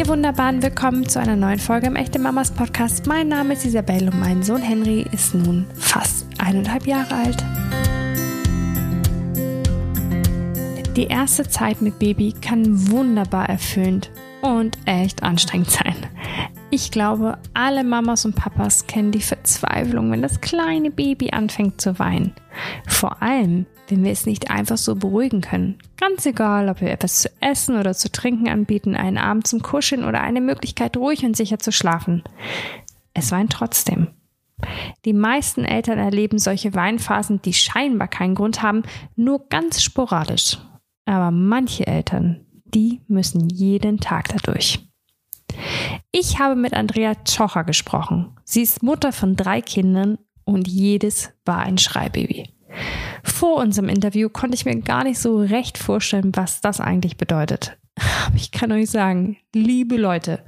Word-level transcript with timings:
Ihr 0.00 0.08
wunderbaren 0.08 0.62
Willkommen 0.62 1.06
zu 1.06 1.20
einer 1.20 1.36
neuen 1.36 1.58
Folge 1.58 1.88
im 1.88 1.94
Echte 1.94 2.18
Mamas 2.18 2.50
Podcast. 2.50 3.06
Mein 3.06 3.28
Name 3.28 3.52
ist 3.52 3.66
Isabelle 3.66 4.10
und 4.10 4.18
mein 4.18 4.42
Sohn 4.42 4.62
Henry 4.62 5.04
ist 5.12 5.34
nun 5.34 5.66
fast 5.76 6.24
eineinhalb 6.38 6.86
Jahre 6.86 7.14
alt. 7.14 7.44
Die 10.96 11.06
erste 11.06 11.46
Zeit 11.46 11.82
mit 11.82 11.98
Baby 11.98 12.32
kann 12.32 12.90
wunderbar 12.90 13.50
erfüllend 13.50 14.10
und 14.40 14.78
echt 14.86 15.22
anstrengend 15.22 15.68
sein. 15.68 15.96
Ich 16.70 16.90
glaube, 16.90 17.36
alle 17.52 17.84
Mamas 17.84 18.24
und 18.24 18.34
Papas 18.34 18.86
kennen 18.86 19.12
die 19.12 19.20
Verzweiflung, 19.20 20.10
wenn 20.12 20.22
das 20.22 20.40
kleine 20.40 20.90
Baby 20.90 21.32
anfängt 21.32 21.78
zu 21.78 21.98
weinen. 21.98 22.32
Vor 22.86 23.20
allem, 23.20 23.66
wenn 23.90 24.04
wir 24.04 24.12
es 24.12 24.26
nicht 24.26 24.50
einfach 24.50 24.78
so 24.78 24.94
beruhigen 24.94 25.40
können. 25.40 25.78
Ganz 25.96 26.24
egal, 26.26 26.68
ob 26.68 26.80
wir 26.80 26.90
etwas 26.90 27.22
zu 27.22 27.30
essen 27.40 27.76
oder 27.76 27.94
zu 27.94 28.10
trinken 28.10 28.48
anbieten, 28.48 28.94
einen 28.94 29.18
Abend 29.18 29.46
zum 29.46 29.62
Kuscheln 29.62 30.04
oder 30.04 30.20
eine 30.20 30.40
Möglichkeit, 30.40 30.96
ruhig 30.96 31.24
und 31.24 31.36
sicher 31.36 31.58
zu 31.58 31.72
schlafen. 31.72 32.22
Es 33.14 33.32
weint 33.32 33.52
trotzdem. 33.52 34.08
Die 35.04 35.12
meisten 35.12 35.64
Eltern 35.64 35.98
erleben 35.98 36.38
solche 36.38 36.74
Weinphasen, 36.74 37.40
die 37.42 37.54
scheinbar 37.54 38.08
keinen 38.08 38.34
Grund 38.34 38.62
haben, 38.62 38.82
nur 39.16 39.48
ganz 39.48 39.82
sporadisch. 39.82 40.58
Aber 41.06 41.30
manche 41.30 41.86
Eltern, 41.86 42.46
die 42.64 43.00
müssen 43.08 43.48
jeden 43.48 44.00
Tag 44.00 44.28
dadurch. 44.28 44.80
Ich 46.12 46.38
habe 46.38 46.56
mit 46.56 46.74
Andrea 46.74 47.14
Tschocher 47.24 47.64
gesprochen. 47.64 48.36
Sie 48.44 48.62
ist 48.62 48.82
Mutter 48.82 49.12
von 49.12 49.34
drei 49.34 49.60
Kindern 49.60 50.18
und 50.44 50.68
jedes 50.68 51.32
war 51.44 51.58
ein 51.58 51.78
Schreibaby. 51.78 52.54
Vor 53.22 53.56
unserem 53.56 53.88
Interview 53.88 54.28
konnte 54.28 54.54
ich 54.54 54.64
mir 54.64 54.80
gar 54.80 55.04
nicht 55.04 55.18
so 55.18 55.38
recht 55.38 55.78
vorstellen, 55.78 56.32
was 56.34 56.60
das 56.60 56.80
eigentlich 56.80 57.16
bedeutet. 57.16 57.78
Aber 58.26 58.36
ich 58.36 58.50
kann 58.50 58.72
euch 58.72 58.90
sagen, 58.90 59.36
liebe 59.54 59.96
Leute, 59.96 60.42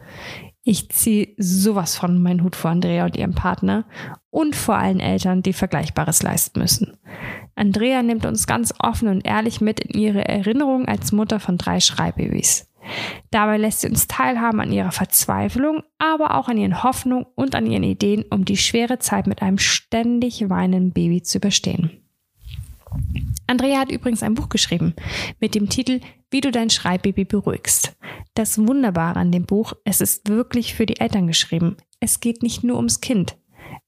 ich 0.65 0.91
ziehe 0.91 1.35
sowas 1.39 1.97
von 1.97 2.23
meinen 2.23 2.45
Hut 2.45 2.55
vor 2.55 2.71
Andrea 2.71 3.05
und 3.05 3.17
ihrem 3.17 3.35
Partner 3.35 3.85
und 4.31 4.55
vor 4.55 4.77
allen 4.77 5.01
Eltern, 5.01 5.43
die 5.43 5.53
Vergleichbares 5.53 6.23
leisten 6.23 6.61
müssen. 6.61 6.97
Andrea 7.57 8.03
nimmt 8.03 8.25
uns 8.25 8.47
ganz 8.47 8.73
offen 8.79 9.09
und 9.09 9.27
ehrlich 9.27 9.61
mit 9.61 9.81
in 9.81 10.01
ihre 10.01 10.27
Erinnerung 10.27 10.87
als 10.87 11.13
Mutter 11.13 11.41
von 11.41 11.59
drei 11.59 11.81
Schreibabys. 11.81 12.69
Dabei 13.31 13.59
lässt 13.59 13.81
sie 13.81 13.89
uns 13.89 14.07
teilhaben 14.07 14.61
an 14.61 14.73
ihrer 14.73 14.93
Verzweiflung, 14.93 15.83
aber 15.99 16.37
auch 16.37 16.49
an 16.49 16.59
ihren 16.59 16.83
Hoffnungen 16.83 17.27
und 17.35 17.55
an 17.55 17.67
ihren 17.67 17.85
Ideen, 17.85 18.25
um 18.31 18.45
die 18.45 18.57
schwere 18.57 18.99
Zeit 18.99 19.27
mit 19.27 19.43
einem 19.43 19.59
ständig 19.59 20.49
weinenden 20.49 20.93
Baby 20.93 21.23
zu 21.23 21.39
überstehen. 21.39 21.91
Andrea 23.47 23.81
hat 23.81 23.93
übrigens 23.93 24.23
ein 24.23 24.35
Buch 24.35 24.49
geschrieben 24.49 24.95
mit 25.41 25.55
dem 25.55 25.69
Titel 25.69 26.01
Wie 26.31 26.41
du 26.41 26.51
dein 26.51 26.71
Schreibbaby 26.71 27.25
beruhigst. 27.25 27.97
Das 28.35 28.59
Wunderbare 28.59 29.21
an 29.21 29.33
dem 29.33 29.45
Buch, 29.45 29.75
es 29.85 30.01
ist 30.01 30.29
wirklich 30.29 30.75
für 30.75 30.87
die 30.87 31.01
Eltern 31.01 31.27
geschrieben. 31.27 31.77
Es 32.01 32.21
geht 32.21 32.43
nicht 32.43 32.65
nur 32.65 32.77
ums 32.77 33.01
Kind. 33.01 33.37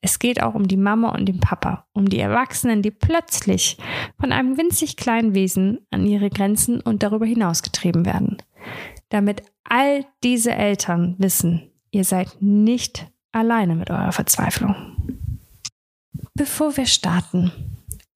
Es 0.01 0.19
geht 0.19 0.43
auch 0.43 0.55
um 0.55 0.69
die 0.69 0.77
Mama 0.77 1.11
und 1.11 1.27
den 1.27 1.41
Papa, 1.41 1.87
um 1.93 2.09
die 2.09 2.19
Erwachsenen, 2.19 2.83
die 2.83 2.91
plötzlich 2.91 3.79
von 4.21 4.33
einem 4.33 4.59
winzig 4.59 4.97
kleinen 4.97 5.35
Wesen 5.35 5.79
an 5.91 6.07
ihre 6.07 6.31
Grenzen 6.31 6.81
und 6.81 7.03
darüber 7.03 7.27
hinaus 7.27 7.63
getrieben 7.63 8.05
werden. 8.05 8.37
Damit 9.09 9.43
all 9.65 10.05
diese 10.23 10.53
Eltern 10.53 11.15
wissen, 11.19 11.71
ihr 11.91 12.05
seid 12.05 12.37
nicht 12.41 13.07
alleine 13.33 13.75
mit 13.75 13.91
eurer 13.91 14.13
Verzweiflung. 14.13 14.75
Bevor 16.35 16.77
wir 16.77 16.87
starten, 16.87 17.53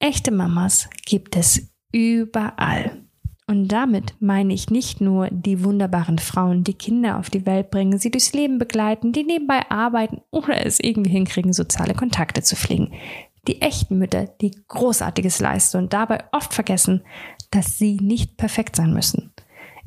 Echte 0.01 0.31
Mamas 0.31 0.89
gibt 1.07 1.37
es 1.37 1.73
überall. 1.93 3.03
Und 3.49 3.69
damit 3.69 4.15
meine 4.21 4.53
ich 4.53 4.71
nicht 4.71 5.01
nur 5.01 5.29
die 5.31 5.65
wunderbaren 5.65 6.19
Frauen, 6.19 6.65
die 6.65 6.75
Kinder 6.75 7.19
auf 7.19 7.31
die 7.31 7.47
Welt 7.47 7.71
bringen, 7.71 7.99
sie 7.99 8.11
durchs 8.11 8.33
Leben 8.33 8.59
begleiten, 8.59 9.13
die 9.13 9.25
nebenbei 9.25 9.69
arbeiten 9.71 10.21
oder 10.31 10.65
es 10.65 10.79
irgendwie 10.79 11.11
hinkriegen, 11.11 11.53
soziale 11.53 11.95
Kontakte 11.95 12.43
zu 12.43 12.57
pflegen. 12.57 12.93
Die 13.49 13.63
echten 13.63 13.99
Mütter, 13.99 14.27
die 14.27 14.53
Großartiges 14.69 15.41
leisten 15.41 15.79
und 15.79 15.93
dabei 15.95 16.25
oft 16.33 16.53
vergessen, 16.53 17.03
dass 17.51 17.79
sie 17.79 17.97
nicht 17.97 18.37
perfekt 18.37 18.77
sein 18.77 18.93
müssen. 18.93 19.33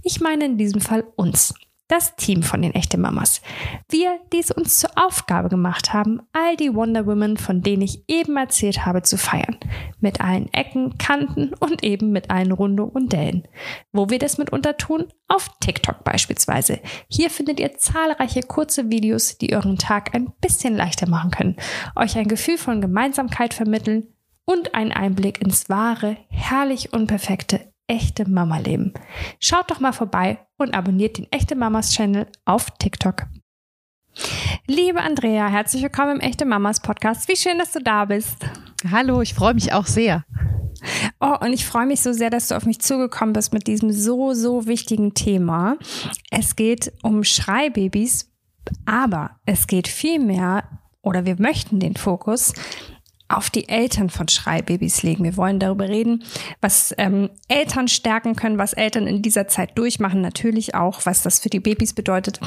Ich 0.02 0.20
meine 0.20 0.46
in 0.46 0.58
diesem 0.58 0.82
Fall 0.82 1.06
uns 1.16 1.54
das 1.92 2.16
Team 2.16 2.42
von 2.42 2.62
den 2.62 2.74
echten 2.74 3.02
Mamas. 3.02 3.42
Wir, 3.90 4.20
die 4.32 4.40
es 4.40 4.50
uns 4.50 4.80
zur 4.80 4.92
Aufgabe 4.96 5.50
gemacht 5.50 5.94
haben, 5.94 6.22
all 6.32 6.56
die 6.56 6.74
Wonder 6.74 7.06
Women, 7.06 7.36
von 7.36 7.62
denen 7.62 7.82
ich 7.82 8.04
eben 8.08 8.38
erzählt 8.38 8.86
habe, 8.86 9.02
zu 9.02 9.18
feiern. 9.18 9.58
Mit 10.00 10.22
allen 10.22 10.52
Ecken, 10.54 10.98
Kanten 10.98 11.54
und 11.60 11.84
eben 11.84 12.12
mit 12.12 12.30
allen 12.30 12.54
Rundungen 12.54 12.94
und 12.94 13.12
Dellen. 13.12 13.48
Wo 13.92 14.10
wir 14.10 14.20
das 14.20 14.38
mitunter 14.38 14.78
tun? 14.78 15.08
Auf 15.28 15.50
TikTok 15.60 16.04
beispielsweise. 16.06 16.80
Hier 17.10 17.30
findet 17.30 17.60
ihr 17.60 17.78
zahlreiche 17.78 18.42
kurze 18.42 18.90
Videos, 18.90 19.38
die 19.38 19.54
euren 19.54 19.78
Tag 19.78 20.16
ein 20.16 20.32
bisschen 20.40 20.76
leichter 20.76 21.10
machen 21.10 21.32
können, 21.32 21.58
euch 21.96 22.18
ein 22.18 22.28
Gefühl 22.28 22.58
von 22.58 22.80
Gemeinsamkeit 22.80 23.54
vermitteln 23.54 24.08
und 24.46 24.76
einen 24.76 24.92
Einblick 24.92 25.42
ins 25.42 25.70
wahre, 25.70 26.18
herrlich 26.30 26.94
unperfekte 26.94 27.72
echte 27.88 28.30
Mama 28.30 28.58
leben. 28.58 28.94
Schaut 29.40 29.70
doch 29.70 29.80
mal 29.80 29.94
vorbei 29.94 30.40
und 30.58 30.74
abonniert 30.74 31.18
den 31.18 31.32
Echte 31.32 31.56
Mamas 31.56 31.94
Channel 31.94 32.28
auf 32.46 32.72
TikTok. 32.80 33.28
Liebe 34.68 35.02
Andrea, 35.02 35.48
herzlich 35.48 35.84
willkommen 35.84 36.18
im 36.18 36.20
Echte 36.20 36.46
Mamas 36.46 36.82
Podcast. 36.82 37.28
Wie 37.28 37.36
schön, 37.36 37.58
dass 37.58 37.72
du 37.72 37.80
da 37.80 38.06
bist. 38.06 38.38
Hallo, 38.90 39.22
ich 39.22 39.34
freue 39.34 39.54
mich 39.54 39.74
auch 39.74 39.86
sehr. 39.86 40.26
Oh, 41.20 41.36
und 41.42 41.54
ich 41.54 41.66
freue 41.66 41.86
mich 41.86 42.02
so 42.02 42.14
sehr, 42.14 42.30
dass 42.30 42.48
du 42.48 42.56
auf 42.56 42.66
mich 42.66 42.80
zugekommen 42.80 43.34
bist 43.34 43.54
mit 43.54 43.68
diesem 43.68 43.92
so, 43.92 44.34
so 44.34 44.66
wichtigen 44.68 45.14
Thema. 45.14 45.78
Es 46.30 46.56
geht 46.56 46.92
um 47.04 47.24
Schreibabys, 47.24 48.32
aber 48.86 49.40
es 49.46 49.68
geht 49.68 49.88
vielmehr, 49.88 50.64
oder 51.02 51.26
wir 51.26 51.36
möchten 51.40 51.80
den 51.80 51.96
Fokus 51.96 52.54
auf 53.38 53.50
die 53.50 53.70
Eltern 53.70 54.10
von 54.10 54.28
Schreibabys 54.28 55.04
legen. 55.04 55.24
Wir 55.24 55.38
wollen 55.38 55.60
darüber 55.60 55.88
reden, 55.88 56.24
was 56.62 56.94
ähm, 56.98 57.30
Eltern 57.48 57.88
stärken 57.88 58.36
können, 58.36 58.58
was 58.58 58.74
Eltern 58.74 59.08
in 59.08 59.22
dieser 59.22 59.48
Zeit 59.48 59.78
durchmachen, 59.78 60.22
natürlich 60.22 60.76
auch, 60.76 61.06
was 61.06 61.24
das 61.24 61.40
für 61.40 61.50
die 61.50 61.60
Babys 61.60 61.94
bedeutet. 61.94 62.40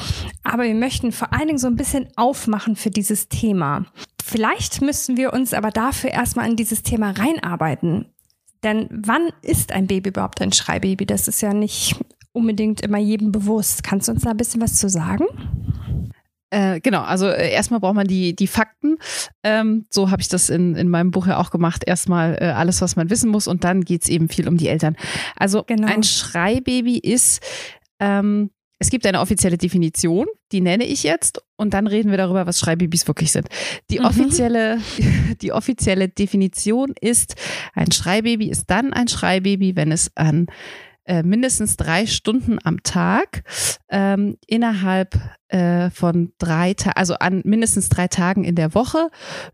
Aber 0.43 0.63
wir 0.63 0.75
möchten 0.75 1.11
vor 1.11 1.33
allen 1.33 1.47
Dingen 1.47 1.59
so 1.59 1.67
ein 1.67 1.75
bisschen 1.75 2.07
aufmachen 2.15 2.75
für 2.75 2.89
dieses 2.89 3.29
Thema. 3.29 3.85
Vielleicht 4.23 4.81
müssen 4.81 5.17
wir 5.17 5.33
uns 5.33 5.53
aber 5.53 5.71
dafür 5.71 6.11
erstmal 6.11 6.49
in 6.49 6.55
dieses 6.55 6.83
Thema 6.83 7.11
reinarbeiten. 7.11 8.07
Denn 8.63 8.87
wann 8.89 9.29
ist 9.43 9.71
ein 9.71 9.85
Baby 9.85 10.09
überhaupt 10.09 10.41
ein 10.41 10.51
Schreibaby? 10.51 11.05
Das 11.05 11.27
ist 11.27 11.41
ja 11.41 11.53
nicht 11.53 11.95
unbedingt 12.31 12.81
immer 12.81 12.97
jedem 12.97 13.31
bewusst. 13.31 13.83
Kannst 13.83 14.07
du 14.07 14.11
uns 14.11 14.23
da 14.23 14.31
ein 14.31 14.37
bisschen 14.37 14.61
was 14.61 14.75
zu 14.75 14.89
sagen? 14.89 15.25
Äh, 16.55 16.79
genau, 16.79 17.01
also 17.01 17.27
äh, 17.27 17.51
erstmal 17.51 17.81
braucht 17.81 17.95
man 17.95 18.07
die, 18.07 18.33
die 18.33 18.47
Fakten. 18.47 18.95
Ähm, 19.43 19.85
so 19.89 20.09
habe 20.09 20.21
ich 20.21 20.29
das 20.29 20.49
in, 20.49 20.75
in 20.75 20.87
meinem 20.87 21.11
Buch 21.11 21.27
ja 21.27 21.37
auch 21.37 21.51
gemacht. 21.51 21.83
Erstmal 21.85 22.37
äh, 22.39 22.45
alles, 22.45 22.81
was 22.81 22.95
man 22.95 23.09
wissen 23.09 23.29
muss 23.29 23.49
und 23.49 23.65
dann 23.65 23.81
geht 23.83 24.03
es 24.03 24.09
eben 24.09 24.29
viel 24.29 24.47
um 24.47 24.55
die 24.55 24.69
Eltern. 24.69 24.95
Also 25.35 25.65
genau. 25.65 25.87
ein 25.87 26.03
Schreibaby 26.03 26.97
ist, 26.97 27.41
ähm, 27.99 28.51
es 28.79 28.89
gibt 28.89 29.05
eine 29.05 29.19
offizielle 29.19 29.57
Definition, 29.57 30.27
die 30.53 30.61
nenne 30.61 30.85
ich 30.85 31.03
jetzt 31.03 31.41
und 31.57 31.73
dann 31.73 31.87
reden 31.87 32.09
wir 32.09 32.17
darüber, 32.17 32.47
was 32.47 32.59
Schreibabys 32.59 33.05
wirklich 33.05 33.33
sind. 33.33 33.49
Die 33.91 33.99
mhm. 33.99 34.05
offizielle, 34.05 34.79
die 35.41 35.51
offizielle 35.51 36.07
Definition 36.07 36.93
ist, 37.01 37.35
ein 37.73 37.91
Schreibaby 37.91 38.49
ist 38.49 38.69
dann 38.69 38.93
ein 38.93 39.09
Schreibaby, 39.09 39.75
wenn 39.75 39.91
es 39.91 40.09
an 40.15 40.47
äh, 41.05 41.23
mindestens 41.23 41.77
drei 41.77 42.05
Stunden 42.05 42.57
am 42.63 42.83
Tag 42.83 43.43
ähm, 43.89 44.37
innerhalb 44.47 45.19
äh, 45.49 45.89
von 45.89 46.33
drei 46.37 46.73
Tagen, 46.73 46.97
also 46.97 47.15
an 47.15 47.41
mindestens 47.45 47.89
drei 47.89 48.07
Tagen 48.07 48.43
in 48.43 48.55
der 48.55 48.73
Woche 48.73 49.09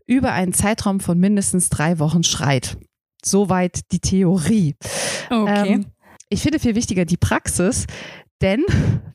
über 0.06 0.32
einen 0.32 0.52
Zeitraum 0.52 1.00
von 1.00 1.18
mindestens 1.18 1.68
drei 1.68 1.98
Wochen 1.98 2.22
schreit. 2.22 2.76
Soweit 3.24 3.92
die 3.92 4.00
Theorie. 4.00 4.76
Okay. 5.30 5.74
Ähm, 5.74 5.86
ich 6.28 6.42
finde 6.42 6.58
viel 6.58 6.74
wichtiger 6.74 7.04
die 7.04 7.18
Praxis, 7.18 7.86
denn 8.40 8.64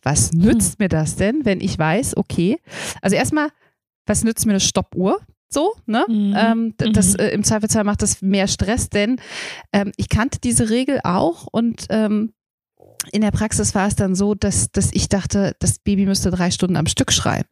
was 0.03 0.31
nützt 0.31 0.73
hm. 0.73 0.83
mir 0.83 0.89
das 0.89 1.15
denn, 1.15 1.45
wenn 1.45 1.59
ich 1.59 1.77
weiß, 1.77 2.15
okay, 2.17 2.59
also 3.01 3.15
erstmal, 3.15 3.49
was 4.05 4.23
nützt 4.23 4.45
mir 4.45 4.53
eine 4.53 4.59
Stoppuhr? 4.59 5.19
So, 5.49 5.73
ne? 5.85 6.05
Mhm. 6.07 6.35
Ähm, 6.37 6.73
das 6.77 7.13
mhm. 7.13 7.19
äh, 7.19 7.29
im 7.29 7.43
Zweifelsfall 7.43 7.83
macht 7.83 8.01
das 8.01 8.21
mehr 8.21 8.47
Stress, 8.47 8.89
denn 8.89 9.19
ähm, 9.73 9.91
ich 9.97 10.09
kannte 10.09 10.39
diese 10.39 10.69
Regel 10.69 10.99
auch 11.03 11.47
und 11.51 11.85
ähm, 11.89 12.33
in 13.11 13.21
der 13.21 13.31
Praxis 13.31 13.75
war 13.75 13.87
es 13.87 13.95
dann 13.95 14.15
so, 14.15 14.33
dass, 14.35 14.71
dass 14.71 14.91
ich 14.91 15.07
dachte, 15.07 15.55
das 15.59 15.79
Baby 15.79 16.05
müsste 16.05 16.31
drei 16.31 16.51
Stunden 16.51 16.75
am 16.75 16.87
Stück 16.87 17.11
schreien. 17.11 17.45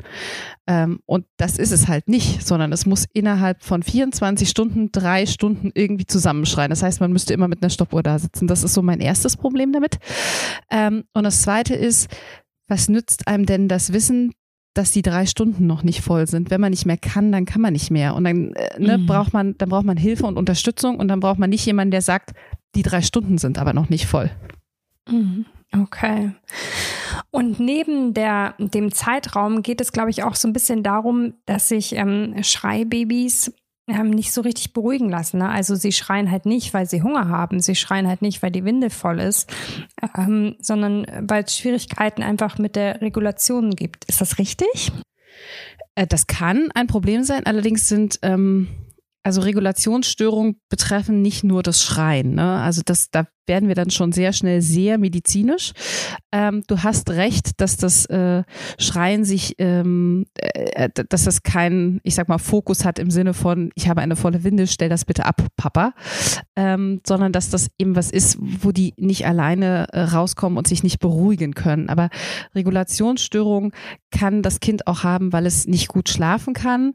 Ähm, 0.68 1.00
und 1.06 1.26
das 1.38 1.58
ist 1.58 1.72
es 1.72 1.88
halt 1.88 2.08
nicht, 2.08 2.46
sondern 2.46 2.72
es 2.74 2.86
muss 2.86 3.06
innerhalb 3.14 3.64
von 3.64 3.84
24 3.84 4.50
Stunden 4.50 4.92
drei 4.92 5.26
Stunden 5.26 5.72
irgendwie 5.74 6.06
zusammenschreien. 6.06 6.70
Das 6.70 6.84
heißt, 6.84 7.00
man 7.00 7.14
müsste 7.14 7.34
immer 7.34 7.48
mit 7.48 7.62
einer 7.62 7.70
Stoppuhr 7.70 8.04
da 8.04 8.20
sitzen. 8.20 8.48
Das 8.48 8.64
ist 8.64 8.74
so 8.74 8.82
mein 8.82 9.00
erstes 9.00 9.38
Problem 9.38 9.72
damit. 9.72 9.98
Ähm, 10.70 11.06
und 11.14 11.24
das 11.24 11.42
zweite 11.42 11.76
ist, 11.76 12.10
was 12.68 12.90
nützt 12.90 13.28
einem 13.28 13.46
denn 13.46 13.68
das 13.68 13.94
Wissen, 13.94 14.34
dass 14.76 14.92
die 14.92 15.02
drei 15.02 15.26
Stunden 15.26 15.66
noch 15.66 15.84
nicht 15.84 16.02
voll 16.02 16.28
sind. 16.28 16.52
Wenn 16.52 16.62
man 16.62 16.72
nicht 16.72 16.86
mehr 16.86 16.98
kann, 16.98 17.32
dann 17.32 17.46
kann 17.46 17.62
man 17.62 17.74
nicht 17.74 17.90
mehr. 17.92 18.14
Und 18.14 18.26
dann 18.26 18.54
äh, 18.54 18.80
ne, 18.80 18.98
mhm. 18.98 19.06
braucht 19.06 19.34
man, 19.34 19.58
dann 19.58 19.70
braucht 19.70 19.86
man 19.86 19.98
Hilfe 19.98 20.26
und 20.26 20.38
Unterstützung 20.38 20.98
und 20.98 21.08
dann 21.08 21.22
braucht 21.22 21.40
man 21.40 21.50
nicht 21.50 21.66
jemanden, 21.66 21.92
der 21.92 22.02
sagt, 22.02 22.34
die 22.76 22.84
drei 22.84 23.02
Stunden 23.02 23.38
sind 23.38 23.58
aber 23.58 23.74
noch 23.74 23.90
nicht 23.90 24.06
voll. 24.06 24.30
Mhm. 25.10 25.46
Okay. 25.74 26.32
Und 27.32 27.60
neben 27.60 28.14
der, 28.14 28.56
dem 28.60 28.92
Zeitraum 28.92 29.62
geht 29.62 29.82
es, 29.82 29.92
glaube 29.92 30.10
ich, 30.10 30.24
auch 30.24 30.36
so 30.36 30.48
ein 30.48 30.54
bisschen 30.54 30.84
darum, 30.84 31.34
dass 31.46 31.70
sich 31.70 31.96
ähm, 31.96 32.36
Schreibabys 32.44 33.54
ähm, 33.88 34.10
nicht 34.10 34.34
so 34.34 34.42
richtig 34.42 34.74
beruhigen 34.74 35.10
lassen. 35.10 35.40
Ne? 35.40 35.50
Also 35.50 35.76
sie 35.76 35.92
schreien 35.92 36.32
halt 36.32 36.46
nicht, 36.46 36.74
weil 36.74 36.88
sie 36.88 37.02
Hunger 37.02 37.30
haben, 37.30 37.60
sie 37.60 37.76
schreien 37.76 38.08
halt 38.08 38.22
nicht, 38.22 38.42
weil 38.42 38.52
die 38.52 38.66
Windel 38.66 38.90
voll 38.90 39.20
ist, 39.20 39.52
ähm, 40.18 40.56
sondern 40.60 41.06
weil 41.22 41.44
es 41.44 41.58
Schwierigkeiten 41.58 42.24
einfach 42.24 42.58
mit 42.58 42.76
der 42.76 43.02
Regulation 43.02 43.72
gibt. 43.72 44.06
Ist 44.06 44.22
das 44.22 44.40
richtig? 44.40 44.92
Äh, 45.96 46.08
das 46.08 46.28
kann 46.28 46.70
ein 46.74 46.88
Problem 46.88 47.24
sein, 47.24 47.46
allerdings 47.46 47.88
sind 47.88 48.20
ähm, 48.22 48.68
also 49.24 49.42
Regulationsstörungen 49.42 50.62
betreffen 50.70 51.24
nicht 51.24 51.44
nur 51.44 51.64
das 51.64 51.84
Schreien. 51.84 52.36
Ne? 52.36 52.62
Also 52.62 52.84
das, 52.86 53.10
da 53.10 53.26
werden 53.48 53.68
wir 53.68 53.76
dann 53.76 53.90
schon 53.90 54.12
sehr 54.12 54.34
schnell 54.34 54.62
sehr 54.62 54.98
medizinisch. 54.98 55.74
Ähm, 56.32 56.64
du 56.68 56.84
hast 56.84 57.10
recht, 57.12 57.62
dass 57.62 57.78
das 57.78 58.06
äh, 58.08 58.44
Schreien 58.78 59.24
sich, 59.24 59.56
ähm, 59.58 60.26
äh, 60.36 60.90
dass 61.10 61.24
das 61.26 61.44
keinen, 61.44 62.00
ich 62.04 62.16
sag 62.16 62.28
mal, 62.28 62.38
Fokus 62.38 62.86
hat 62.86 63.00
im 63.00 63.12
Sinne 63.12 63.34
von, 63.34 63.72
ich 63.76 63.88
habe 63.88 64.02
eine 64.02 64.16
volle 64.16 64.44
Windel, 64.44 64.68
stell 64.68 64.90
das 64.90 65.06
bitte 65.06 65.26
ab, 65.26 65.42
Papa, 65.56 65.94
ähm, 66.56 67.02
sondern 67.06 67.32
dass 67.32 67.50
das 67.50 67.70
eben 67.78 67.96
was 67.96 68.12
ist, 68.12 68.38
wo 68.40 68.72
die 68.72 68.94
nicht 68.98 69.26
alleine 69.26 69.88
äh, 69.92 70.02
rauskommen 70.02 70.58
und 70.58 70.68
sich 70.68 70.84
nicht 70.84 71.00
beruhigen 71.00 71.54
können. 71.54 71.90
Aber 71.90 72.10
Regulationsstörung 72.54 73.74
kann 74.12 74.42
das 74.42 74.60
Kind 74.60 74.88
auch 74.88 75.04
haben, 75.04 75.34
weil 75.34 75.46
es 75.46 75.68
nicht 75.68 75.88
gut 75.88 76.10
schlafen 76.10 76.54
kann 76.54 76.94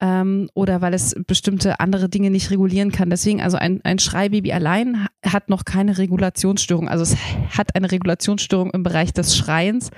ähm, 0.00 0.48
oder 0.54 0.80
weil 0.80 0.94
es 0.94 1.14
bestimmte 1.26 1.80
andere 1.80 2.08
Dinge 2.08 2.30
nicht 2.30 2.50
regulieren 2.50 2.92
kann. 2.92 3.10
Deswegen 3.10 3.40
also 3.40 3.56
ein, 3.56 3.80
ein 3.84 3.98
Schreibaby 3.98 4.52
allein 4.52 5.06
hat 5.24 5.48
noch 5.48 5.64
keine 5.64 5.89
eine 5.90 5.98
Regulationsstörung. 5.98 6.88
Also 6.88 7.02
es 7.02 7.16
hat 7.56 7.74
eine 7.74 7.90
Regulationsstörung 7.90 8.70
im 8.70 8.82
Bereich 8.82 9.12
des 9.12 9.36
Schreiens. 9.36 9.90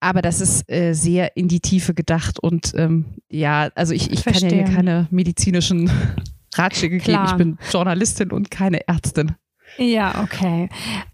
Aber 0.00 0.22
das 0.22 0.40
ist 0.40 0.70
äh, 0.70 0.92
sehr 0.92 1.36
in 1.36 1.48
die 1.48 1.60
Tiefe 1.60 1.94
gedacht 1.94 2.38
und 2.38 2.72
ähm, 2.76 3.06
ja, 3.30 3.70
also 3.74 3.94
ich, 3.94 4.12
ich 4.12 4.24
kann 4.24 4.50
ja 4.50 4.64
keine 4.64 5.08
medizinischen 5.10 5.90
Ratschläge 6.54 6.98
geben. 6.98 7.24
Ich 7.26 7.32
bin 7.32 7.58
Journalistin 7.72 8.30
und 8.30 8.50
keine 8.50 8.86
Ärztin. 8.86 9.34
Ja, 9.78 10.22
okay. 10.22 10.68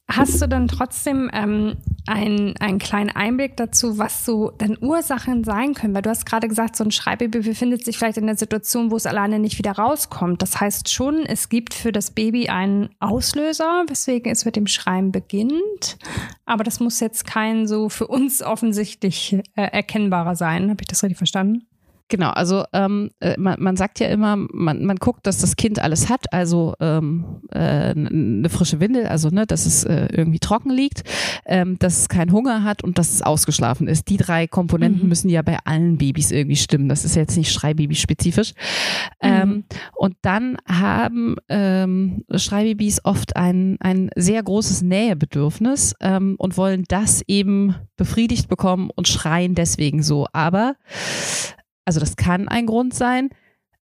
Hast 0.08 0.43
du 0.43 0.46
dann 0.46 0.69
trotzdem 0.69 1.31
ähm, 1.32 1.76
ein, 2.06 2.54
einen 2.60 2.78
kleinen 2.78 3.10
Einblick 3.10 3.56
dazu, 3.56 3.99
was 3.99 4.26
so 4.26 4.50
dann 4.50 4.76
Ursachen 4.81 5.43
sein 5.43 5.75
können? 5.75 5.94
Weil 5.94 6.02
du 6.02 6.10
hast 6.10 6.26
gerade 6.26 6.49
gesagt, 6.49 6.76
so 6.76 6.84
ein 6.84 6.90
Schreibbaby 6.90 7.40
befindet 7.40 7.84
sich 7.84 7.96
vielleicht 7.96 8.19
in 8.19 8.26
der 8.26 8.37
Situation, 8.37 8.90
wo 8.90 8.96
es 8.96 9.06
alleine 9.06 9.38
nicht 9.38 9.58
wieder 9.58 9.72
rauskommt. 9.72 10.43
Das 10.43 10.60
heißt 10.60 10.90
schon, 10.90 11.25
es 11.25 11.49
gibt 11.49 11.72
für 11.72 11.93
das 11.93 12.10
Baby 12.10 12.49
einen 12.49 12.90
Auslöser, 13.00 13.84
weswegen 13.88 14.31
es 14.31 14.44
mit 14.44 14.56
dem 14.56 14.66
Schreien 14.66 15.12
beginnt. 15.12 15.96
Aber 16.44 16.62
das 16.62 16.78
muss 16.78 17.00
jetzt 17.00 17.26
kein 17.26 17.66
so 17.66 17.88
für 17.88 18.06
uns 18.06 18.43
offensichtlich 18.43 19.34
äh, 19.56 19.62
erkennbarer 19.62 20.37
sein. 20.37 20.70
Habe 20.70 20.82
ich 20.82 20.88
das 20.88 21.02
richtig 21.02 21.19
verstanden? 21.19 21.66
Genau, 22.12 22.28
also 22.28 22.64
ähm, 22.74 23.08
äh, 23.20 23.36
man, 23.38 23.56
man 23.58 23.74
sagt 23.74 23.98
ja 23.98 24.08
immer, 24.08 24.36
man, 24.36 24.84
man 24.84 24.96
guckt, 24.96 25.26
dass 25.26 25.38
das 25.38 25.56
Kind 25.56 25.78
alles 25.78 26.10
hat, 26.10 26.30
also 26.30 26.74
ähm, 26.78 27.40
äh, 27.50 27.58
eine 27.58 28.50
frische 28.50 28.80
Windel, 28.80 29.06
also 29.06 29.30
ne, 29.30 29.46
dass 29.46 29.64
es 29.64 29.84
äh, 29.84 30.08
irgendwie 30.12 30.38
trocken 30.38 30.70
liegt, 30.70 31.04
ähm, 31.46 31.78
dass 31.78 32.00
es 32.00 32.08
keinen 32.10 32.30
Hunger 32.30 32.64
hat 32.64 32.84
und 32.84 32.98
dass 32.98 33.14
es 33.14 33.22
ausgeschlafen 33.22 33.88
ist. 33.88 34.10
Die 34.10 34.18
drei 34.18 34.46
Komponenten 34.46 35.04
mhm. 35.04 35.08
müssen 35.08 35.30
ja 35.30 35.40
bei 35.40 35.56
allen 35.64 35.96
Babys 35.96 36.32
irgendwie 36.32 36.56
stimmen. 36.56 36.90
Das 36.90 37.06
ist 37.06 37.16
jetzt 37.16 37.38
nicht 37.38 37.50
Schreibaby-spezifisch. 37.50 38.52
Ähm, 39.22 39.48
mhm. 39.48 39.64
und 39.94 40.16
dann 40.20 40.58
haben 40.68 41.36
ähm, 41.48 42.24
Schreibabys 42.34 43.06
oft 43.06 43.36
ein, 43.36 43.78
ein 43.80 44.10
sehr 44.16 44.42
großes 44.42 44.82
Nähebedürfnis 44.82 45.94
ähm, 46.02 46.34
und 46.36 46.58
wollen 46.58 46.84
das 46.88 47.22
eben 47.26 47.74
befriedigt 47.96 48.50
bekommen 48.50 48.90
und 48.94 49.08
schreien 49.08 49.54
deswegen 49.54 50.02
so. 50.02 50.26
Aber 50.34 50.74
also 51.84 52.00
das 52.00 52.17
kann 52.17 52.49
ein 52.49 52.67
Grund 52.67 52.94
sein. 52.94 53.31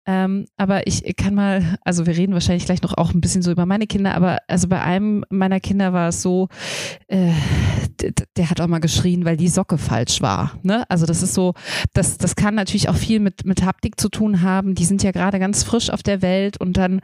Ähm, 0.10 0.48
aber 0.58 0.88
ich 0.88 1.04
kann 1.18 1.36
mal, 1.36 1.78
also 1.84 2.08
wir 2.08 2.18
reden 2.18 2.34
wahrscheinlich 2.34 2.66
gleich 2.66 2.82
noch 2.82 2.98
auch 2.98 3.14
ein 3.14 3.22
bisschen 3.22 3.44
so 3.44 3.52
über 3.52 3.68
meine 3.68 3.86
Kinder, 3.86 4.16
aber 4.16 4.40
also 4.48 4.68
bei 4.68 4.82
einem 4.82 5.24
meiner 5.30 5.60
Kinder 5.60 5.94
war 5.94 6.10
es 6.10 6.24
so, 6.24 6.48
äh, 7.10 7.32
der 8.36 8.50
hat 8.50 8.60
auch 8.60 8.66
mal 8.66 8.80
geschrien, 8.80 9.24
weil 9.24 9.38
die 9.38 9.50
Socke 9.50 9.78
falsch 9.78 10.20
war. 10.24 10.58
Ne? 10.64 10.84
Also 10.90 11.06
das 11.06 11.22
ist 11.22 11.36
so, 11.36 11.54
das, 11.94 12.18
das 12.18 12.36
kann 12.36 12.56
natürlich 12.56 12.90
auch 12.90 12.96
viel 12.96 13.20
mit, 13.20 13.46
mit 13.46 13.64
Haptik 13.64 14.00
zu 14.00 14.10
tun 14.10 14.42
haben. 14.42 14.74
Die 14.74 14.86
sind 14.86 15.04
ja 15.04 15.12
gerade 15.12 15.38
ganz 15.38 15.64
frisch 15.64 15.92
auf 15.92 16.02
der 16.02 16.24
Welt 16.24 16.60
und 16.60 16.78
dann 16.78 17.02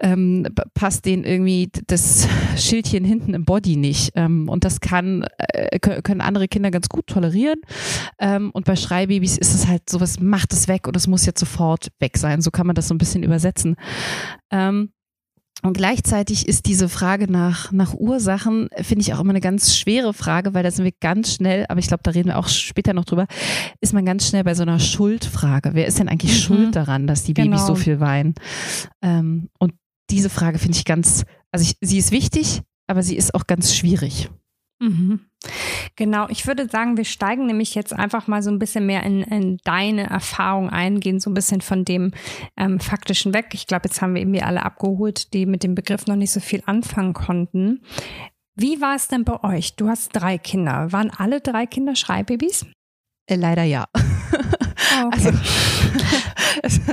ähm, 0.00 0.44
passt 0.74 1.04
denen 1.06 1.22
irgendwie 1.22 1.70
das 1.86 2.26
Schildchen 2.56 3.04
hinten 3.04 3.34
im 3.34 3.44
Body 3.44 3.76
nicht. 3.76 4.14
Ähm, 4.16 4.48
und 4.48 4.64
das 4.64 4.80
kann, 4.80 5.24
äh, 5.38 5.78
können 5.78 6.20
andere 6.20 6.48
Kinder 6.48 6.72
ganz 6.72 6.88
gut 6.88 7.06
tolerieren. 7.06 7.60
Ähm, 8.18 8.50
und 8.52 8.64
bei 8.64 8.74
Schreibabys 8.74 9.38
ist 9.38 9.54
es 9.54 9.68
halt 9.68 9.88
sowas, 9.88 10.18
macht 10.18 10.52
es 10.52 10.66
weg 10.66 10.88
und 10.88 10.96
es 10.96 11.06
muss 11.06 11.24
jetzt 11.24 11.38
sofort 11.38 11.92
weg 12.00 12.18
sein 12.18 12.31
sein. 12.32 12.42
So 12.42 12.50
kann 12.50 12.66
man 12.66 12.74
das 12.74 12.88
so 12.88 12.94
ein 12.94 12.98
bisschen 12.98 13.22
übersetzen. 13.22 13.76
Ähm, 14.50 14.90
und 15.64 15.76
gleichzeitig 15.76 16.48
ist 16.48 16.66
diese 16.66 16.88
Frage 16.88 17.30
nach, 17.30 17.70
nach 17.70 17.94
Ursachen, 17.94 18.68
finde 18.80 19.02
ich 19.02 19.14
auch 19.14 19.20
immer 19.20 19.30
eine 19.30 19.40
ganz 19.40 19.76
schwere 19.76 20.12
Frage, 20.12 20.54
weil 20.54 20.64
da 20.64 20.72
sind 20.72 20.84
wir 20.84 20.92
ganz 21.00 21.34
schnell, 21.34 21.66
aber 21.68 21.78
ich 21.78 21.86
glaube, 21.86 22.02
da 22.02 22.10
reden 22.10 22.30
wir 22.30 22.38
auch 22.38 22.48
später 22.48 22.94
noch 22.94 23.04
drüber, 23.04 23.26
ist 23.80 23.92
man 23.92 24.04
ganz 24.04 24.26
schnell 24.26 24.42
bei 24.42 24.54
so 24.54 24.62
einer 24.62 24.80
Schuldfrage. 24.80 25.70
Wer 25.74 25.86
ist 25.86 26.00
denn 26.00 26.08
eigentlich 26.08 26.32
mhm. 26.32 26.42
schuld 26.42 26.76
daran, 26.76 27.06
dass 27.06 27.22
die 27.22 27.34
Babys 27.34 27.50
genau. 27.50 27.66
so 27.66 27.74
viel 27.76 28.00
weinen? 28.00 28.34
Ähm, 29.02 29.50
und 29.60 29.74
diese 30.10 30.30
Frage 30.30 30.58
finde 30.58 30.76
ich 30.76 30.84
ganz, 30.84 31.24
also 31.52 31.62
ich, 31.62 31.76
sie 31.80 31.98
ist 31.98 32.10
wichtig, 32.10 32.62
aber 32.88 33.04
sie 33.04 33.16
ist 33.16 33.32
auch 33.34 33.46
ganz 33.46 33.72
schwierig. 33.76 34.30
Mhm. 34.80 35.20
Genau, 35.96 36.26
ich 36.28 36.46
würde 36.46 36.68
sagen, 36.68 36.96
wir 36.96 37.04
steigen 37.04 37.46
nämlich 37.46 37.74
jetzt 37.74 37.92
einfach 37.92 38.26
mal 38.26 38.42
so 38.42 38.50
ein 38.50 38.58
bisschen 38.58 38.86
mehr 38.86 39.02
in, 39.02 39.22
in 39.22 39.58
deine 39.64 40.08
Erfahrung 40.08 40.70
ein, 40.70 41.00
gehen 41.00 41.20
so 41.20 41.30
ein 41.30 41.34
bisschen 41.34 41.60
von 41.60 41.84
dem 41.84 42.12
ähm, 42.56 42.80
Faktischen 42.80 43.34
weg. 43.34 43.48
Ich 43.52 43.66
glaube, 43.66 43.88
jetzt 43.88 44.00
haben 44.00 44.14
wir 44.14 44.22
irgendwie 44.22 44.42
alle 44.42 44.64
abgeholt, 44.64 45.34
die 45.34 45.46
mit 45.46 45.62
dem 45.62 45.74
Begriff 45.74 46.06
noch 46.06 46.16
nicht 46.16 46.32
so 46.32 46.40
viel 46.40 46.62
anfangen 46.66 47.12
konnten. 47.12 47.82
Wie 48.54 48.80
war 48.80 48.96
es 48.96 49.08
denn 49.08 49.24
bei 49.24 49.42
euch? 49.44 49.76
Du 49.76 49.88
hast 49.88 50.10
drei 50.12 50.38
Kinder. 50.38 50.92
Waren 50.92 51.10
alle 51.10 51.40
drei 51.40 51.66
Kinder 51.66 51.94
Schreibabys? 51.94 52.66
Äh, 53.26 53.36
leider 53.36 53.62
ja. 53.62 53.86
Oh, 53.94 55.06
okay. 55.06 55.32
Also, 56.62 56.80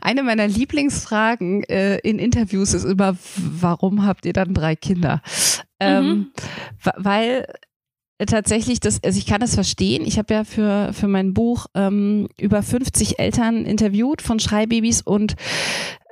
eine 0.00 0.22
meiner 0.22 0.46
Lieblingsfragen 0.46 1.62
äh, 1.64 1.98
in 1.98 2.18
Interviews 2.18 2.74
ist 2.74 2.84
immer, 2.84 3.16
warum 3.36 4.04
habt 4.04 4.26
ihr 4.26 4.32
dann 4.32 4.54
drei 4.54 4.76
Kinder? 4.76 5.22
Ähm, 5.80 6.06
mhm. 6.06 6.32
weil 6.96 7.46
tatsächlich 8.26 8.80
das, 8.80 9.02
also 9.04 9.18
ich 9.18 9.26
kann 9.26 9.40
das 9.40 9.54
verstehen. 9.54 10.04
Ich 10.04 10.18
habe 10.18 10.34
ja 10.34 10.44
für, 10.44 10.92
für 10.92 11.08
mein 11.08 11.34
Buch 11.34 11.66
ähm, 11.74 12.28
über 12.38 12.62
50 12.62 13.18
Eltern 13.18 13.64
interviewt 13.64 14.22
von 14.22 14.40
Schreibabys 14.40 15.02
und 15.02 15.36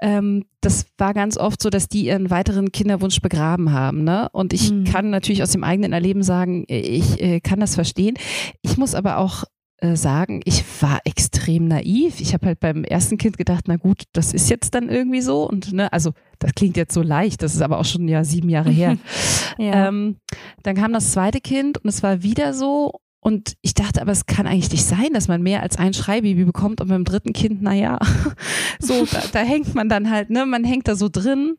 ähm, 0.01 0.45
das 0.61 0.87
war 0.99 1.15
ganz 1.15 1.37
oft 1.37 1.63
so, 1.63 1.71
dass 1.71 1.89
die 1.89 2.07
ihren 2.07 2.31
weiteren 2.31 2.71
Kinderwunsch 2.71 3.21
begraben 3.21 3.73
haben. 3.73 4.05
Ne? 4.05 4.29
Und 4.33 4.53
ich 4.53 4.71
mhm. 4.71 4.85
kann 4.85 5.11
natürlich 5.11 5.43
aus 5.43 5.51
dem 5.51 5.65
eigenen 5.65 5.93
Erleben 5.93 6.23
sagen, 6.23 6.65
ich 6.69 7.21
äh, 7.21 7.41
kann 7.41 7.61
das 7.61 7.75
verstehen. 7.75 8.17
Ich 8.63 8.77
muss 8.77 8.95
aber 8.95 9.19
auch 9.19 9.45
äh, 9.79 9.95
sagen, 9.95 10.41
ich 10.45 10.65
war 10.81 11.01
extrem 11.05 11.69
naiv. 11.69 12.21
Ich 12.21 12.33
habe 12.33 12.47
halt 12.47 12.61
beim 12.61 12.83
ersten 12.83 13.19
Kind 13.19 13.37
gedacht, 13.37 13.65
na 13.69 13.77
gut, 13.77 14.05
das 14.13 14.33
ist 14.33 14.49
jetzt 14.49 14.75
dann 14.75 14.89
irgendwie 14.89 15.21
so. 15.21 15.47
Und 15.47 15.73
ne, 15.73 15.93
also 15.93 16.13
das 16.39 16.55
klingt 16.55 16.79
jetzt 16.79 16.95
so 16.95 17.03
leicht, 17.03 17.43
das 17.43 17.55
ist 17.55 17.61
aber 17.61 17.79
auch 17.79 17.85
schon 17.85 18.09
ja 18.09 18.25
sieben 18.25 18.49
Jahre 18.49 18.71
her. 18.71 18.97
ja. 19.59 19.89
ähm, 19.89 20.17
dann 20.63 20.77
kam 20.77 20.95
das 20.95 21.13
zweite 21.13 21.41
Kind 21.41 21.77
und 21.79 21.89
es 21.89 22.03
war 22.03 22.23
wieder 22.23 22.55
so. 22.55 23.01
Und 23.21 23.55
ich 23.61 23.75
dachte, 23.75 24.01
aber 24.01 24.13
es 24.13 24.27
kann 24.27 24.47
eigentlich 24.47 24.71
nicht 24.71 24.85
sein, 24.85 25.13
dass 25.13 25.29
man 25.29 25.43
mehr 25.43 25.63
als 25.63 25.79
ein 25.79 25.93
Schreibaby 25.93 26.45
bekommt 26.45 26.81
und 26.81 26.89
beim 26.89 27.05
dritten 27.05 27.33
Kind, 27.33 27.61
naja, 27.61 27.99
so, 28.79 29.05
da, 29.05 29.23
da 29.33 29.41
hängt 29.41 29.75
man 29.75 29.89
dann 29.89 30.11
halt, 30.11 30.31
ne, 30.31 30.47
man 30.47 30.65
hängt 30.65 30.87
da 30.89 30.95
so 30.95 31.09
drin 31.11 31.57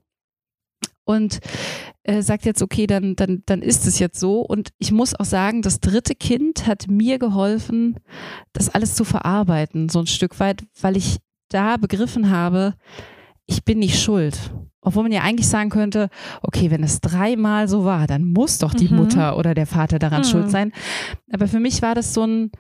und 1.03 1.39
äh, 2.07 2.21
sagt 2.21 2.45
jetzt, 2.45 2.61
okay, 2.61 2.87
dann, 2.87 3.15
dann, 3.15 3.43
dann 3.45 3.61
ist 3.61 3.85
es 3.85 3.99
jetzt 3.99 4.19
so. 4.19 4.39
Und 4.39 4.69
ich 4.79 4.91
muss 4.91 5.13
auch 5.13 5.25
sagen, 5.25 5.61
das 5.61 5.81
dritte 5.81 6.15
Kind 6.15 6.65
hat 6.65 6.87
mir 6.87 7.19
geholfen, 7.19 7.97
das 8.53 8.69
alles 8.69 8.95
zu 8.95 9.03
verarbeiten, 9.03 9.89
so 9.89 9.99
ein 9.99 10.07
Stück 10.07 10.39
weit, 10.39 10.63
weil 10.81 10.95
ich 10.95 11.17
da 11.49 11.77
begriffen 11.77 12.29
habe, 12.29 12.75
ich 13.45 13.63
bin 13.63 13.79
nicht 13.79 14.01
schuld. 14.01 14.51
Obwohl 14.81 15.03
man 15.03 15.11
ja 15.11 15.21
eigentlich 15.21 15.49
sagen 15.49 15.69
könnte, 15.69 16.09
okay, 16.41 16.71
wenn 16.71 16.81
es 16.81 17.01
dreimal 17.01 17.67
so 17.67 17.83
war, 17.83 18.07
dann 18.07 18.23
muss 18.23 18.57
doch 18.57 18.73
die 18.73 18.87
mhm. 18.87 18.97
Mutter 18.97 19.37
oder 19.37 19.53
der 19.53 19.67
Vater 19.67 19.99
daran 19.99 20.21
mhm. 20.21 20.25
schuld 20.25 20.49
sein. 20.49 20.71
Aber 21.31 21.47
für 21.47 21.59
mich 21.59 21.81
war 21.81 21.93
das 21.93 22.13
so 22.13 22.25
ein, 22.25 22.51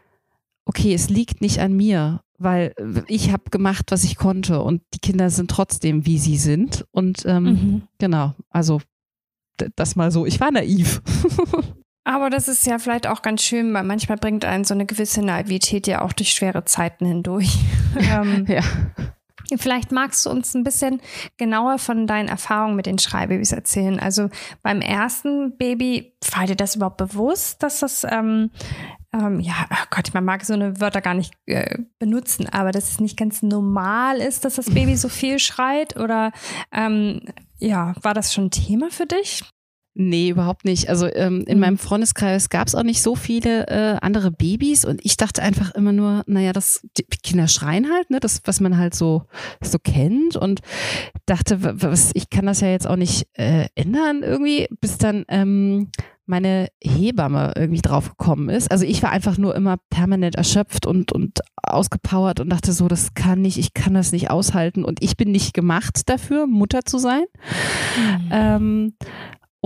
okay, 0.65 0.93
es 0.93 1.09
liegt 1.09 1.39
nicht 1.39 1.59
an 1.59 1.71
mir, 1.71 2.19
weil 2.37 2.73
ich 3.07 3.31
habe 3.31 3.49
gemacht, 3.49 3.85
was 3.89 4.03
ich 4.03 4.17
konnte 4.17 4.61
und 4.61 4.81
die 4.93 4.99
Kinder 4.99 5.29
sind 5.29 5.49
trotzdem, 5.49 6.05
wie 6.05 6.17
sie 6.17 6.35
sind. 6.35 6.85
Und 6.91 7.25
ähm, 7.25 7.43
mhm. 7.43 7.81
genau, 7.97 8.33
also 8.49 8.81
das 9.75 9.95
mal 9.95 10.11
so. 10.11 10.25
Ich 10.25 10.39
war 10.39 10.51
naiv. 10.51 11.01
Aber 12.07 12.29
das 12.29 12.47
ist 12.47 12.65
ja 12.65 12.79
vielleicht 12.79 13.05
auch 13.05 13.21
ganz 13.21 13.43
schön, 13.43 13.73
weil 13.73 13.83
manchmal 13.83 14.17
bringt 14.17 14.45
einen 14.45 14.63
so 14.63 14.73
eine 14.73 14.85
gewisse 14.85 15.21
Naivität 15.21 15.87
ja 15.87 16.01
auch 16.01 16.13
durch 16.13 16.31
schwere 16.31 16.63
Zeiten 16.63 17.05
hindurch. 17.05 17.57
ähm, 17.99 18.45
ja. 18.47 18.61
Vielleicht 19.57 19.91
magst 19.91 20.25
du 20.25 20.29
uns 20.29 20.53
ein 20.53 20.63
bisschen 20.63 21.01
genauer 21.37 21.79
von 21.79 22.07
deinen 22.07 22.29
Erfahrungen 22.29 22.75
mit 22.75 22.85
den 22.85 22.97
Schreibabys 22.97 23.51
erzählen. 23.51 23.99
Also 23.99 24.29
beim 24.61 24.81
ersten 24.81 25.57
Baby, 25.57 26.13
war 26.31 26.45
dir 26.45 26.55
das 26.55 26.75
überhaupt 26.75 26.97
bewusst, 26.97 27.63
dass 27.63 27.79
das, 27.79 28.05
ähm, 28.09 28.51
ähm, 29.13 29.39
ja, 29.39 29.67
oh 29.71 29.85
Gott, 29.89 30.13
man 30.13 30.25
mag 30.25 30.45
so 30.45 30.53
eine 30.53 30.79
Wörter 30.79 31.01
gar 31.01 31.13
nicht 31.13 31.33
äh, 31.45 31.77
benutzen, 31.99 32.47
aber 32.49 32.71
dass 32.71 32.91
es 32.91 32.99
nicht 32.99 33.17
ganz 33.17 33.41
normal 33.41 34.17
ist, 34.17 34.45
dass 34.45 34.55
das 34.55 34.69
Baby 34.69 34.95
so 34.95 35.09
viel 35.09 35.39
schreit? 35.39 35.97
Oder 35.97 36.31
ähm, 36.71 37.21
ja, 37.59 37.93
war 38.01 38.13
das 38.13 38.33
schon 38.33 38.45
ein 38.45 38.51
Thema 38.51 38.89
für 38.89 39.05
dich? 39.05 39.43
Nee, 39.99 40.29
überhaupt 40.29 40.63
nicht. 40.63 40.89
Also 40.89 41.07
ähm, 41.11 41.43
in 41.47 41.57
mhm. 41.57 41.61
meinem 41.61 41.77
Freundeskreis 41.79 42.49
gab 42.49 42.67
es 42.67 42.75
auch 42.75 42.83
nicht 42.83 43.01
so 43.01 43.15
viele 43.15 43.65
äh, 43.67 43.97
andere 43.99 44.29
Babys 44.29 44.85
und 44.85 45.03
ich 45.03 45.17
dachte 45.17 45.41
einfach 45.41 45.73
immer 45.73 45.91
nur, 45.91 46.23
naja, 46.27 46.53
das 46.53 46.87
die 46.97 47.03
Kinder 47.03 47.47
schreien 47.47 47.91
halt, 47.91 48.11
ne, 48.11 48.19
das, 48.19 48.41
was 48.45 48.59
man 48.59 48.77
halt 48.77 48.93
so, 48.93 49.23
so 49.59 49.79
kennt 49.79 50.35
und 50.35 50.61
dachte, 51.25 51.81
was, 51.81 52.11
ich 52.13 52.29
kann 52.29 52.45
das 52.45 52.61
ja 52.61 52.67
jetzt 52.67 52.85
auch 52.85 52.95
nicht 52.95 53.27
äh, 53.33 53.69
ändern 53.73 54.21
irgendwie, 54.21 54.67
bis 54.81 54.99
dann 54.99 55.25
ähm, 55.29 55.89
meine 56.27 56.67
Hebamme 56.81 57.53
irgendwie 57.55 57.81
draufgekommen 57.81 58.49
ist. 58.49 58.69
Also 58.71 58.85
ich 58.85 59.01
war 59.01 59.11
einfach 59.11 59.37
nur 59.37 59.55
immer 59.55 59.77
permanent 59.89 60.35
erschöpft 60.35 60.85
und, 60.85 61.11
und 61.11 61.39
ausgepowert 61.63 62.39
und 62.39 62.49
dachte 62.49 62.73
so, 62.73 62.87
das 62.87 63.13
kann 63.13 63.41
nicht, 63.41 63.57
ich 63.57 63.73
kann 63.73 63.93
das 63.93 64.11
nicht 64.11 64.29
aushalten 64.29 64.83
und 64.83 65.01
ich 65.01 65.17
bin 65.17 65.31
nicht 65.31 65.53
gemacht 65.53 66.09
dafür, 66.09 66.45
Mutter 66.45 66.81
zu 66.85 66.97
sein. 66.97 67.23
Mhm. 67.97 68.29
Ähm, 68.31 68.93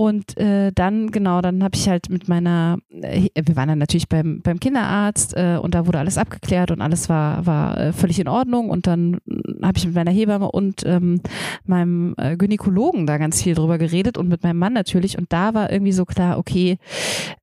und 0.02 0.36
äh, 0.36 0.72
dann, 0.74 1.12
genau, 1.12 1.40
dann 1.42 1.62
habe 1.62 1.76
ich 1.76 1.88
halt 1.88 2.10
mit 2.10 2.26
meiner, 2.26 2.78
äh, 2.90 3.28
wir 3.40 3.54
waren 3.54 3.68
dann 3.68 3.78
natürlich 3.78 4.08
beim, 4.08 4.40
beim 4.42 4.58
Kinderarzt 4.58 5.36
äh, 5.36 5.58
und 5.62 5.76
da 5.76 5.86
wurde 5.86 6.00
alles 6.00 6.18
abgeklärt 6.18 6.72
und 6.72 6.80
alles 6.80 7.08
war, 7.08 7.46
war 7.46 7.78
äh, 7.78 7.92
völlig 7.92 8.18
in 8.18 8.26
Ordnung. 8.26 8.68
Und 8.68 8.88
dann 8.88 9.18
habe 9.62 9.78
ich 9.78 9.86
mit 9.86 9.94
meiner 9.94 10.10
Hebamme 10.10 10.50
und 10.50 10.82
ähm, 10.84 11.20
meinem 11.66 12.16
äh, 12.18 12.36
Gynäkologen 12.36 13.06
da 13.06 13.16
ganz 13.18 13.40
viel 13.44 13.54
drüber 13.54 13.78
geredet 13.78 14.18
und 14.18 14.28
mit 14.28 14.42
meinem 14.42 14.58
Mann 14.58 14.72
natürlich. 14.72 15.16
Und 15.18 15.32
da 15.32 15.54
war 15.54 15.70
irgendwie 15.70 15.92
so 15.92 16.04
klar, 16.04 16.36
okay, 16.36 16.78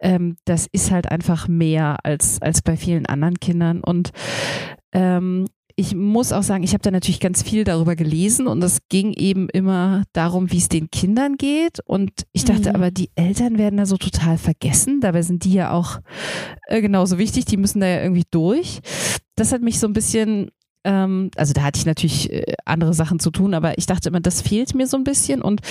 ähm, 0.01 0.35
das 0.43 0.67
ist 0.69 0.91
halt 0.91 1.09
einfach 1.09 1.47
mehr 1.47 1.99
als, 2.03 2.41
als 2.41 2.61
bei 2.61 2.75
vielen 2.75 3.05
anderen 3.05 3.39
Kindern. 3.39 3.79
Und 3.79 4.11
ähm, 4.91 5.45
ich 5.79 5.95
muss 5.95 6.33
auch 6.33 6.43
sagen, 6.43 6.63
ich 6.63 6.73
habe 6.73 6.81
da 6.81 6.91
natürlich 6.91 7.21
ganz 7.21 7.41
viel 7.41 7.63
darüber 7.63 7.95
gelesen 7.95 8.47
und 8.47 8.61
es 8.61 8.79
ging 8.89 9.13
eben 9.13 9.47
immer 9.47 10.03
darum, 10.11 10.51
wie 10.51 10.57
es 10.57 10.67
den 10.67 10.91
Kindern 10.91 11.37
geht. 11.37 11.79
Und 11.85 12.11
ich 12.33 12.43
dachte 12.43 12.69
mhm. 12.69 12.75
aber, 12.75 12.91
die 12.91 13.11
Eltern 13.15 13.57
werden 13.57 13.77
da 13.77 13.85
so 13.85 13.95
total 13.95 14.37
vergessen. 14.37 14.99
Dabei 14.99 15.21
sind 15.21 15.45
die 15.45 15.53
ja 15.53 15.71
auch 15.71 15.99
äh, 16.67 16.81
genauso 16.81 17.17
wichtig, 17.17 17.45
die 17.45 17.55
müssen 17.55 17.79
da 17.79 17.87
ja 17.87 18.01
irgendwie 18.03 18.25
durch. 18.29 18.81
Das 19.37 19.53
hat 19.53 19.61
mich 19.61 19.79
so 19.79 19.87
ein 19.87 19.93
bisschen 19.93 20.51
ähm, 20.83 21.31
also 21.37 21.53
da 21.53 21.63
hatte 21.63 21.79
ich 21.79 21.85
natürlich 21.85 22.29
äh, 22.29 22.55
andere 22.65 22.93
Sachen 22.93 23.19
zu 23.19 23.31
tun, 23.31 23.53
aber 23.53 23.77
ich 23.77 23.85
dachte 23.85 24.09
immer, 24.09 24.19
das 24.19 24.41
fehlt 24.41 24.75
mir 24.75 24.85
so 24.85 24.97
ein 24.97 25.05
bisschen. 25.05 25.41
Und 25.41 25.61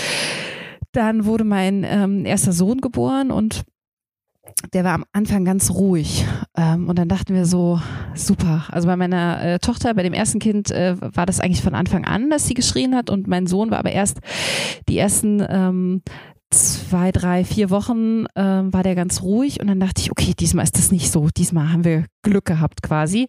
dann 0.92 1.26
wurde 1.26 1.44
mein 1.44 1.84
ähm, 1.84 2.24
erster 2.24 2.52
Sohn 2.52 2.80
geboren 2.80 3.30
und 3.30 3.64
der 4.72 4.84
war 4.84 4.94
am 4.94 5.04
Anfang 5.12 5.44
ganz 5.44 5.70
ruhig. 5.70 6.26
Ähm, 6.56 6.88
und 6.88 6.98
dann 6.98 7.08
dachten 7.08 7.34
wir 7.34 7.46
so, 7.46 7.80
super. 8.14 8.66
Also 8.70 8.88
bei 8.88 8.96
meiner 8.96 9.42
äh, 9.42 9.58
Tochter, 9.58 9.94
bei 9.94 10.02
dem 10.02 10.12
ersten 10.12 10.38
Kind, 10.38 10.70
äh, 10.70 10.96
war 11.00 11.26
das 11.26 11.40
eigentlich 11.40 11.62
von 11.62 11.74
Anfang 11.74 12.04
an, 12.04 12.30
dass 12.30 12.46
sie 12.46 12.54
geschrien 12.54 12.94
hat. 12.94 13.10
Und 13.10 13.26
mein 13.26 13.46
Sohn 13.46 13.70
war 13.70 13.78
aber 13.78 13.92
erst 13.92 14.18
die 14.88 14.98
ersten 14.98 15.44
ähm, 15.48 16.02
zwei, 16.50 17.12
drei, 17.12 17.44
vier 17.44 17.70
Wochen 17.70 18.26
äh, 18.34 18.42
war 18.42 18.82
der 18.82 18.94
ganz 18.94 19.22
ruhig. 19.22 19.60
Und 19.60 19.68
dann 19.68 19.80
dachte 19.80 20.00
ich, 20.00 20.10
okay, 20.10 20.34
diesmal 20.38 20.64
ist 20.64 20.76
das 20.76 20.90
nicht 20.90 21.10
so. 21.10 21.28
Diesmal 21.36 21.72
haben 21.72 21.84
wir 21.84 22.06
Glück 22.22 22.46
gehabt 22.46 22.82
quasi. 22.82 23.28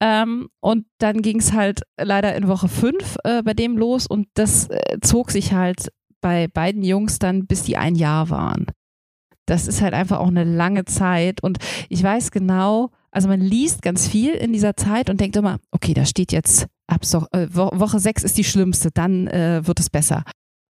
Ähm, 0.00 0.48
und 0.60 0.86
dann 0.98 1.22
ging 1.22 1.38
es 1.38 1.52
halt 1.52 1.82
leider 1.98 2.34
in 2.34 2.48
Woche 2.48 2.68
fünf 2.68 3.16
äh, 3.24 3.42
bei 3.42 3.54
dem 3.54 3.78
los. 3.78 4.06
Und 4.06 4.28
das 4.34 4.68
äh, 4.68 4.98
zog 5.00 5.30
sich 5.30 5.52
halt 5.52 5.88
bei 6.20 6.48
beiden 6.48 6.82
Jungs 6.82 7.18
dann, 7.18 7.46
bis 7.46 7.62
die 7.62 7.78
ein 7.78 7.94
Jahr 7.94 8.28
waren 8.28 8.66
das 9.50 9.66
ist 9.66 9.82
halt 9.82 9.94
einfach 9.94 10.18
auch 10.18 10.28
eine 10.28 10.44
lange 10.44 10.84
Zeit. 10.84 11.42
Und 11.42 11.58
ich 11.88 12.02
weiß 12.02 12.30
genau, 12.30 12.90
also 13.10 13.28
man 13.28 13.40
liest 13.40 13.82
ganz 13.82 14.06
viel 14.06 14.32
in 14.32 14.52
dieser 14.52 14.76
Zeit 14.76 15.10
und 15.10 15.20
denkt 15.20 15.36
immer, 15.36 15.58
okay, 15.72 15.94
da 15.94 16.04
steht 16.04 16.32
jetzt 16.32 16.66
ab 16.86 17.04
so, 17.04 17.26
äh, 17.32 17.46
Woche 17.52 17.98
sechs 17.98 18.22
ist 18.22 18.38
die 18.38 18.44
schlimmste, 18.44 18.90
dann 18.92 19.26
äh, 19.26 19.66
wird 19.66 19.80
es 19.80 19.90
besser. 19.90 20.24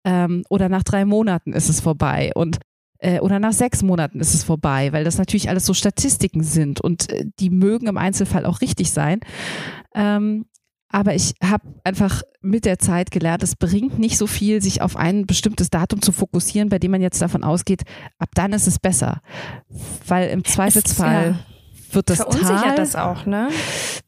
Ähm, 0.05 0.43
oder 0.49 0.69
nach 0.69 0.83
drei 0.83 1.05
Monaten 1.05 1.53
ist 1.53 1.69
es 1.69 1.81
vorbei. 1.81 2.31
Und 2.35 2.59
äh, 2.99 3.19
oder 3.19 3.39
nach 3.39 3.53
sechs 3.53 3.83
Monaten 3.83 4.19
ist 4.19 4.33
es 4.33 4.43
vorbei, 4.43 4.91
weil 4.93 5.03
das 5.03 5.17
natürlich 5.17 5.49
alles 5.49 5.65
so 5.65 5.73
Statistiken 5.73 6.43
sind 6.43 6.81
und 6.81 7.11
äh, 7.11 7.25
die 7.39 7.49
mögen 7.49 7.87
im 7.87 7.97
Einzelfall 7.97 8.45
auch 8.45 8.61
richtig 8.61 8.91
sein. 8.91 9.19
Ähm, 9.93 10.45
aber 10.91 11.13
ich 11.13 11.33
habe 11.43 11.67
einfach 11.83 12.23
mit 12.41 12.65
der 12.65 12.79
Zeit 12.79 13.11
gelernt, 13.11 13.43
es 13.43 13.55
bringt 13.55 13.99
nicht 13.99 14.17
so 14.17 14.27
viel, 14.27 14.61
sich 14.61 14.81
auf 14.81 14.95
ein 14.95 15.25
bestimmtes 15.25 15.69
Datum 15.69 16.01
zu 16.01 16.11
fokussieren, 16.11 16.69
bei 16.69 16.79
dem 16.79 16.91
man 16.91 17.01
jetzt 17.01 17.21
davon 17.21 17.43
ausgeht, 17.43 17.83
ab 18.17 18.29
dann 18.33 18.53
ist 18.53 18.67
es 18.67 18.79
besser. 18.79 19.21
Weil 20.07 20.29
im 20.29 20.43
Zweifelsfall 20.43 21.35
ja, 21.37 21.93
wird 21.93 22.09
das 22.09 22.17
Verunsichert 22.17 22.63
Tal, 22.63 22.75
das 22.75 22.95
auch, 22.95 23.25
ne? 23.25 23.49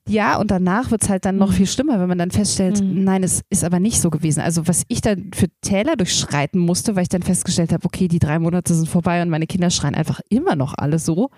Ja, 0.07 0.37
und 0.37 0.49
danach 0.49 0.89
wird 0.89 1.03
es 1.03 1.09
halt 1.09 1.25
dann 1.25 1.37
noch 1.37 1.49
mhm. 1.49 1.53
viel 1.53 1.67
schlimmer, 1.67 1.99
wenn 1.99 2.09
man 2.09 2.17
dann 2.17 2.31
feststellt, 2.31 2.81
mhm. 2.81 3.03
nein, 3.03 3.23
es 3.23 3.41
ist 3.49 3.63
aber 3.63 3.79
nicht 3.79 4.01
so 4.01 4.09
gewesen. 4.09 4.41
Also 4.41 4.67
was 4.67 4.83
ich 4.87 5.01
dann 5.01 5.31
für 5.35 5.47
Täler 5.61 5.95
durchschreiten 5.95 6.59
musste, 6.59 6.95
weil 6.95 7.03
ich 7.03 7.09
dann 7.09 7.21
festgestellt 7.21 7.73
habe, 7.73 7.85
okay, 7.85 8.07
die 8.07 8.19
drei 8.19 8.39
Monate 8.39 8.73
sind 8.73 8.89
vorbei 8.89 9.21
und 9.21 9.29
meine 9.29 9.47
Kinder 9.47 9.69
schreien 9.69 9.95
einfach 9.95 10.19
immer 10.29 10.55
noch 10.55 10.73
alle 10.75 10.97
so, 10.97 11.29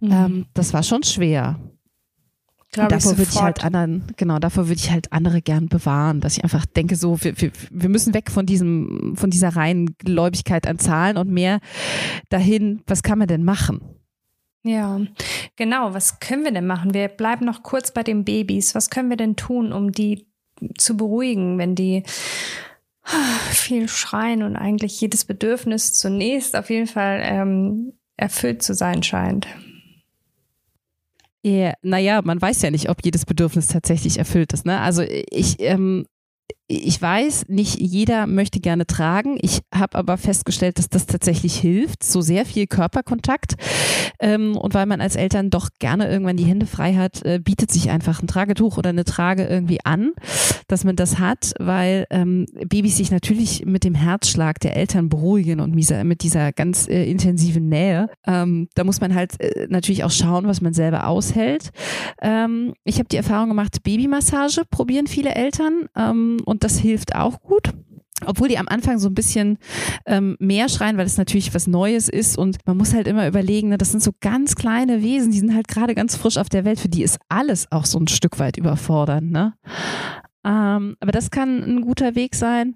mhm. 0.00 0.10
ähm, 0.10 0.46
das 0.54 0.72
war 0.72 0.82
schon 0.82 1.04
schwer. 1.04 1.60
Glaube 2.74 2.88
davor 2.88 3.16
würde 3.16 3.30
ich 3.30 3.40
halt 3.40 3.62
anderen, 3.62 4.02
genau, 4.16 4.40
davor 4.40 4.66
würde 4.66 4.80
ich 4.80 4.90
halt 4.90 5.12
andere 5.12 5.40
gern 5.40 5.68
bewahren, 5.68 6.20
dass 6.20 6.36
ich 6.36 6.42
einfach 6.42 6.66
denke, 6.66 6.96
so, 6.96 7.22
wir, 7.22 7.40
wir, 7.40 7.52
wir 7.70 7.88
müssen 7.88 8.14
weg 8.14 8.32
von 8.32 8.46
diesem, 8.46 9.14
von 9.16 9.30
dieser 9.30 9.50
reinen 9.50 9.94
Gläubigkeit 9.96 10.66
an 10.66 10.80
Zahlen 10.80 11.16
und 11.16 11.30
mehr 11.30 11.60
dahin, 12.30 12.82
was 12.88 13.04
kann 13.04 13.20
man 13.20 13.28
denn 13.28 13.44
machen? 13.44 13.80
Ja, 14.64 15.00
genau. 15.54 15.94
Was 15.94 16.18
können 16.18 16.42
wir 16.42 16.50
denn 16.50 16.66
machen? 16.66 16.94
Wir 16.94 17.06
bleiben 17.06 17.44
noch 17.44 17.62
kurz 17.62 17.92
bei 17.92 18.02
den 18.02 18.24
Babys. 18.24 18.74
Was 18.74 18.90
können 18.90 19.08
wir 19.08 19.16
denn 19.16 19.36
tun, 19.36 19.72
um 19.72 19.92
die 19.92 20.26
zu 20.76 20.96
beruhigen, 20.96 21.58
wenn 21.58 21.76
die 21.76 22.02
viel 23.50 23.88
schreien 23.88 24.42
und 24.42 24.56
eigentlich 24.56 25.00
jedes 25.00 25.26
Bedürfnis 25.26 25.92
zunächst 25.92 26.56
auf 26.56 26.70
jeden 26.70 26.88
Fall 26.88 27.20
ähm, 27.22 27.92
erfüllt 28.16 28.64
zu 28.64 28.74
sein 28.74 29.04
scheint? 29.04 29.46
Ja, 31.44 31.74
naja, 31.82 32.22
man 32.24 32.40
weiß 32.40 32.62
ja 32.62 32.70
nicht, 32.70 32.88
ob 32.88 33.04
jedes 33.04 33.26
Bedürfnis 33.26 33.66
tatsächlich 33.66 34.18
erfüllt 34.18 34.54
ist. 34.54 34.64
Ne? 34.64 34.80
Also 34.80 35.02
ich 35.02 35.56
ähm, 35.60 36.06
ich 36.66 37.00
weiß, 37.00 37.46
nicht 37.48 37.78
jeder 37.78 38.26
möchte 38.26 38.58
gerne 38.58 38.86
tragen. 38.86 39.36
Ich 39.42 39.60
habe 39.74 39.98
aber 39.98 40.16
festgestellt, 40.16 40.78
dass 40.78 40.88
das 40.88 41.04
tatsächlich 41.06 41.56
hilft. 41.56 42.02
So 42.02 42.22
sehr 42.22 42.46
viel 42.46 42.66
Körperkontakt. 42.66 43.54
Ähm, 44.18 44.56
und 44.56 44.72
weil 44.72 44.86
man 44.86 45.02
als 45.02 45.16
Eltern 45.16 45.50
doch 45.50 45.68
gerne 45.78 46.08
irgendwann 46.08 46.38
die 46.38 46.44
Hände 46.44 46.64
frei 46.64 46.94
hat, 46.94 47.22
äh, 47.24 47.38
bietet 47.38 47.70
sich 47.70 47.90
einfach 47.90 48.22
ein 48.22 48.28
Tragetuch 48.28 48.78
oder 48.78 48.90
eine 48.90 49.04
Trage 49.04 49.44
irgendwie 49.44 49.84
an, 49.84 50.12
dass 50.66 50.84
man 50.84 50.96
das 50.96 51.18
hat, 51.18 51.52
weil 51.58 52.06
ähm, 52.08 52.46
Babys 52.66 52.96
sich 52.96 53.10
natürlich 53.10 53.66
mit 53.66 53.84
dem 53.84 53.94
Herzschlag 53.94 54.58
der 54.60 54.76
Eltern 54.76 55.10
beruhigen 55.10 55.60
und 55.60 55.74
mit 55.74 56.22
dieser 56.22 56.52
ganz 56.52 56.88
äh, 56.88 57.04
intensiven 57.04 57.68
Nähe. 57.68 58.08
Ähm, 58.26 58.68
da 58.74 58.84
muss 58.84 59.02
man 59.02 59.14
halt 59.14 59.38
äh, 59.40 59.66
natürlich 59.68 60.04
auch 60.04 60.10
schauen, 60.10 60.46
was 60.46 60.62
man 60.62 60.72
selber 60.72 61.08
aushält. 61.08 61.70
Ähm, 62.22 62.72
ich 62.84 62.98
habe 62.98 63.08
die 63.08 63.18
Erfahrung 63.18 63.50
gemacht, 63.50 63.82
Babymassage 63.82 64.62
probieren 64.70 65.06
viele 65.06 65.34
Eltern. 65.34 65.88
Und 66.54 66.62
das 66.62 66.78
hilft 66.78 67.16
auch 67.16 67.40
gut 67.40 67.72
obwohl 68.26 68.48
die 68.48 68.58
am 68.58 68.68
Anfang 68.68 68.98
so 68.98 69.08
ein 69.08 69.14
bisschen 69.14 69.58
ähm, 70.06 70.36
mehr 70.38 70.68
schreien, 70.68 70.96
weil 70.96 71.04
es 71.04 71.18
natürlich 71.18 71.52
was 71.52 71.66
Neues 71.66 72.08
ist 72.08 72.38
und 72.38 72.58
man 72.64 72.76
muss 72.76 72.94
halt 72.94 73.06
immer 73.06 73.26
überlegen, 73.26 73.68
ne, 73.68 73.76
das 73.76 73.90
sind 73.90 74.02
so 74.02 74.12
ganz 74.20 74.54
kleine 74.54 75.02
Wesen, 75.02 75.32
die 75.32 75.40
sind 75.40 75.54
halt 75.54 75.68
gerade 75.68 75.94
ganz 75.94 76.16
frisch 76.16 76.38
auf 76.38 76.48
der 76.48 76.64
Welt, 76.64 76.80
für 76.80 76.88
die 76.88 77.02
ist 77.02 77.18
alles 77.28 77.70
auch 77.70 77.84
so 77.84 77.98
ein 77.98 78.08
Stück 78.08 78.38
weit 78.38 78.56
überfordernd. 78.56 79.30
Ne? 79.30 79.54
Ähm, 80.44 80.96
aber 81.00 81.12
das 81.12 81.30
kann 81.30 81.62
ein 81.62 81.80
guter 81.82 82.14
Weg 82.14 82.34
sein 82.34 82.74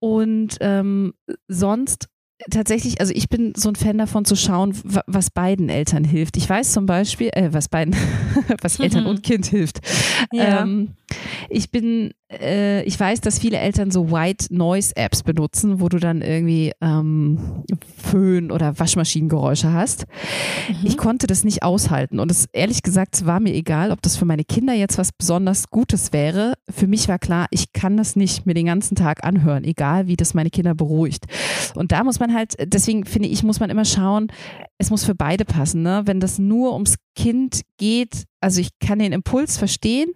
und 0.00 0.56
ähm, 0.60 1.14
sonst 1.46 2.08
tatsächlich, 2.50 3.00
also 3.00 3.12
ich 3.14 3.28
bin 3.28 3.52
so 3.56 3.68
ein 3.68 3.76
Fan 3.76 3.98
davon 3.98 4.24
zu 4.24 4.34
schauen, 4.34 4.74
was 5.06 5.30
beiden 5.30 5.68
Eltern 5.68 6.04
hilft. 6.04 6.36
Ich 6.36 6.48
weiß 6.48 6.72
zum 6.72 6.86
Beispiel, 6.86 7.30
äh, 7.32 7.52
was 7.52 7.68
beiden, 7.68 7.94
was 8.62 8.80
Eltern 8.80 9.06
und 9.06 9.22
Kind 9.22 9.46
hilft. 9.46 9.80
Ja. 10.32 10.62
Ähm, 10.62 10.94
ich 11.48 11.70
bin 11.70 12.12
äh, 12.30 12.82
ich 12.84 12.98
weiß, 12.98 13.20
dass 13.20 13.38
viele 13.38 13.58
Eltern 13.58 13.90
so 13.90 14.10
White 14.10 14.54
Noise 14.54 14.96
Apps 14.96 15.22
benutzen, 15.22 15.80
wo 15.80 15.88
du 15.88 15.98
dann 15.98 16.22
irgendwie 16.22 16.72
ähm, 16.80 17.64
Föhn 17.96 18.52
oder 18.52 18.78
Waschmaschinengeräusche 18.78 19.72
hast. 19.72 20.06
Mhm. 20.68 20.76
Ich 20.84 20.96
konnte 20.96 21.26
das 21.26 21.44
nicht 21.44 21.62
aushalten 21.62 22.20
und 22.20 22.30
es 22.30 22.46
ehrlich 22.52 22.82
gesagt 22.82 23.26
war 23.26 23.40
mir 23.40 23.54
egal, 23.54 23.90
ob 23.90 24.02
das 24.02 24.16
für 24.16 24.24
meine 24.24 24.44
Kinder 24.44 24.74
jetzt 24.74 24.98
was 24.98 25.12
besonders 25.12 25.70
Gutes 25.70 26.12
wäre. 26.12 26.54
Für 26.68 26.86
mich 26.86 27.08
war 27.08 27.18
klar, 27.18 27.46
ich 27.50 27.72
kann 27.72 27.96
das 27.96 28.16
nicht 28.16 28.46
mir 28.46 28.54
den 28.54 28.66
ganzen 28.66 28.94
Tag 28.94 29.24
anhören, 29.24 29.64
egal 29.64 30.06
wie 30.06 30.16
das 30.16 30.34
meine 30.34 30.50
Kinder 30.50 30.74
beruhigt. 30.74 31.26
Und 31.74 31.92
da 31.92 32.04
muss 32.04 32.20
man 32.20 32.34
halt, 32.34 32.54
deswegen 32.64 33.04
finde 33.04 33.28
ich, 33.28 33.42
muss 33.42 33.60
man 33.60 33.70
immer 33.70 33.84
schauen, 33.84 34.28
es 34.80 34.90
muss 34.90 35.04
für 35.04 35.14
beide 35.14 35.44
passen. 35.44 35.82
Ne? 35.82 36.02
Wenn 36.06 36.20
das 36.20 36.38
nur 36.38 36.72
ums 36.72 36.96
Kind 37.14 37.60
geht, 37.76 38.24
also 38.40 38.62
ich 38.62 38.70
kann 38.80 38.98
den 38.98 39.12
Impuls 39.12 39.58
verstehen, 39.58 40.10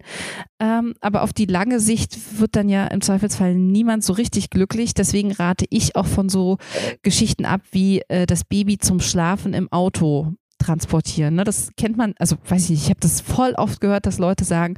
ähm, 0.59 0.95
aber 1.01 1.21
auf 1.21 1.33
die 1.33 1.45
lange 1.45 1.79
Sicht 1.79 2.39
wird 2.39 2.55
dann 2.55 2.67
ja 2.67 2.87
im 2.87 3.01
Zweifelsfall 3.01 3.53
niemand 3.53 4.03
so 4.03 4.13
richtig 4.13 4.49
glücklich. 4.49 4.95
Deswegen 4.95 5.31
rate 5.31 5.65
ich 5.69 5.95
auch 5.95 6.07
von 6.07 6.29
so 6.29 6.57
Geschichten 7.03 7.45
ab, 7.45 7.61
wie 7.71 8.01
äh, 8.07 8.25
das 8.25 8.43
Baby 8.43 8.79
zum 8.79 8.99
Schlafen 8.99 9.53
im 9.53 9.71
Auto 9.71 10.33
transportieren. 10.57 11.35
Ne? 11.35 11.43
Das 11.43 11.69
kennt 11.77 11.95
man, 11.95 12.15
also 12.17 12.35
weiß 12.47 12.63
ich 12.63 12.69
nicht, 12.71 12.83
ich 12.85 12.89
habe 12.89 12.99
das 13.01 13.21
voll 13.21 13.53
oft 13.57 13.81
gehört, 13.81 14.07
dass 14.07 14.17
Leute 14.17 14.45
sagen, 14.45 14.75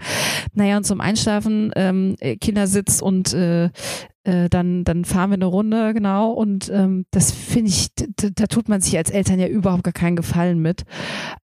naja, 0.54 0.76
und 0.76 0.84
zum 0.84 1.00
Einschlafen 1.00 1.72
ähm, 1.78 2.16
äh, 2.20 2.36
Kindersitz 2.36 3.02
und 3.02 3.34
äh, 3.34 3.70
äh, 4.28 4.50
dann, 4.50 4.84
dann 4.84 5.06
fahren 5.06 5.30
wir 5.30 5.36
eine 5.36 5.46
Runde, 5.46 5.94
genau. 5.94 6.32
Und 6.32 6.70
ähm, 6.70 7.06
das 7.12 7.32
finde 7.32 7.70
ich, 7.70 7.88
da, 7.96 8.48
tut 8.48 8.68
man 8.68 8.82
sich 8.82 8.98
als 8.98 9.10
Eltern 9.10 9.40
ja 9.40 9.48
überhaupt 9.48 9.86
gar 9.86 9.94
keinen 9.94 10.18
Gefallen 10.18 10.60
mit. 10.60 10.84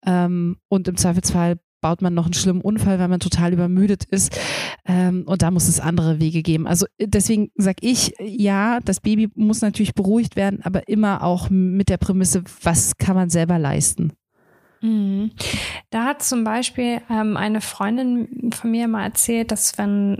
Ähm, 0.05 0.57
und 0.67 0.89
im 0.89 0.97
Zweifelsfall 0.97 1.59
baut 1.79 2.01
man 2.01 2.13
noch 2.13 2.25
einen 2.25 2.33
schlimmen 2.33 2.61
Unfall, 2.61 2.99
weil 2.99 3.07
man 3.07 3.21
total 3.21 3.53
übermüdet 3.53 4.03
ist. 4.03 4.37
Ähm, 4.85 5.23
und 5.25 5.41
da 5.41 5.51
muss 5.51 5.69
es 5.69 5.79
andere 5.79 6.19
Wege 6.19 6.41
geben. 6.41 6.67
Also 6.67 6.85
äh, 6.97 7.07
deswegen 7.07 7.51
sage 7.55 7.77
ich, 7.81 8.15
ja, 8.19 8.81
das 8.81 8.99
Baby 8.99 9.29
muss 9.35 9.61
natürlich 9.61 9.93
beruhigt 9.93 10.35
werden, 10.35 10.59
aber 10.63 10.87
immer 10.89 11.23
auch 11.23 11.49
mit 11.49 11.87
der 11.87 11.97
Prämisse, 11.97 12.43
was 12.63 12.97
kann 12.97 13.15
man 13.15 13.29
selber 13.29 13.59
leisten. 13.59 14.11
Mhm. 14.81 15.31
Da 15.89 16.03
hat 16.03 16.21
zum 16.21 16.43
Beispiel 16.43 16.99
ähm, 17.09 17.37
eine 17.37 17.61
Freundin 17.61 18.51
von 18.53 18.71
mir 18.71 18.89
mal 18.89 19.05
erzählt, 19.05 19.51
dass 19.51 19.77
wenn 19.77 20.17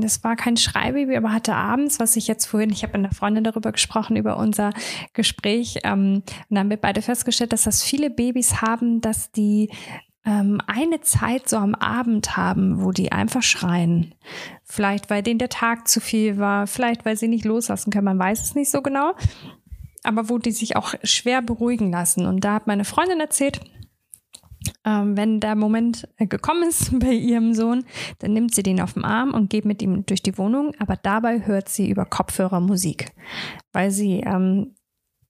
das 0.00 0.24
war 0.24 0.36
kein 0.36 0.56
Schreibaby, 0.56 1.16
aber 1.16 1.32
hatte 1.32 1.54
abends, 1.54 2.00
was 2.00 2.16
ich 2.16 2.26
jetzt 2.26 2.46
vorhin, 2.46 2.70
ich 2.70 2.82
habe 2.82 2.98
mit 2.98 3.06
einer 3.06 3.14
Freundin 3.14 3.44
darüber 3.44 3.72
gesprochen, 3.72 4.16
über 4.16 4.36
unser 4.36 4.72
Gespräch, 5.12 5.78
ähm, 5.84 6.22
und 6.24 6.24
dann 6.48 6.58
haben 6.58 6.70
wir 6.70 6.76
beide 6.76 7.02
festgestellt, 7.02 7.52
dass 7.52 7.64
das 7.64 7.82
viele 7.82 8.10
Babys 8.10 8.62
haben, 8.62 9.00
dass 9.00 9.30
die 9.32 9.70
ähm, 10.24 10.60
eine 10.66 11.00
Zeit 11.00 11.48
so 11.48 11.56
am 11.56 11.74
Abend 11.74 12.36
haben, 12.36 12.82
wo 12.82 12.92
die 12.92 13.12
einfach 13.12 13.42
schreien. 13.42 14.14
Vielleicht, 14.64 15.10
weil 15.10 15.22
denen 15.22 15.38
der 15.38 15.48
Tag 15.48 15.88
zu 15.88 16.00
viel 16.00 16.38
war, 16.38 16.66
vielleicht, 16.66 17.04
weil 17.04 17.16
sie 17.16 17.28
nicht 17.28 17.44
loslassen 17.44 17.90
können, 17.90 18.04
man 18.04 18.18
weiß 18.18 18.42
es 18.42 18.54
nicht 18.54 18.70
so 18.70 18.82
genau. 18.82 19.14
Aber 20.02 20.28
wo 20.28 20.38
die 20.38 20.52
sich 20.52 20.76
auch 20.76 20.94
schwer 21.02 21.42
beruhigen 21.42 21.90
lassen. 21.90 22.26
Und 22.26 22.44
da 22.44 22.54
hat 22.54 22.66
meine 22.66 22.84
Freundin 22.84 23.20
erzählt, 23.20 23.60
ähm, 24.84 25.16
wenn 25.16 25.40
der 25.40 25.54
Moment 25.54 26.08
äh, 26.16 26.26
gekommen 26.26 26.68
ist 26.68 26.98
bei 26.98 27.12
ihrem 27.12 27.54
Sohn, 27.54 27.84
dann 28.18 28.32
nimmt 28.32 28.54
sie 28.54 28.62
den 28.62 28.80
auf 28.80 28.94
den 28.94 29.04
Arm 29.04 29.34
und 29.34 29.50
geht 29.50 29.64
mit 29.64 29.82
ihm 29.82 30.04
durch 30.06 30.22
die 30.22 30.38
Wohnung, 30.38 30.72
aber 30.78 30.96
dabei 30.96 31.46
hört 31.46 31.68
sie 31.68 31.90
über 31.90 32.04
Kopfhörer 32.04 32.60
Musik, 32.60 33.12
weil 33.72 33.90
sie 33.90 34.20
ähm, 34.20 34.74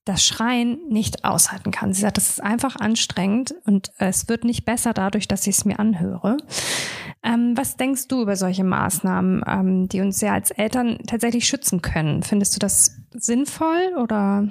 das 0.05 0.25
Schreien 0.25 0.79
nicht 0.89 1.25
aushalten 1.25 1.71
kann. 1.71 1.93
Sie 1.93 2.01
sagt, 2.01 2.17
das 2.17 2.29
ist 2.29 2.43
einfach 2.43 2.75
anstrengend 2.75 3.53
und 3.65 3.91
es 3.97 4.27
wird 4.27 4.43
nicht 4.43 4.65
besser 4.65 4.93
dadurch, 4.93 5.27
dass 5.27 5.45
ich 5.45 5.57
es 5.57 5.65
mir 5.65 5.79
anhöre. 5.79 6.37
Ähm, 7.23 7.55
was 7.55 7.77
denkst 7.77 8.07
du 8.07 8.23
über 8.23 8.35
solche 8.35 8.63
Maßnahmen, 8.63 9.43
ähm, 9.45 9.89
die 9.89 10.01
uns 10.01 10.19
ja 10.21 10.33
als 10.33 10.49
Eltern 10.49 10.97
tatsächlich 11.05 11.45
schützen 11.45 11.83
können? 11.83 12.23
Findest 12.23 12.55
du 12.55 12.59
das 12.59 12.97
sinnvoll 13.11 13.95
oder 14.01 14.47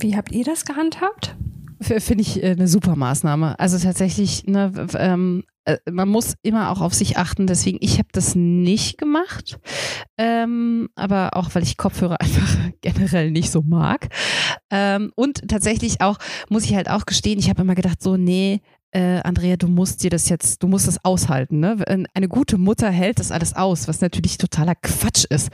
wie 0.00 0.16
habt 0.16 0.30
ihr 0.30 0.44
das 0.44 0.64
gehandhabt? 0.64 1.34
Finde 1.80 2.22
ich 2.22 2.42
äh, 2.42 2.50
eine 2.50 2.68
super 2.68 2.96
Maßnahme. 2.96 3.58
Also 3.58 3.78
tatsächlich, 3.78 4.44
ne, 4.46 4.72
ähm, 4.94 5.44
äh, 5.64 5.78
man 5.90 6.08
muss 6.08 6.34
immer 6.42 6.70
auch 6.70 6.80
auf 6.80 6.94
sich 6.94 7.18
achten. 7.18 7.46
Deswegen, 7.46 7.78
ich 7.80 7.98
habe 7.98 8.08
das 8.12 8.34
nicht 8.34 8.98
gemacht. 8.98 9.58
Ähm, 10.16 10.88
aber 10.96 11.36
auch, 11.36 11.54
weil 11.54 11.62
ich 11.62 11.76
Kopfhörer 11.76 12.16
einfach 12.20 12.56
generell 12.80 13.30
nicht 13.30 13.50
so 13.50 13.62
mag. 13.62 14.08
Ähm, 14.70 15.12
und 15.14 15.48
tatsächlich 15.48 16.00
auch, 16.00 16.18
muss 16.48 16.64
ich 16.64 16.74
halt 16.74 16.88
auch 16.90 17.06
gestehen, 17.06 17.38
ich 17.38 17.50
habe 17.50 17.62
immer 17.62 17.74
gedacht, 17.74 18.02
so, 18.02 18.16
nee, 18.16 18.60
äh, 18.92 19.20
Andrea, 19.22 19.56
du 19.56 19.68
musst 19.68 20.02
dir 20.02 20.10
das 20.10 20.28
jetzt, 20.28 20.62
du 20.62 20.68
musst 20.68 20.88
das 20.88 21.04
aushalten. 21.04 21.60
Ne? 21.60 22.06
Eine 22.14 22.28
gute 22.28 22.56
Mutter 22.56 22.90
hält 22.90 23.18
das 23.18 23.30
alles 23.30 23.54
aus, 23.54 23.86
was 23.86 24.00
natürlich 24.00 24.38
totaler 24.38 24.74
Quatsch 24.74 25.24
ist. 25.28 25.50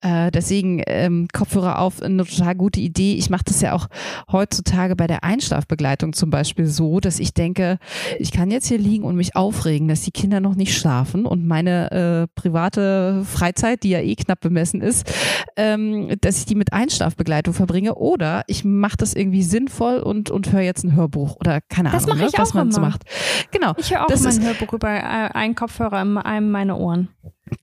Äh, 0.00 0.30
deswegen 0.32 0.82
ähm, 0.86 1.28
Kopfhörer 1.32 1.78
auf, 1.78 2.02
eine 2.02 2.24
total 2.24 2.56
gute 2.56 2.80
Idee. 2.80 3.14
Ich 3.14 3.30
mache 3.30 3.44
das 3.44 3.60
ja 3.60 3.74
auch 3.74 3.86
heutzutage 4.30 4.96
bei 4.96 5.06
der 5.06 5.22
Einschlafbegleitung 5.22 6.12
zum 6.12 6.30
Beispiel 6.30 6.66
so, 6.66 6.98
dass 6.98 7.20
ich 7.20 7.34
denke, 7.34 7.78
ich 8.18 8.32
kann 8.32 8.50
jetzt 8.50 8.66
hier 8.66 8.78
liegen 8.78 9.04
und 9.04 9.14
mich 9.14 9.36
aufregen, 9.36 9.86
dass 9.86 10.02
die 10.02 10.10
Kinder 10.10 10.40
noch 10.40 10.56
nicht 10.56 10.76
schlafen 10.76 11.24
und 11.24 11.46
meine 11.46 11.90
äh, 11.92 12.40
private 12.40 13.24
Freizeit, 13.24 13.84
die 13.84 13.90
ja 13.90 14.00
eh 14.00 14.16
knapp 14.16 14.40
bemessen 14.40 14.80
ist, 14.80 15.10
ähm, 15.56 16.16
dass 16.20 16.38
ich 16.38 16.46
die 16.46 16.56
mit 16.56 16.72
Einschlafbegleitung 16.72 17.54
verbringe 17.54 17.94
oder 17.94 18.42
ich 18.48 18.64
mache 18.64 18.96
das 18.96 19.14
irgendwie 19.14 19.42
sinnvoll 19.42 19.98
und, 19.98 20.30
und 20.30 20.50
höre 20.52 20.62
jetzt 20.62 20.82
ein 20.84 20.96
Hörbuch 20.96 21.36
oder 21.36 21.60
keine 21.60 21.90
das 21.90 22.04
Ahnung, 22.04 22.18
ne, 22.18 22.28
was 22.36 22.54
man 22.54 22.71
so 22.72 22.80
macht. 22.80 23.02
Genau. 23.50 23.74
Ich 23.76 23.90
höre 23.90 24.02
auch 24.02 24.06
das 24.06 24.22
mein 24.22 24.42
Hörbuch 24.42 24.72
über 24.72 24.88
äh, 24.88 25.00
einen 25.32 25.54
Kopfhörer 25.54 26.02
in 26.02 26.18
einem 26.18 26.50
meiner 26.50 26.78
Ohren. 26.78 27.08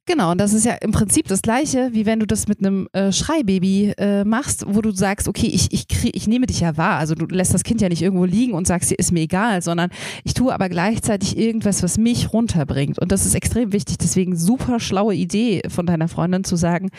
Genau, 0.06 0.32
und 0.32 0.40
das 0.40 0.54
ist 0.54 0.66
ja 0.66 0.74
im 0.74 0.92
Prinzip 0.92 1.28
das 1.28 1.42
Gleiche, 1.42 1.90
wie 1.94 2.06
wenn 2.06 2.20
du 2.20 2.28
das 2.28 2.48
mit 2.48 2.60
einem 2.60 2.88
äh, 2.94 3.12
Schreibaby 3.12 3.94
äh, 3.98 4.24
machst, 4.24 4.66
wo 4.68 4.82
du 4.82 4.92
sagst, 4.92 5.28
okay, 5.28 5.48
ich, 5.48 5.72
ich, 5.72 5.88
krieg, 5.88 6.16
ich 6.16 6.28
nehme 6.28 6.46
dich 6.46 6.60
ja 6.60 6.78
wahr. 6.78 6.98
Also 6.98 7.16
du 7.16 7.26
lässt 7.26 7.54
das 7.54 7.64
Kind 7.64 7.82
ja 7.82 7.90
nicht 7.90 8.02
irgendwo 8.02 8.26
liegen 8.26 8.54
und 8.54 8.68
sagst, 8.68 8.92
ist 8.92 9.12
mir 9.12 9.22
egal, 9.22 9.62
sondern 9.62 9.90
ich 10.24 10.34
tue 10.34 10.54
aber 10.54 10.70
gleichzeitig 10.70 11.38
irgendwas, 11.38 11.84
was 11.84 11.98
mich 11.98 12.34
runterbringt. 12.34 13.00
Und 13.00 13.12
das 13.12 13.26
ist 13.26 13.36
extrem 13.36 13.74
wichtig. 13.74 13.98
Deswegen 13.98 14.36
super 14.36 14.80
schlaue 14.80 15.16
Idee 15.16 15.62
von 15.70 15.86
deiner 15.86 16.08
Freundin 16.08 16.44
zu 16.44 16.56
sagen, 16.56 16.90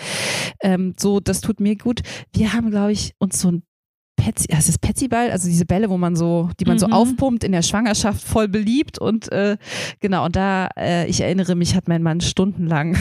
ähm, 0.63 0.95
so, 0.99 1.21
das 1.21 1.41
tut 1.41 1.61
mir 1.61 1.77
gut. 1.77 2.01
Wir 2.33 2.53
haben, 2.53 2.71
glaube 2.71 2.93
ich, 2.93 3.15
uns 3.19 3.41
so 3.41 3.51
ein 3.51 3.63
Petsy, 4.21 4.49
das 4.49 4.69
ist 4.69 4.83
Petsyball, 4.83 5.31
also 5.31 5.49
diese 5.49 5.65
Bälle, 5.65 5.89
wo 5.89 5.97
man 5.97 6.15
so, 6.15 6.51
die 6.61 6.67
man 6.67 6.75
mhm. 6.75 6.81
so 6.81 6.87
aufpumpt 6.89 7.43
in 7.43 7.53
der 7.53 7.63
Schwangerschaft, 7.63 8.23
voll 8.23 8.49
beliebt 8.49 8.99
und 8.99 9.33
äh, 9.33 9.57
genau, 10.01 10.27
und 10.27 10.37
da, 10.37 10.69
äh, 10.77 11.09
ich 11.09 11.23
erinnere 11.23 11.55
mich, 11.55 11.75
hat 11.75 11.89
mein 11.89 12.03
Mann 12.03 12.21
stundenlang 12.21 12.99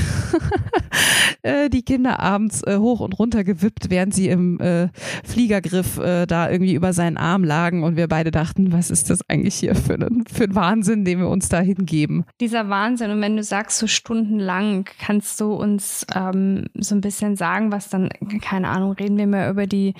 äh, 1.41 1.69
die 1.69 1.81
Kinder 1.81 2.21
abends 2.21 2.63
äh, 2.63 2.77
hoch 2.77 3.01
und 3.01 3.19
runter 3.19 3.43
gewippt, 3.43 3.89
während 3.89 4.13
sie 4.13 4.29
im 4.29 4.61
äh, 4.61 4.87
Fliegergriff 5.25 5.97
äh, 5.97 6.25
da 6.25 6.49
irgendwie 6.49 6.73
über 6.73 6.93
seinen 6.93 7.17
Arm 7.17 7.43
lagen 7.43 7.83
und 7.83 7.97
wir 7.97 8.07
beide 8.07 8.31
dachten, 8.31 8.71
was 8.71 8.89
ist 8.89 9.09
das 9.09 9.19
eigentlich 9.27 9.55
hier 9.55 9.75
für 9.75 9.95
ein, 9.95 10.23
für 10.31 10.45
ein 10.45 10.55
Wahnsinn, 10.55 11.03
den 11.03 11.19
wir 11.19 11.27
uns 11.27 11.49
da 11.49 11.59
hingeben. 11.59 12.23
Dieser 12.39 12.69
Wahnsinn 12.69 13.11
und 13.11 13.19
wenn 13.19 13.35
du 13.35 13.43
sagst 13.43 13.77
so 13.77 13.87
stundenlang, 13.87 14.85
kannst 14.99 15.41
du 15.41 15.51
uns 15.51 16.07
ähm, 16.15 16.67
so 16.75 16.95
ein 16.95 17.01
bisschen 17.01 17.35
sagen, 17.35 17.73
was 17.73 17.89
dann, 17.89 18.07
keine 18.41 18.69
Ahnung, 18.69 18.93
reden 18.93 19.17
wir 19.17 19.27
mal 19.27 19.51
über 19.51 19.67
die 19.67 19.95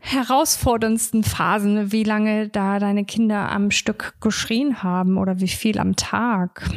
herausforderndsten 0.00 1.24
Phasen, 1.24 1.92
wie 1.92 2.04
lange 2.04 2.48
da 2.48 2.78
deine 2.78 3.04
Kinder 3.04 3.50
am 3.50 3.70
Stück 3.70 4.14
geschrien 4.20 4.82
haben 4.82 5.18
oder 5.18 5.40
wie 5.40 5.48
viel 5.48 5.78
am 5.78 5.96
Tag? 5.96 6.68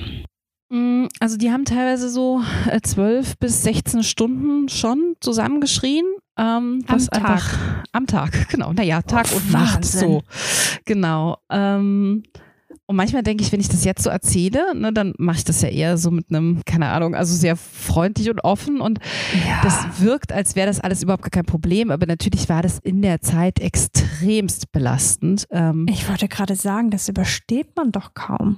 Mm, 0.70 1.08
also 1.20 1.38
die 1.38 1.52
haben 1.52 1.66
teilweise 1.66 2.10
so 2.10 2.42
äh, 2.70 2.80
zwölf 2.82 3.38
bis 3.38 3.64
16 3.64 4.04
Stunden 4.04 4.70
schon 4.70 5.16
zusammengeschrien. 5.20 6.06
Ähm, 6.38 6.84
am 6.88 7.00
Tag. 7.00 7.14
Einfach, 7.14 7.60
am 7.92 8.08
Tag, 8.08 8.48
genau. 8.50 8.72
Naja, 8.72 9.02
Tag 9.02 9.28
oh, 9.34 9.36
und 9.36 9.52
Nacht 9.52 9.84
so. 9.84 10.24
Genau. 10.86 11.38
Ähm, 11.50 12.24
und 12.92 12.98
manchmal 12.98 13.24
denke 13.24 13.42
ich, 13.42 13.54
wenn 13.54 13.62
ich 13.62 13.70
das 13.70 13.86
jetzt 13.86 14.04
so 14.04 14.10
erzähle, 14.10 14.76
ne, 14.76 14.92
dann 14.92 15.14
mache 15.18 15.38
ich 15.38 15.44
das 15.46 15.62
ja 15.62 15.70
eher 15.70 15.98
so 15.98 16.12
mit 16.12 16.26
einem, 16.30 16.62
keine 16.66 16.90
Ahnung, 16.90 17.16
also 17.16 17.34
sehr 17.34 17.56
freundlich 17.56 18.30
und 18.30 18.44
offen. 18.44 18.82
Und 18.82 19.00
ja. 19.48 19.62
das 19.64 20.02
wirkt, 20.02 20.34
als 20.34 20.58
wäre 20.58 20.68
das 20.68 20.82
alles 20.82 21.02
überhaupt 21.02 21.24
gar 21.24 21.30
kein 21.30 21.46
Problem. 21.46 21.90
Aber 21.90 22.06
natürlich 22.06 22.50
war 22.50 22.62
das 22.62 22.80
in 22.80 23.02
der 23.02 23.22
Zeit 23.22 23.62
extremst 23.62 24.74
belastend. 24.74 25.48
Ähm, 25.52 25.86
ich 25.90 26.10
wollte 26.10 26.28
gerade 26.28 26.58
sagen, 26.58 26.92
das 26.92 27.08
übersteht 27.08 27.78
man 27.78 27.94
doch 27.94 28.14
kaum. 28.14 28.58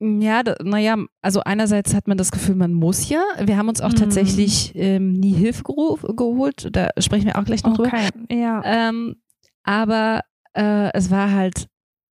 Ja, 0.00 0.42
naja, 0.62 0.98
also 1.22 1.40
einerseits 1.40 1.94
hat 1.94 2.08
man 2.08 2.18
das 2.18 2.32
Gefühl, 2.32 2.56
man 2.56 2.74
muss 2.74 3.08
ja. 3.08 3.22
Wir 3.40 3.56
haben 3.56 3.70
uns 3.70 3.80
auch 3.80 3.92
mhm. 3.92 3.96
tatsächlich 3.96 4.72
ähm, 4.74 5.14
nie 5.14 5.32
Hilfe 5.32 5.62
geholt. 5.64 6.68
Da 6.72 6.90
sprechen 6.98 7.24
wir 7.24 7.38
auch 7.38 7.44
gleich 7.46 7.64
noch 7.64 7.78
okay. 7.78 8.10
drüber. 8.12 8.34
Ja. 8.38 8.62
Ähm, 8.66 9.16
aber 9.62 10.20
äh, 10.52 10.92
es 10.92 11.10
war 11.10 11.32
halt, 11.32 11.68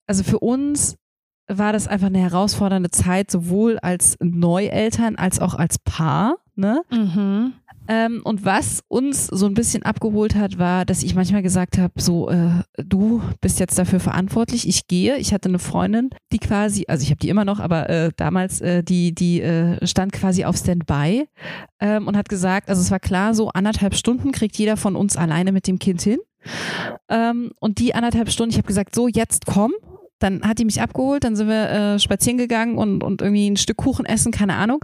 also 0.06 0.22
für 0.22 0.38
uns 0.38 0.98
war 1.58 1.74
das 1.74 1.88
einfach 1.88 2.08
eine 2.08 2.20
herausfordernde 2.20 2.92
Zeit, 2.92 3.32
sowohl 3.32 3.80
als 3.80 4.18
Neueltern 4.20 5.16
als 5.16 5.40
auch 5.40 5.56
als 5.56 5.80
Paar. 5.80 6.38
Ne? 6.56 6.82
Mhm. 6.92 7.54
Ähm, 7.88 8.22
und 8.24 8.46
was 8.46 8.84
uns 8.88 9.28
so 9.28 9.48
ein 9.48 9.54
bisschen 9.54 9.84
abgeholt 9.84 10.36
hat, 10.36 10.58
war, 10.60 10.86
dass 10.86 11.04
ich 11.04 11.16
manchmal 11.16 11.42
gesagt 11.42 11.78
habe, 11.78 11.94
so, 12.00 12.30
äh, 12.30 12.64
du 12.78 13.22
bist 13.42 13.60
jetzt 13.60 13.78
dafür 13.78 14.00
verantwortlich, 14.00 14.68
ich 14.68 14.88
gehe. 14.88 15.18
Ich 15.18 15.34
hatte 15.34 15.50
eine 15.50 15.60
Freundin, 15.60 16.10
die 16.32 16.38
quasi, 16.38 16.86
also 16.88 17.04
ich 17.04 17.10
habe 17.10 17.20
die 17.20 17.30
immer 17.30 17.44
noch, 17.44 17.60
aber 17.60 17.90
äh, 17.90 18.12
damals, 18.16 18.62
äh, 18.62 18.84
die, 18.84 19.14
die 19.14 19.42
äh, 19.42 19.86
stand 19.86 20.14
quasi 20.14 20.46
auf 20.46 20.56
Standby 20.56 21.28
ähm, 21.80 22.08
und 22.08 22.16
hat 22.16 22.30
gesagt, 22.30 22.70
also 22.70 22.82
es 22.82 22.92
war 22.92 23.00
klar, 23.00 23.34
so 23.34 23.50
anderthalb 23.50 23.96
Stunden 23.96 24.32
kriegt 24.32 24.58
jeder 24.58 24.78
von 24.78 24.96
uns 24.96 25.18
alleine 25.18 25.52
mit 25.52 25.68
dem 25.68 25.80
Kind 25.80 26.02
hin. 26.02 26.20
Ähm, 27.10 27.52
und 27.60 27.80
die 27.80 27.94
anderthalb 27.94 28.30
Stunden, 28.30 28.52
ich 28.52 28.58
habe 28.58 28.68
gesagt, 28.68 28.96
so, 28.96 29.08
jetzt 29.08 29.46
komm 29.46 29.74
dann 30.22 30.42
hat 30.44 30.60
die 30.60 30.66
mich 30.66 30.82
abgeholt, 30.82 31.24
dann 31.24 31.36
sind 31.36 31.48
wir 31.48 31.70
äh, 31.70 32.00
spazieren 32.00 32.38
gegangen 32.38 32.78
und, 32.78 33.04
und 33.04 33.22
irgendwie 33.22 33.50
ein 33.50 33.58
Stück 33.58 33.78
Kuchen 33.78 34.06
essen, 34.06 34.32
keine 34.32 34.56
Ahnung. 34.56 34.80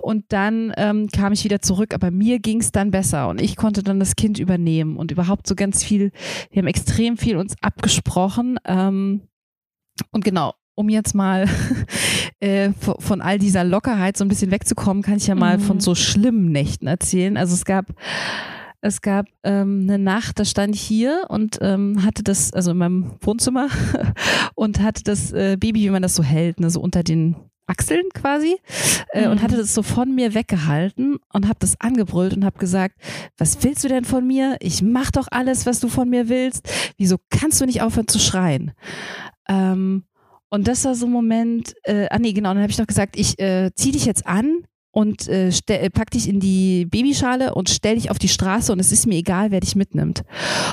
Und 0.00 0.24
dann 0.28 0.72
ähm, 0.76 1.08
kam 1.08 1.32
ich 1.32 1.44
wieder 1.44 1.60
zurück, 1.60 1.94
aber 1.94 2.10
mir 2.10 2.38
ging 2.38 2.60
es 2.60 2.72
dann 2.72 2.90
besser 2.90 3.28
und 3.28 3.40
ich 3.40 3.56
konnte 3.56 3.82
dann 3.82 4.00
das 4.00 4.16
Kind 4.16 4.38
übernehmen 4.38 4.96
und 4.96 5.10
überhaupt 5.10 5.46
so 5.46 5.54
ganz 5.54 5.82
viel, 5.82 6.12
wir 6.50 6.62
haben 6.62 6.68
extrem 6.68 7.16
viel 7.16 7.36
uns 7.36 7.54
abgesprochen. 7.60 8.58
Ähm, 8.64 9.22
und 10.12 10.24
genau, 10.24 10.52
um 10.74 10.88
jetzt 10.88 11.14
mal 11.14 11.48
äh, 12.40 12.70
von 12.72 13.20
all 13.20 13.38
dieser 13.38 13.64
Lockerheit 13.64 14.16
so 14.16 14.24
ein 14.24 14.28
bisschen 14.28 14.50
wegzukommen, 14.50 15.02
kann 15.02 15.16
ich 15.16 15.26
ja 15.26 15.34
mal 15.34 15.58
mhm. 15.58 15.62
von 15.62 15.80
so 15.80 15.94
schlimmen 15.94 16.52
Nächten 16.52 16.86
erzählen. 16.86 17.36
Also 17.36 17.54
es 17.54 17.64
gab 17.64 17.86
es 18.80 19.00
gab 19.02 19.26
ähm, 19.42 19.80
eine 19.82 19.98
Nacht, 19.98 20.38
da 20.38 20.44
stand 20.44 20.74
ich 20.74 20.82
hier 20.82 21.24
und 21.28 21.58
ähm, 21.60 22.04
hatte 22.04 22.22
das, 22.22 22.52
also 22.52 22.72
in 22.72 22.78
meinem 22.78 23.12
Wohnzimmer 23.20 23.68
und 24.54 24.80
hatte 24.80 25.02
das 25.04 25.32
äh, 25.32 25.56
Baby, 25.58 25.82
wie 25.82 25.90
man 25.90 26.02
das 26.02 26.14
so 26.14 26.22
hält, 26.22 26.60
ne, 26.60 26.70
so 26.70 26.80
unter 26.80 27.02
den 27.02 27.36
Achseln 27.66 28.04
quasi 28.14 28.56
äh, 29.12 29.26
mhm. 29.26 29.32
und 29.32 29.42
hatte 29.42 29.56
das 29.56 29.74
so 29.74 29.82
von 29.82 30.14
mir 30.14 30.34
weggehalten 30.34 31.18
und 31.32 31.48
habe 31.48 31.58
das 31.58 31.80
angebrüllt 31.80 32.34
und 32.34 32.44
habe 32.44 32.58
gesagt, 32.58 32.94
was 33.36 33.62
willst 33.64 33.82
du 33.84 33.88
denn 33.88 34.04
von 34.04 34.26
mir? 34.26 34.56
Ich 34.60 34.82
mach 34.82 35.10
doch 35.10 35.26
alles, 35.30 35.66
was 35.66 35.80
du 35.80 35.88
von 35.88 36.08
mir 36.08 36.28
willst. 36.28 36.68
Wieso 36.96 37.16
kannst 37.30 37.60
du 37.60 37.66
nicht 37.66 37.82
aufhören 37.82 38.08
zu 38.08 38.18
schreien? 38.18 38.72
Ähm, 39.48 40.04
und 40.48 40.68
das 40.68 40.84
war 40.84 40.94
so 40.94 41.06
ein 41.06 41.12
Moment, 41.12 41.74
äh, 41.82 42.06
ah 42.10 42.18
nee, 42.18 42.32
genau, 42.32 42.50
dann 42.50 42.62
habe 42.62 42.70
ich 42.70 42.76
doch 42.76 42.86
gesagt, 42.86 43.18
ich 43.18 43.38
äh, 43.40 43.70
zieh 43.74 43.90
dich 43.90 44.04
jetzt 44.04 44.26
an, 44.26 44.64
und 44.96 45.28
äh, 45.28 45.50
äh, 45.66 45.90
pack 45.90 46.10
dich 46.12 46.26
in 46.26 46.40
die 46.40 46.86
Babyschale 46.86 47.54
und 47.54 47.68
stell 47.68 47.96
dich 47.96 48.10
auf 48.10 48.18
die 48.18 48.30
Straße 48.30 48.72
und 48.72 48.78
es 48.78 48.92
ist 48.92 49.06
mir 49.06 49.16
egal, 49.16 49.50
wer 49.50 49.60
dich 49.60 49.76
mitnimmt. 49.76 50.22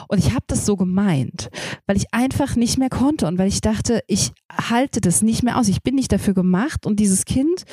Und 0.08 0.18
ich 0.18 0.30
habe 0.30 0.46
das 0.48 0.66
so 0.66 0.78
gemeint, 0.78 1.50
weil 1.88 1.98
ich 1.98 2.06
einfach 2.14 2.56
nicht 2.56 2.78
mehr 2.78 2.88
konnte 2.88 3.28
und 3.28 3.38
weil 3.38 3.50
ich 3.50 3.60
dachte, 3.60 4.02
ich 4.08 4.32
halte 4.50 5.02
das 5.02 5.24
nicht 5.24 5.44
mehr 5.44 5.58
aus. 5.58 5.68
Ich 5.68 5.84
bin 5.84 5.96
nicht 5.96 6.10
dafür 6.10 6.34
gemacht 6.34 6.86
und 6.86 7.02
dieses 7.02 7.26
Kind 7.26 7.66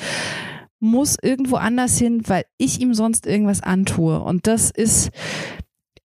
muss 0.81 1.15
irgendwo 1.21 1.55
anders 1.55 1.97
hin, 1.97 2.23
weil 2.27 2.43
ich 2.57 2.81
ihm 2.81 2.93
sonst 2.93 3.27
irgendwas 3.27 3.63
antue. 3.63 4.19
Und 4.19 4.45
das 4.45 4.71
ist, 4.71 5.11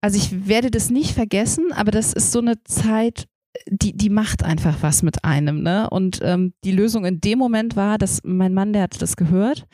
also 0.02 0.18
ich 0.18 0.46
werde 0.46 0.70
das 0.70 0.90
nicht 0.90 1.12
vergessen, 1.12 1.72
aber 1.72 1.90
das 1.90 2.12
ist 2.12 2.33
so 2.33 2.40
eine 2.40 2.62
Zeit, 2.64 3.28
die, 3.69 3.97
die 3.97 4.11
macht 4.11 4.45
einfach 4.45 4.77
was 4.83 5.03
mit 5.03 5.25
einem, 5.25 5.62
ne? 5.62 5.88
Und 5.90 6.21
ähm, 6.23 6.53
die 6.64 6.73
Lösung 6.73 7.05
in 7.05 7.21
dem 7.21 7.38
Moment 7.38 7.77
war, 7.77 7.99
dass 7.99 8.21
mein 8.25 8.55
Mann, 8.55 8.73
der 8.73 8.83
hatte 8.83 8.99
das 8.99 9.17
gehört 9.17 9.67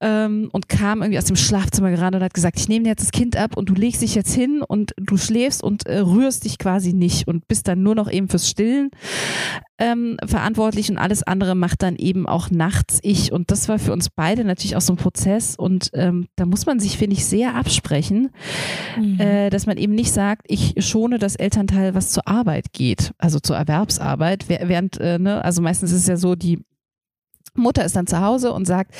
ähm, 0.00 0.48
und 0.52 0.68
kam 0.68 1.02
irgendwie 1.02 1.18
aus 1.18 1.24
dem 1.24 1.36
Schlafzimmer 1.36 1.90
gerade 1.90 2.16
und 2.16 2.24
hat 2.24 2.34
gesagt, 2.34 2.58
ich 2.58 2.68
nehme 2.68 2.88
jetzt 2.88 3.02
das 3.02 3.12
Kind 3.12 3.36
ab 3.36 3.56
und 3.56 3.68
du 3.68 3.74
legst 3.74 4.02
dich 4.02 4.14
jetzt 4.14 4.34
hin 4.34 4.62
und 4.66 4.92
du 4.96 5.16
schläfst 5.16 5.62
und 5.62 5.86
äh, 5.86 5.98
rührst 5.98 6.44
dich 6.44 6.58
quasi 6.58 6.92
nicht 6.92 7.28
und 7.28 7.46
bist 7.48 7.68
dann 7.68 7.82
nur 7.82 7.94
noch 7.94 8.10
eben 8.10 8.28
fürs 8.28 8.48
Stillen 8.48 8.90
ähm, 9.82 10.16
verantwortlich 10.24 10.90
und 10.90 10.98
alles 10.98 11.24
andere 11.24 11.56
macht 11.56 11.82
dann 11.82 11.96
eben 11.96 12.28
auch 12.28 12.50
nachts 12.50 13.00
ich. 13.02 13.32
Und 13.32 13.50
das 13.50 13.68
war 13.68 13.80
für 13.80 13.92
uns 13.92 14.10
beide 14.10 14.44
natürlich 14.44 14.76
auch 14.76 14.80
so 14.80 14.92
ein 14.92 14.96
Prozess 14.96 15.56
und 15.56 15.90
ähm, 15.94 16.28
da 16.36 16.46
muss 16.46 16.66
man 16.66 16.78
sich, 16.78 16.96
finde 16.96 17.16
ich, 17.16 17.26
sehr 17.26 17.56
absprechen, 17.56 18.30
mhm. 18.96 19.18
äh, 19.18 19.50
dass 19.50 19.66
man 19.66 19.76
eben 19.78 19.94
nicht 19.94 20.12
sagt, 20.12 20.46
ich 20.48 20.74
schone 20.78 21.18
das 21.18 21.34
Elternteil, 21.34 21.94
was 21.94 22.10
zur 22.10 22.28
Arbeit 22.28 22.72
geht, 22.72 23.12
also 23.18 23.40
zur 23.40 23.56
Erwerbsarbeit, 23.56 24.48
während, 24.48 25.00
äh, 25.00 25.18
ne, 25.18 25.44
also 25.44 25.60
meistens 25.62 25.90
ist 25.90 26.02
es 26.02 26.06
ja 26.06 26.16
so, 26.16 26.36
die 26.36 26.60
Mutter 27.54 27.84
ist 27.84 27.96
dann 27.96 28.06
zu 28.06 28.20
Hause 28.20 28.52
und 28.52 28.66
sagt, 28.66 28.94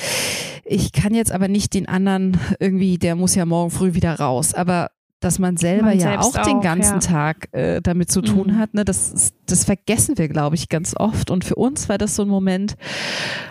ich 0.65 0.91
kann 0.91 1.15
jetzt 1.15 1.31
aber 1.31 1.47
nicht 1.47 1.73
den 1.73 1.87
anderen 1.87 2.37
irgendwie, 2.59 2.97
der 2.97 3.15
muss 3.15 3.35
ja 3.35 3.45
morgen 3.45 3.71
früh 3.71 3.93
wieder 3.93 4.19
raus. 4.19 4.53
Aber 4.53 4.89
dass 5.23 5.39
man 5.39 5.57
selber 5.57 5.87
man 5.87 5.99
ja 5.99 6.19
auch, 6.19 6.35
auch, 6.35 6.45
den 6.45 6.61
ganzen 6.61 6.95
ja. 6.95 6.99
Tag 6.99 7.47
äh, 7.53 7.81
damit 7.81 8.11
zu 8.11 8.21
tun 8.21 8.47
mhm. 8.47 8.57
hat. 8.57 8.73
Ne? 8.73 8.85
Das, 8.85 9.33
das 9.45 9.63
vergessen 9.63 10.17
wir, 10.17 10.27
glaube 10.27 10.55
ich, 10.55 10.69
ganz 10.69 10.95
oft. 10.95 11.31
Und 11.31 11.45
für 11.45 11.55
uns 11.55 11.89
war 11.89 11.97
das 11.97 12.15
so 12.15 12.23
ein 12.23 12.29
Moment, 12.29 12.75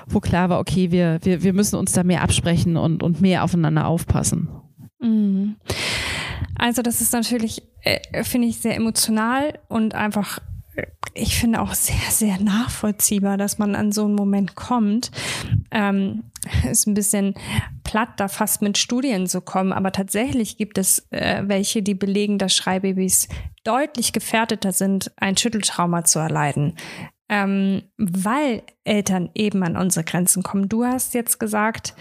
wo 0.07 0.21
klar 0.21 0.49
war, 0.49 0.61
okay, 0.61 0.91
wir, 0.91 1.19
wir, 1.23 1.43
wir 1.43 1.53
müssen 1.53 1.77
uns 1.77 1.93
da 1.93 2.05
mehr 2.05 2.23
absprechen 2.23 2.77
und, 2.77 3.03
und 3.03 3.21
mehr 3.21 3.45
aufeinander 3.45 3.87
aufpassen. 3.87 4.49
Mhm. 5.01 5.57
Also 6.57 6.83
das 6.83 7.01
ist 7.01 7.13
natürlich, 7.13 7.63
äh, 7.83 8.25
finde 8.25 8.49
ich, 8.49 8.59
sehr 8.59 8.77
emotional 8.77 9.59
und 9.69 9.95
einfach 9.95 10.39
ich 11.15 11.39
finde 11.39 11.61
auch 11.61 11.75
sehr, 11.75 12.11
sehr 12.11 12.41
nachvollziehbar, 12.41 13.37
dass 13.37 13.59
man 13.59 13.75
an 13.75 13.93
so 13.93 14.05
einen 14.05 14.15
Moment 14.15 14.55
kommt. 14.55 15.11
Ähm, 15.71 16.25
ist 16.71 16.87
ein 16.87 16.95
bisschen 16.95 17.35
platt, 17.85 18.09
da 18.17 18.29
fast 18.29 18.63
mit 18.63 18.79
Studien 18.79 19.27
zu 19.27 19.41
kommen, 19.41 19.73
aber 19.73 19.93
tatsächlich 19.93 20.57
gibt 20.57 20.79
es 20.79 21.07
äh, 21.11 21.43
welche, 21.47 21.83
die 21.83 21.95
belegen, 21.95 22.39
dass 22.39 22.55
Schreibabys 22.57 23.29
deutlich 23.65 24.13
gefährdeter 24.13 24.73
sind, 24.73 25.13
ein 25.17 25.37
Schütteltrauma 25.37 26.05
zu 26.05 26.19
erleiden. 26.19 26.77
Ähm, 27.29 27.83
weil 27.97 28.63
Eltern 28.85 29.31
eben 29.35 29.63
an 29.63 29.77
unsere 29.77 30.05
Grenzen 30.05 30.43
kommen. 30.43 30.69
Du 30.69 30.85
hast 30.85 31.15
jetzt 31.15 31.39
gesagt, 31.39 31.95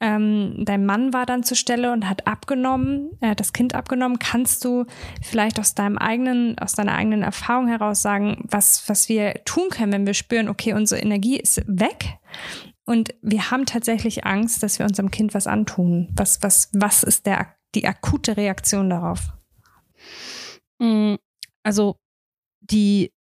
ähm, 0.00 0.54
dein 0.64 0.86
Mann 0.86 1.12
war 1.12 1.26
dann 1.26 1.42
zur 1.42 1.56
Stelle 1.56 1.92
und 1.92 2.08
hat 2.08 2.26
abgenommen, 2.26 3.10
hat 3.22 3.38
das 3.38 3.52
Kind 3.52 3.74
abgenommen. 3.74 4.18
Kannst 4.18 4.64
du 4.64 4.86
vielleicht 5.22 5.60
aus 5.60 5.74
deinem 5.74 5.98
eigenen, 5.98 6.58
aus 6.58 6.72
deiner 6.72 6.94
eigenen 6.94 7.22
Erfahrung 7.22 7.68
heraus 7.68 8.00
sagen, 8.00 8.42
was, 8.48 8.88
was 8.88 9.08
wir 9.10 9.44
tun 9.44 9.68
können, 9.70 9.92
wenn 9.92 10.06
wir 10.06 10.14
spüren, 10.14 10.48
okay, 10.48 10.72
unsere 10.72 11.02
Energie 11.02 11.38
ist 11.38 11.62
weg 11.66 12.18
und 12.86 13.14
wir 13.20 13.50
haben 13.50 13.66
tatsächlich 13.66 14.24
Angst, 14.24 14.62
dass 14.62 14.78
wir 14.78 14.86
unserem 14.86 15.10
Kind 15.10 15.34
was 15.34 15.46
antun? 15.46 16.08
Was, 16.16 16.42
was, 16.42 16.70
was 16.72 17.02
ist 17.02 17.26
der, 17.26 17.54
die 17.74 17.86
akute 17.86 18.38
Reaktion 18.38 18.88
darauf? 18.88 19.32
Mm, 20.78 21.16
also 21.62 21.96
die 22.60 23.12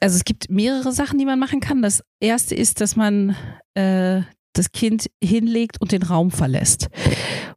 also 0.00 0.14
es 0.16 0.24
gibt 0.24 0.48
mehrere 0.48 0.92
Sachen, 0.92 1.18
die 1.18 1.24
man 1.24 1.40
machen 1.40 1.58
kann. 1.58 1.82
Das 1.82 2.04
erste 2.20 2.54
ist, 2.54 2.80
dass 2.80 2.94
man 2.94 3.34
äh, 3.74 4.22
das 4.58 4.72
Kind 4.72 5.10
hinlegt 5.22 5.80
und 5.80 5.92
den 5.92 6.02
Raum 6.02 6.30
verlässt. 6.30 6.88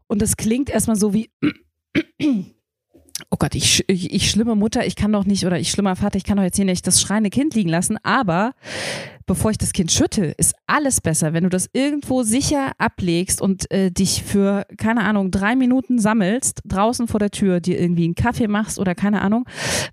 Und 0.08 0.22
das 0.22 0.38
klingt 0.38 0.70
erstmal 0.70 0.96
so 0.96 1.14
wie, 1.14 1.30
oh 3.30 3.38
Gott, 3.38 3.56
ich, 3.56 3.84
ich, 3.88 4.14
ich 4.14 4.30
schlimme 4.30 4.56
Mutter, 4.56 4.86
ich 4.86 4.96
kann 4.96 5.12
doch 5.12 5.26
nicht, 5.26 5.46
oder 5.46 5.60
ich 5.60 5.72
schlimmer 5.72 5.96
Vater, 5.96 6.18
ich 6.18 6.24
kann 6.24 6.38
doch 6.38 6.44
jetzt 6.44 6.56
hier 6.56 6.66
nicht 6.66 6.86
das 6.88 7.02
schreiende 7.02 7.30
Kind 7.30 7.56
liegen 7.56 7.70
lassen, 7.70 7.98
aber 8.04 8.54
bevor 9.26 9.52
ich 9.52 9.58
das 9.58 9.72
Kind 9.72 9.92
schüttel, 9.92 10.34
ist 10.38 10.54
alles 10.68 11.00
besser, 11.00 11.34
wenn 11.34 11.44
du 11.44 11.50
das 11.50 11.70
irgendwo 11.72 12.24
sicher 12.24 12.72
ablegst 12.78 13.42
und 13.42 13.72
äh, 13.72 13.92
dich 13.92 14.24
für, 14.24 14.66
keine 14.78 15.04
Ahnung, 15.04 15.32
drei 15.32 15.56
Minuten 15.56 16.00
sammelst, 16.00 16.62
draußen 16.66 17.08
vor 17.08 17.20
der 17.20 17.32
Tür, 17.32 17.60
dir 17.60 17.80
irgendwie 17.80 18.06
einen 18.06 18.16
Kaffee 18.16 18.48
machst 18.48 18.80
oder 18.80 18.96
keine 18.96 19.22
Ahnung, 19.22 19.46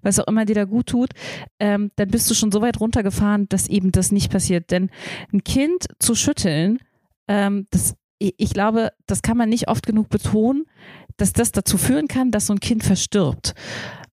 was 0.02 0.18
auch 0.18 0.26
immer 0.26 0.44
dir 0.44 0.54
da 0.54 0.64
gut 0.64 0.86
tut, 0.86 1.10
ähm, 1.60 1.90
dann 1.96 2.08
bist 2.08 2.28
du 2.30 2.34
schon 2.34 2.50
so 2.50 2.60
weit 2.62 2.80
runtergefahren, 2.80 3.48
dass 3.48 3.68
eben 3.68 3.92
das 3.92 4.10
nicht 4.10 4.32
passiert. 4.32 4.70
Denn 4.70 4.90
ein 5.32 5.44
Kind 5.44 5.86
zu 5.98 6.14
schütteln, 6.14 6.78
ähm, 7.28 7.66
das, 7.70 7.94
ich 8.18 8.50
glaube, 8.50 8.92
das 9.06 9.22
kann 9.22 9.36
man 9.36 9.48
nicht 9.48 9.68
oft 9.68 9.86
genug 9.86 10.08
betonen, 10.08 10.64
dass 11.16 11.32
das 11.32 11.52
dazu 11.52 11.78
führen 11.78 12.08
kann, 12.08 12.30
dass 12.30 12.46
so 12.46 12.54
ein 12.54 12.60
Kind 12.60 12.84
verstirbt. 12.84 13.54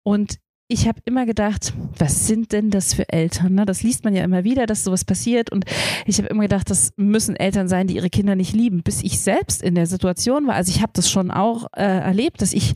Und 0.03 0.37
ich 0.71 0.87
habe 0.87 1.01
immer 1.03 1.25
gedacht, 1.25 1.73
was 1.97 2.27
sind 2.27 2.53
denn 2.53 2.69
das 2.69 2.93
für 2.93 3.09
Eltern? 3.09 3.55
Ne? 3.55 3.65
Das 3.65 3.83
liest 3.83 4.05
man 4.05 4.15
ja 4.15 4.23
immer 4.23 4.45
wieder, 4.45 4.65
dass 4.65 4.85
sowas 4.85 5.03
passiert. 5.03 5.51
Und 5.51 5.65
ich 6.05 6.17
habe 6.17 6.29
immer 6.29 6.43
gedacht, 6.43 6.69
das 6.69 6.93
müssen 6.95 7.35
Eltern 7.35 7.67
sein, 7.67 7.87
die 7.87 7.95
ihre 7.95 8.09
Kinder 8.09 8.35
nicht 8.35 8.53
lieben, 8.53 8.81
bis 8.81 9.03
ich 9.03 9.19
selbst 9.19 9.61
in 9.61 9.75
der 9.75 9.85
Situation 9.85 10.47
war. 10.47 10.55
Also 10.55 10.71
ich 10.71 10.81
habe 10.81 10.93
das 10.95 11.09
schon 11.09 11.29
auch 11.29 11.67
äh, 11.75 11.83
erlebt, 11.83 12.41
dass 12.41 12.53
ich 12.53 12.73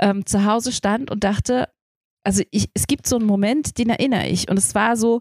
ähm, 0.00 0.26
zu 0.26 0.44
Hause 0.44 0.72
stand 0.72 1.08
und 1.08 1.22
dachte, 1.22 1.68
also 2.24 2.42
ich, 2.50 2.68
es 2.74 2.88
gibt 2.88 3.06
so 3.06 3.14
einen 3.14 3.26
Moment, 3.26 3.78
den 3.78 3.90
erinnere 3.90 4.26
ich. 4.26 4.50
Und 4.50 4.58
es 4.58 4.74
war 4.74 4.96
so, 4.96 5.20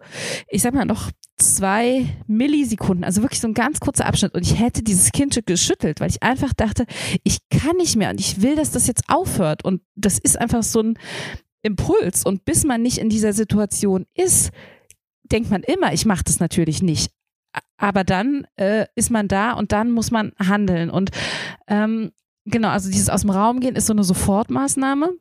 ich 0.50 0.64
sag 0.64 0.74
mal, 0.74 0.86
noch 0.86 1.12
zwei 1.38 2.08
Millisekunden, 2.28 3.04
also 3.04 3.22
wirklich 3.22 3.42
so 3.42 3.48
ein 3.48 3.54
ganz 3.54 3.80
kurzer 3.80 4.06
Abschnitt. 4.06 4.34
Und 4.34 4.44
ich 4.44 4.60
hätte 4.60 4.84
dieses 4.84 5.12
Kind 5.12 5.40
geschüttelt, 5.46 6.00
weil 6.00 6.10
ich 6.10 6.24
einfach 6.24 6.54
dachte, 6.54 6.86
ich 7.24 7.40
kann 7.50 7.78
nicht 7.78 7.96
mehr 7.96 8.10
und 8.10 8.20
ich 8.20 8.42
will, 8.42 8.56
dass 8.56 8.72
das 8.72 8.88
jetzt 8.88 9.04
aufhört. 9.08 9.66
Und 9.66 9.82
das 9.96 10.18
ist 10.18 10.40
einfach 10.40 10.64
so 10.64 10.82
ein 10.82 10.98
Impuls. 11.62 12.26
Und 12.26 12.46
bis 12.46 12.64
man 12.64 12.82
nicht 12.82 12.98
in 12.98 13.10
dieser 13.10 13.34
Situation 13.34 14.06
ist, 14.14 14.52
denkt 15.24 15.50
man 15.50 15.64
immer, 15.64 15.94
ich 15.94 16.06
mache 16.06 16.24
das 16.24 16.40
natürlich 16.40 16.82
nicht. 16.82 17.12
Aber 17.78 18.04
dann 18.04 18.48
äh, 18.56 18.86
ist 18.96 19.12
man 19.12 19.28
da 19.28 19.54
und 19.54 19.72
dann 19.72 19.92
muss 19.92 20.12
man 20.12 20.32
handeln. 20.40 20.90
Und 20.90 21.12
ähm, 21.68 22.12
genau, 22.46 22.70
also 22.70 22.90
dieses 22.90 23.10
aus 23.10 23.22
dem 23.22 23.30
Raum 23.32 23.60
gehen 23.60 23.76
ist 23.76 23.88
so 23.88 23.94
eine 23.94 24.04
Sofortmaßnahme. 24.04 25.14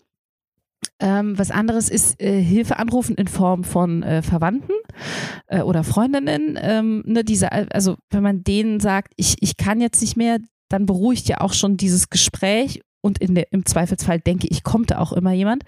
Ähm, 1.00 1.38
was 1.38 1.50
anderes 1.50 1.88
ist 1.88 2.20
äh, 2.20 2.40
Hilfe 2.40 2.78
anrufen 2.78 3.16
in 3.16 3.28
Form 3.28 3.64
von 3.64 4.02
äh, 4.02 4.22
Verwandten 4.22 4.72
äh, 5.46 5.60
oder 5.60 5.84
Freundinnen. 5.84 6.58
Ähm, 6.60 7.02
ne, 7.06 7.24
diese, 7.24 7.52
also 7.52 7.96
wenn 8.10 8.22
man 8.22 8.44
denen 8.44 8.80
sagt, 8.80 9.12
ich, 9.16 9.36
ich 9.40 9.56
kann 9.56 9.80
jetzt 9.80 10.00
nicht 10.00 10.16
mehr, 10.16 10.38
dann 10.68 10.86
beruhigt 10.86 11.28
ja 11.28 11.40
auch 11.40 11.52
schon 11.52 11.76
dieses 11.76 12.10
Gespräch 12.10 12.80
und 13.04 13.18
in 13.18 13.34
der, 13.34 13.52
im 13.52 13.66
Zweifelsfall 13.66 14.18
denke 14.18 14.46
ich, 14.48 14.64
kommt 14.64 14.90
da 14.90 14.98
auch 14.98 15.12
immer 15.12 15.32
jemand. 15.32 15.62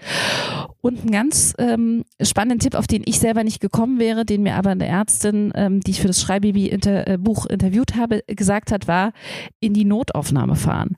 Und 0.80 1.00
einen 1.00 1.10
ganz 1.10 1.52
ähm, 1.58 2.04
spannenden 2.22 2.60
Tipp, 2.60 2.74
auf 2.74 2.86
den 2.86 3.02
ich 3.04 3.18
selber 3.18 3.44
nicht 3.44 3.60
gekommen 3.60 3.98
wäre, 3.98 4.24
den 4.24 4.42
mir 4.42 4.54
aber 4.54 4.70
eine 4.70 4.86
Ärztin, 4.86 5.52
ähm, 5.54 5.80
die 5.80 5.90
ich 5.90 6.00
für 6.00 6.06
das 6.06 6.22
Schreibaby-Buch 6.22 7.44
-Inter 7.44 7.50
interviewt 7.50 7.94
habe, 7.94 8.22
gesagt 8.26 8.72
hat, 8.72 8.88
war 8.88 9.12
in 9.60 9.74
die 9.74 9.84
Notaufnahme 9.84 10.56
fahren. 10.56 10.96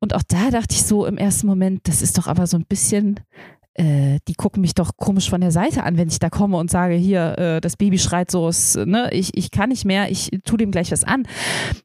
Und 0.00 0.12
auch 0.12 0.24
da 0.26 0.50
dachte 0.50 0.74
ich 0.74 0.82
so 0.82 1.06
im 1.06 1.18
ersten 1.18 1.46
Moment, 1.46 1.82
das 1.86 2.02
ist 2.02 2.18
doch 2.18 2.26
aber 2.26 2.48
so 2.48 2.56
ein 2.56 2.66
bisschen 2.66 3.20
äh, 3.78 4.18
die 4.26 4.34
gucken 4.34 4.60
mich 4.60 4.74
doch 4.74 4.96
komisch 4.96 5.28
von 5.28 5.40
der 5.40 5.50
Seite 5.50 5.82
an, 5.82 5.96
wenn 5.96 6.08
ich 6.08 6.18
da 6.18 6.30
komme 6.30 6.56
und 6.56 6.70
sage, 6.70 6.94
hier, 6.94 7.38
äh, 7.38 7.60
das 7.60 7.76
Baby 7.76 7.98
schreit 7.98 8.30
so, 8.30 8.50
ne, 8.84 9.10
ich, 9.12 9.36
ich 9.36 9.50
kann 9.50 9.68
nicht 9.68 9.84
mehr, 9.84 10.10
ich 10.10 10.30
tue 10.44 10.58
dem 10.58 10.70
gleich 10.70 10.92
was 10.92 11.04
an. 11.04 11.26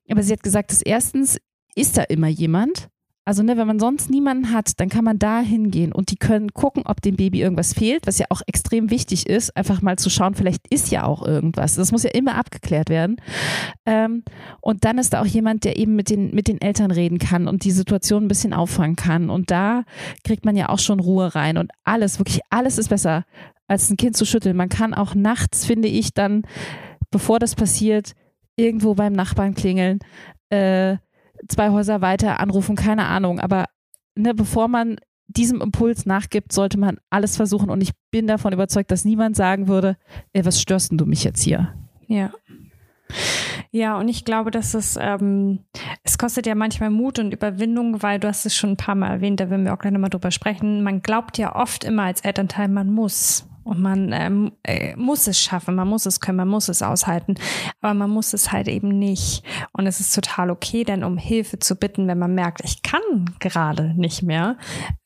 Aber 0.09 0.23
sie 0.23 0.33
hat 0.33 0.43
gesagt, 0.43 0.71
dass 0.71 0.81
erstens 0.81 1.37
ist 1.75 1.97
da 1.97 2.03
immer 2.03 2.27
jemand, 2.27 2.89
Also, 3.23 3.43
ne, 3.43 3.55
wenn 3.55 3.67
man 3.67 3.79
sonst 3.79 4.09
niemanden 4.09 4.51
hat, 4.51 4.79
dann 4.79 4.89
kann 4.89 5.03
man 5.03 5.19
da 5.19 5.41
hingehen 5.41 5.91
und 5.91 6.09
die 6.09 6.15
können 6.15 6.53
gucken, 6.53 6.83
ob 6.87 7.01
dem 7.01 7.17
Baby 7.17 7.41
irgendwas 7.41 7.73
fehlt, 7.73 8.07
was 8.07 8.17
ja 8.17 8.25
auch 8.29 8.41
extrem 8.47 8.89
wichtig 8.89 9.27
ist, 9.27 9.55
einfach 9.55 9.83
mal 9.83 9.97
zu 9.97 10.09
schauen, 10.09 10.33
vielleicht 10.33 10.65
ist 10.69 10.89
ja 10.89 11.03
auch 11.03 11.25
irgendwas. 11.25 11.75
Das 11.75 11.91
muss 11.91 12.01
ja 12.01 12.09
immer 12.11 12.35
abgeklärt 12.35 12.89
werden. 12.89 13.17
Ähm, 13.85 14.23
und 14.59 14.85
dann 14.85 14.97
ist 14.97 15.13
da 15.13 15.21
auch 15.21 15.27
jemand, 15.27 15.65
der 15.65 15.77
eben 15.77 15.95
mit 15.95 16.09
den, 16.09 16.33
mit 16.33 16.47
den 16.47 16.59
Eltern 16.59 16.89
reden 16.89 17.19
kann 17.19 17.47
und 17.47 17.63
die 17.63 17.71
Situation 17.71 18.25
ein 18.25 18.27
bisschen 18.27 18.53
auffangen 18.53 18.95
kann. 18.95 19.29
Und 19.29 19.51
da 19.51 19.83
kriegt 20.23 20.43
man 20.43 20.55
ja 20.55 20.69
auch 20.69 20.79
schon 20.79 20.99
Ruhe 20.99 21.35
rein 21.35 21.57
und 21.57 21.71
alles, 21.83 22.17
wirklich 22.17 22.41
alles 22.49 22.79
ist 22.79 22.89
besser, 22.89 23.25
als 23.67 23.91
ein 23.91 23.97
Kind 23.97 24.17
zu 24.17 24.25
schütteln. 24.25 24.57
Man 24.57 24.69
kann 24.69 24.95
auch 24.95 25.13
nachts, 25.13 25.65
finde 25.67 25.89
ich, 25.89 26.15
dann, 26.15 26.41
bevor 27.11 27.37
das 27.37 27.53
passiert, 27.53 28.13
irgendwo 28.55 28.95
beim 28.95 29.13
Nachbarn 29.13 29.53
klingeln. 29.53 29.99
Äh, 30.49 30.97
zwei 31.47 31.69
Häuser 31.69 32.01
weiter 32.01 32.39
anrufen, 32.39 32.75
keine 32.75 33.05
Ahnung. 33.05 33.39
Aber 33.39 33.65
ne, 34.15 34.33
bevor 34.33 34.67
man 34.67 34.97
diesem 35.27 35.61
Impuls 35.61 36.05
nachgibt, 36.05 36.51
sollte 36.51 36.77
man 36.77 36.97
alles 37.09 37.37
versuchen. 37.37 37.69
Und 37.69 37.81
ich 37.81 37.91
bin 38.11 38.27
davon 38.27 38.53
überzeugt, 38.53 38.91
dass 38.91 39.05
niemand 39.05 39.35
sagen 39.35 39.67
würde, 39.67 39.97
ey, 40.33 40.45
was 40.45 40.61
störst 40.61 40.91
denn 40.91 40.97
du 40.97 41.05
mich 41.05 41.23
jetzt 41.23 41.41
hier? 41.41 41.73
Ja. 42.07 42.31
Ja, 43.71 43.97
und 43.97 44.09
ich 44.09 44.25
glaube, 44.25 44.51
dass 44.51 44.73
es, 44.73 44.97
ähm, 44.99 45.59
es 46.03 46.17
kostet 46.17 46.45
ja 46.45 46.55
manchmal 46.55 46.89
Mut 46.89 47.19
und 47.19 47.33
Überwindung, 47.33 48.03
weil 48.03 48.19
du 48.19 48.27
hast 48.27 48.45
es 48.45 48.55
schon 48.55 48.71
ein 48.71 48.77
paar 48.77 48.95
Mal 48.95 49.09
erwähnt, 49.09 49.39
da 49.39 49.49
werden 49.49 49.63
wir 49.63 49.73
auch 49.73 49.79
gleich 49.79 49.93
nochmal 49.93 50.09
drüber 50.09 50.31
sprechen. 50.31 50.83
Man 50.83 51.01
glaubt 51.01 51.37
ja 51.37 51.55
oft 51.55 51.83
immer 51.85 52.03
als 52.03 52.21
Elternteil, 52.21 52.67
man 52.67 52.91
muss. 52.91 53.47
Und 53.63 53.79
man 53.79 54.11
ähm, 54.11 54.51
äh, 54.63 54.95
muss 54.95 55.27
es 55.27 55.39
schaffen, 55.39 55.75
man 55.75 55.87
muss 55.87 56.05
es 56.05 56.19
können, 56.19 56.37
man 56.37 56.47
muss 56.47 56.67
es 56.67 56.81
aushalten, 56.81 57.35
aber 57.81 57.93
man 57.93 58.09
muss 58.09 58.33
es 58.33 58.51
halt 58.51 58.67
eben 58.67 58.97
nicht. 58.97 59.43
Und 59.71 59.85
es 59.85 59.99
ist 59.99 60.15
total 60.15 60.49
okay, 60.49 60.83
denn 60.83 61.03
um 61.03 61.17
Hilfe 61.17 61.59
zu 61.59 61.75
bitten, 61.75 62.07
wenn 62.07 62.17
man 62.17 62.33
merkt, 62.33 62.61
ich 62.63 62.81
kann 62.81 63.01
gerade 63.39 63.93
nicht 63.95 64.23
mehr. 64.23 64.57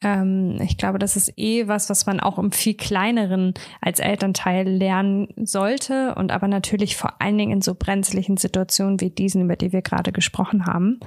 Ähm, 0.01 0.57
ich 0.61 0.77
glaube, 0.77 0.99
das 0.99 1.15
ist 1.15 1.33
eh 1.37 1.67
was, 1.67 1.89
was 1.89 2.05
man 2.05 2.19
auch 2.19 2.39
im 2.39 2.51
viel 2.51 2.75
kleineren 2.75 3.53
als 3.81 3.99
Elternteil 3.99 4.67
lernen 4.67 5.27
sollte 5.43 6.15
und 6.15 6.31
aber 6.31 6.47
natürlich 6.47 6.95
vor 6.95 7.21
allen 7.21 7.37
Dingen 7.37 7.51
in 7.51 7.61
so 7.61 7.75
brenzlichen 7.75 8.37
Situationen 8.37 9.01
wie 9.01 9.09
diesen, 9.09 9.43
über 9.43 9.55
die 9.55 9.73
wir 9.73 9.81
gerade 9.81 10.11
gesprochen 10.11 10.65
haben 10.65 10.99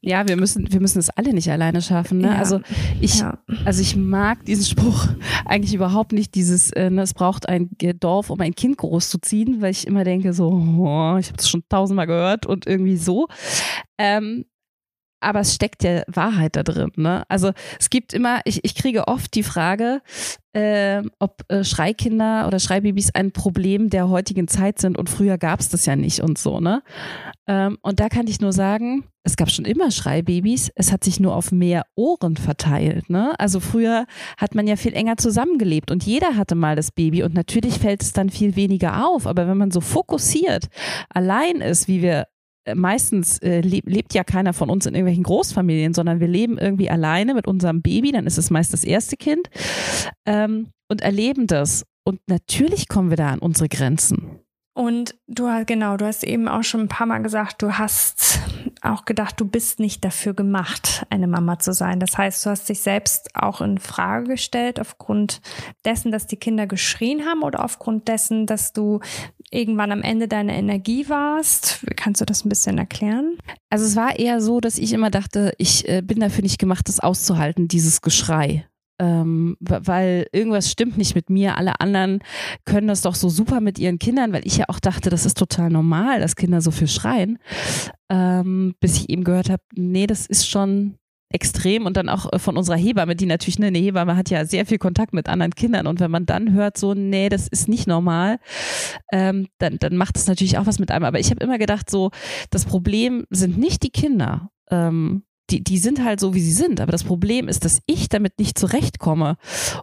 ja, 0.00 0.28
wir 0.28 0.36
müssen, 0.36 0.70
wir 0.72 0.80
müssen 0.80 0.98
es 0.98 1.10
alle 1.10 1.32
nicht 1.32 1.50
alleine 1.50 1.82
schaffen. 1.82 2.18
Ne? 2.18 2.28
Ja. 2.28 2.36
Also 2.36 2.60
ich, 3.00 3.20
ja. 3.20 3.38
also 3.64 3.82
ich 3.82 3.96
mag 3.96 4.44
diesen 4.44 4.64
Spruch 4.64 5.08
eigentlich 5.44 5.74
überhaupt 5.74 6.12
nicht. 6.12 6.34
Dieses, 6.34 6.70
äh, 6.72 6.90
ne, 6.90 7.02
es 7.02 7.14
braucht 7.14 7.48
ein 7.48 7.70
Dorf, 7.98 8.30
um 8.30 8.40
ein 8.40 8.54
Kind 8.54 8.78
großzuziehen, 8.78 9.60
weil 9.62 9.70
ich 9.72 9.86
immer 9.86 10.04
denke 10.04 10.32
so, 10.32 10.48
oh, 10.48 11.16
ich 11.18 11.28
habe 11.28 11.36
das 11.36 11.48
schon 11.48 11.64
tausendmal 11.68 12.06
gehört 12.06 12.46
und 12.46 12.66
irgendwie 12.66 12.96
so. 12.96 13.26
Ähm, 13.98 14.44
aber 15.20 15.40
es 15.40 15.54
steckt 15.54 15.82
ja 15.82 16.02
Wahrheit 16.06 16.56
da 16.56 16.62
drin. 16.62 16.90
Ne? 16.96 17.24
Also 17.28 17.52
es 17.78 17.90
gibt 17.90 18.12
immer, 18.12 18.40
ich, 18.44 18.64
ich 18.64 18.74
kriege 18.74 19.08
oft 19.08 19.34
die 19.34 19.42
Frage, 19.42 20.02
äh, 20.52 21.02
ob 21.18 21.42
äh, 21.48 21.64
Schreikinder 21.64 22.46
oder 22.46 22.58
Schreibabys 22.58 23.14
ein 23.14 23.32
Problem 23.32 23.90
der 23.90 24.08
heutigen 24.08 24.48
Zeit 24.48 24.78
sind 24.78 24.98
und 24.98 25.10
früher 25.10 25.38
gab 25.38 25.60
es 25.60 25.68
das 25.68 25.86
ja 25.86 25.96
nicht 25.96 26.20
und 26.20 26.38
so. 26.38 26.60
Ne? 26.60 26.82
Ähm, 27.46 27.78
und 27.82 28.00
da 28.00 28.08
kann 28.08 28.26
ich 28.26 28.40
nur 28.40 28.52
sagen, 28.52 29.04
es 29.22 29.36
gab 29.36 29.50
schon 29.50 29.64
immer 29.64 29.90
Schreibabys, 29.90 30.70
es 30.76 30.92
hat 30.92 31.02
sich 31.02 31.18
nur 31.18 31.34
auf 31.34 31.50
mehr 31.50 31.84
Ohren 31.96 32.36
verteilt. 32.36 33.10
Ne? 33.10 33.34
Also 33.38 33.58
früher 33.60 34.06
hat 34.38 34.54
man 34.54 34.66
ja 34.66 34.76
viel 34.76 34.94
enger 34.94 35.16
zusammengelebt 35.16 35.90
und 35.90 36.04
jeder 36.04 36.36
hatte 36.36 36.54
mal 36.54 36.76
das 36.76 36.92
Baby 36.92 37.22
und 37.22 37.34
natürlich 37.34 37.78
fällt 37.78 38.02
es 38.02 38.12
dann 38.12 38.30
viel 38.30 38.54
weniger 38.54 39.06
auf. 39.06 39.26
Aber 39.26 39.48
wenn 39.48 39.58
man 39.58 39.72
so 39.72 39.80
fokussiert 39.80 40.68
allein 41.08 41.60
ist, 41.60 41.88
wie 41.88 42.02
wir 42.02 42.26
meistens 42.74 43.38
äh, 43.38 43.60
lebt 43.60 44.14
ja 44.14 44.24
keiner 44.24 44.52
von 44.52 44.70
uns 44.70 44.86
in 44.86 44.94
irgendwelchen 44.94 45.24
Großfamilien, 45.24 45.94
sondern 45.94 46.20
wir 46.20 46.28
leben 46.28 46.58
irgendwie 46.58 46.90
alleine 46.90 47.34
mit 47.34 47.46
unserem 47.46 47.82
Baby, 47.82 48.12
dann 48.12 48.26
ist 48.26 48.38
es 48.38 48.50
meist 48.50 48.72
das 48.72 48.84
erste 48.84 49.16
Kind 49.16 49.48
ähm, 50.26 50.68
und 50.88 51.00
erleben 51.00 51.46
das. 51.46 51.84
Und 52.04 52.20
natürlich 52.28 52.88
kommen 52.88 53.10
wir 53.10 53.16
da 53.16 53.30
an 53.30 53.40
unsere 53.40 53.68
Grenzen. 53.68 54.35
Und 54.76 55.14
du 55.26 55.48
hast, 55.48 55.68
genau, 55.68 55.96
du 55.96 56.04
hast 56.04 56.22
eben 56.22 56.48
auch 56.48 56.62
schon 56.62 56.82
ein 56.82 56.88
paar 56.88 57.06
Mal 57.06 57.22
gesagt, 57.22 57.62
du 57.62 57.78
hast 57.78 58.40
auch 58.82 59.06
gedacht, 59.06 59.40
du 59.40 59.46
bist 59.46 59.80
nicht 59.80 60.04
dafür 60.04 60.34
gemacht, 60.34 61.06
eine 61.08 61.26
Mama 61.26 61.58
zu 61.58 61.72
sein. 61.72 61.98
Das 61.98 62.18
heißt, 62.18 62.44
du 62.44 62.50
hast 62.50 62.68
dich 62.68 62.80
selbst 62.80 63.34
auch 63.34 63.62
in 63.62 63.78
Frage 63.78 64.28
gestellt 64.28 64.78
aufgrund 64.78 65.40
dessen, 65.86 66.12
dass 66.12 66.26
die 66.26 66.36
Kinder 66.36 66.66
geschrien 66.66 67.24
haben 67.24 67.42
oder 67.42 67.64
aufgrund 67.64 68.06
dessen, 68.06 68.44
dass 68.44 68.74
du 68.74 69.00
irgendwann 69.50 69.92
am 69.92 70.02
Ende 70.02 70.28
deiner 70.28 70.52
Energie 70.52 71.08
warst. 71.08 71.86
Kannst 71.96 72.20
du 72.20 72.26
das 72.26 72.44
ein 72.44 72.50
bisschen 72.50 72.76
erklären? 72.76 73.38
Also 73.70 73.86
es 73.86 73.96
war 73.96 74.18
eher 74.18 74.42
so, 74.42 74.60
dass 74.60 74.76
ich 74.76 74.92
immer 74.92 75.08
dachte, 75.08 75.54
ich 75.56 75.88
äh, 75.88 76.02
bin 76.02 76.20
dafür 76.20 76.42
nicht 76.42 76.58
gemacht, 76.58 76.86
das 76.90 77.00
auszuhalten, 77.00 77.66
dieses 77.66 78.02
Geschrei 78.02 78.66
ähm, 78.98 79.56
weil 79.60 80.26
irgendwas 80.32 80.70
stimmt 80.70 80.98
nicht 80.98 81.14
mit 81.14 81.30
mir. 81.30 81.56
Alle 81.56 81.80
anderen 81.80 82.20
können 82.64 82.88
das 82.88 83.02
doch 83.02 83.14
so 83.14 83.28
super 83.28 83.60
mit 83.60 83.78
ihren 83.78 83.98
Kindern, 83.98 84.32
weil 84.32 84.46
ich 84.46 84.56
ja 84.56 84.66
auch 84.68 84.80
dachte, 84.80 85.10
das 85.10 85.26
ist 85.26 85.38
total 85.38 85.70
normal, 85.70 86.20
dass 86.20 86.36
Kinder 86.36 86.60
so 86.60 86.70
viel 86.70 86.88
schreien. 86.88 87.38
Ähm, 88.08 88.74
bis 88.80 88.96
ich 88.96 89.10
eben 89.10 89.24
gehört 89.24 89.50
habe, 89.50 89.62
nee, 89.74 90.06
das 90.06 90.26
ist 90.26 90.48
schon 90.48 90.98
extrem 91.30 91.86
und 91.86 91.96
dann 91.96 92.08
auch 92.08 92.32
äh, 92.32 92.38
von 92.38 92.56
unserer 92.56 92.76
Hebamme, 92.76 93.16
die 93.16 93.26
natürlich, 93.26 93.58
ne, 93.58 93.66
eine 93.66 93.78
Hebamme 93.78 94.16
hat 94.16 94.30
ja 94.30 94.44
sehr 94.44 94.64
viel 94.64 94.78
Kontakt 94.78 95.12
mit 95.12 95.28
anderen 95.28 95.54
Kindern 95.54 95.86
und 95.86 96.00
wenn 96.00 96.10
man 96.10 96.24
dann 96.24 96.52
hört 96.52 96.78
so, 96.78 96.94
nee, 96.94 97.28
das 97.28 97.48
ist 97.48 97.68
nicht 97.68 97.86
normal, 97.86 98.38
ähm, 99.12 99.48
dann, 99.58 99.78
dann 99.78 99.96
macht 99.96 100.16
das 100.16 100.28
natürlich 100.28 100.56
auch 100.58 100.66
was 100.66 100.78
mit 100.78 100.90
einem. 100.90 101.04
Aber 101.04 101.18
ich 101.18 101.30
habe 101.30 101.42
immer 101.42 101.58
gedacht 101.58 101.90
so, 101.90 102.10
das 102.50 102.64
Problem 102.64 103.26
sind 103.30 103.58
nicht 103.58 103.82
die 103.82 103.90
Kinder, 103.90 104.50
ähm, 104.70 105.24
die, 105.50 105.62
die 105.62 105.78
sind 105.78 106.02
halt 106.02 106.20
so, 106.20 106.34
wie 106.34 106.40
sie 106.40 106.52
sind. 106.52 106.80
Aber 106.80 106.92
das 106.92 107.04
Problem 107.04 107.48
ist, 107.48 107.64
dass 107.64 107.80
ich 107.86 108.08
damit 108.08 108.38
nicht 108.38 108.58
zurechtkomme. 108.58 109.36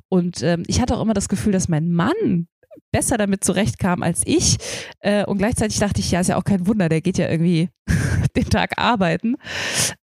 Und 0.09 0.41
ähm, 0.43 0.63
ich 0.67 0.81
hatte 0.81 0.97
auch 0.97 1.01
immer 1.01 1.13
das 1.13 1.29
Gefühl, 1.29 1.53
dass 1.53 1.69
mein 1.69 1.91
Mann 1.91 2.47
besser 2.91 3.17
damit 3.17 3.43
zurechtkam 3.43 4.03
als 4.03 4.21
ich. 4.25 4.57
Äh, 4.99 5.25
und 5.25 5.37
gleichzeitig 5.37 5.79
dachte 5.79 5.99
ich, 5.99 6.11
ja, 6.11 6.19
ist 6.19 6.27
ja 6.27 6.37
auch 6.37 6.43
kein 6.43 6.67
Wunder, 6.67 6.89
der 6.89 7.01
geht 7.01 7.17
ja 7.17 7.29
irgendwie 7.29 7.69
den 8.35 8.49
Tag 8.49 8.77
arbeiten. 8.77 9.35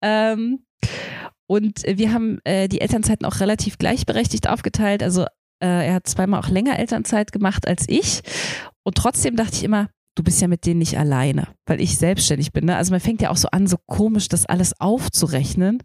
Ähm, 0.02 0.64
und 1.46 1.82
wir 1.86 2.12
haben 2.12 2.38
äh, 2.44 2.68
die 2.68 2.80
Elternzeiten 2.80 3.26
auch 3.26 3.40
relativ 3.40 3.78
gleichberechtigt 3.78 4.48
aufgeteilt. 4.48 5.02
Also 5.02 5.24
äh, 5.62 5.86
er 5.86 5.94
hat 5.94 6.06
zweimal 6.06 6.40
auch 6.40 6.48
länger 6.48 6.78
Elternzeit 6.78 7.30
gemacht 7.30 7.68
als 7.68 7.84
ich. 7.88 8.22
Und 8.84 8.96
trotzdem 8.96 9.36
dachte 9.36 9.56
ich 9.56 9.64
immer, 9.64 9.88
du 10.14 10.22
bist 10.22 10.40
ja 10.40 10.48
mit 10.48 10.66
denen 10.66 10.78
nicht 10.78 10.98
alleine, 10.98 11.48
weil 11.66 11.80
ich 11.80 11.96
selbstständig 11.96 12.52
bin. 12.52 12.66
Ne? 12.66 12.76
Also 12.76 12.92
man 12.92 13.00
fängt 13.00 13.22
ja 13.22 13.30
auch 13.30 13.36
so 13.36 13.48
an, 13.50 13.66
so 13.66 13.76
komisch 13.86 14.28
das 14.28 14.46
alles 14.46 14.78
aufzurechnen. 14.80 15.82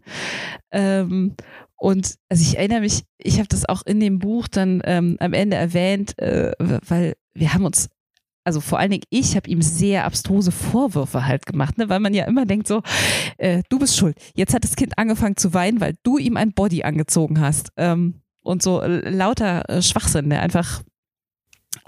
Ähm, 0.70 1.34
und 1.76 2.16
also 2.28 2.42
ich 2.42 2.58
erinnere 2.58 2.80
mich, 2.80 3.04
ich 3.18 3.38
habe 3.38 3.48
das 3.48 3.68
auch 3.68 3.82
in 3.86 4.00
dem 4.00 4.18
Buch 4.18 4.48
dann 4.48 4.82
ähm, 4.84 5.16
am 5.20 5.32
Ende 5.32 5.56
erwähnt, 5.56 6.18
äh, 6.18 6.52
weil 6.58 7.14
wir 7.34 7.54
haben 7.54 7.64
uns 7.64 7.88
also 8.44 8.60
vor 8.62 8.78
allen 8.78 8.90
Dingen 8.90 9.04
ich 9.10 9.36
habe 9.36 9.50
ihm 9.50 9.60
sehr 9.60 10.06
abstruse 10.06 10.52
Vorwürfe 10.52 11.26
halt 11.26 11.44
gemacht, 11.44 11.76
ne? 11.76 11.90
weil 11.90 12.00
man 12.00 12.14
ja 12.14 12.24
immer 12.24 12.46
denkt 12.46 12.66
so, 12.66 12.80
äh, 13.36 13.62
du 13.68 13.78
bist 13.78 13.94
schuld. 13.94 14.16
Jetzt 14.34 14.54
hat 14.54 14.64
das 14.64 14.74
Kind 14.74 14.96
angefangen 14.96 15.36
zu 15.36 15.52
weinen, 15.52 15.82
weil 15.82 15.96
du 16.02 16.16
ihm 16.16 16.38
ein 16.38 16.52
Body 16.54 16.82
angezogen 16.82 17.40
hast. 17.40 17.68
Ähm, 17.76 18.22
und 18.40 18.62
so 18.62 18.80
äh, 18.80 19.10
lauter 19.10 19.68
äh, 19.68 19.82
Schwachsinn, 19.82 20.30
der 20.30 20.40
einfach 20.40 20.82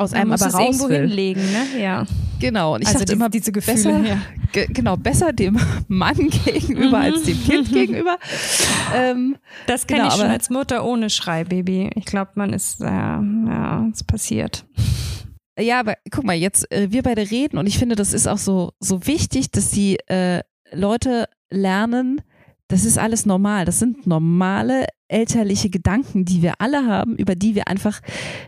aus 0.00 0.12
einem 0.12 0.32
aber 0.32 0.46
raus 0.46 0.60
irgendwo 0.60 0.88
will. 0.88 1.06
hinlegen, 1.06 1.42
ne? 1.42 1.80
Ja. 1.80 2.06
Genau. 2.40 2.74
Und 2.74 2.82
ich 2.82 2.88
also 2.88 3.00
dachte 3.00 3.12
die, 3.12 3.16
immer, 3.16 3.28
diese 3.28 3.52
Gefühle, 3.52 3.76
besser, 3.76 4.00
ja. 4.00 4.18
ge 4.52 4.66
genau, 4.70 4.96
besser 4.96 5.32
dem 5.32 5.58
Mann 5.88 6.30
gegenüber 6.44 6.98
mhm. 6.98 7.04
als 7.04 7.22
dem 7.24 7.44
Kind 7.44 7.68
gegenüber. 7.72 8.16
Ähm, 8.94 9.36
das 9.66 9.86
kenne 9.86 10.02
genau, 10.02 10.14
ich 10.14 10.20
schon 10.20 10.30
als 10.30 10.50
Mutter 10.50 10.84
ohne 10.84 11.10
Schreibaby. 11.10 11.90
Ich 11.94 12.06
glaube, 12.06 12.32
man 12.34 12.52
ist, 12.52 12.80
äh, 12.80 12.86
ja, 12.86 13.86
es 13.92 14.02
passiert. 14.02 14.64
Ja, 15.58 15.80
aber 15.80 15.96
guck 16.10 16.24
mal, 16.24 16.36
jetzt 16.36 16.70
äh, 16.72 16.90
wir 16.90 17.02
beide 17.02 17.30
reden 17.30 17.58
und 17.58 17.66
ich 17.66 17.78
finde, 17.78 17.94
das 17.94 18.14
ist 18.14 18.26
auch 18.26 18.38
so 18.38 18.72
so 18.80 19.06
wichtig, 19.06 19.50
dass 19.50 19.70
die 19.70 19.98
äh, 20.06 20.40
Leute 20.72 21.26
lernen, 21.50 22.22
das 22.68 22.84
ist 22.84 22.98
alles 22.98 23.26
normal. 23.26 23.64
Das 23.64 23.80
sind 23.80 24.06
normale 24.06 24.86
elterliche 25.08 25.70
Gedanken, 25.70 26.24
die 26.24 26.40
wir 26.40 26.54
alle 26.60 26.86
haben, 26.86 27.16
über 27.16 27.34
die 27.34 27.54
wir 27.56 27.68
einfach 27.68 28.00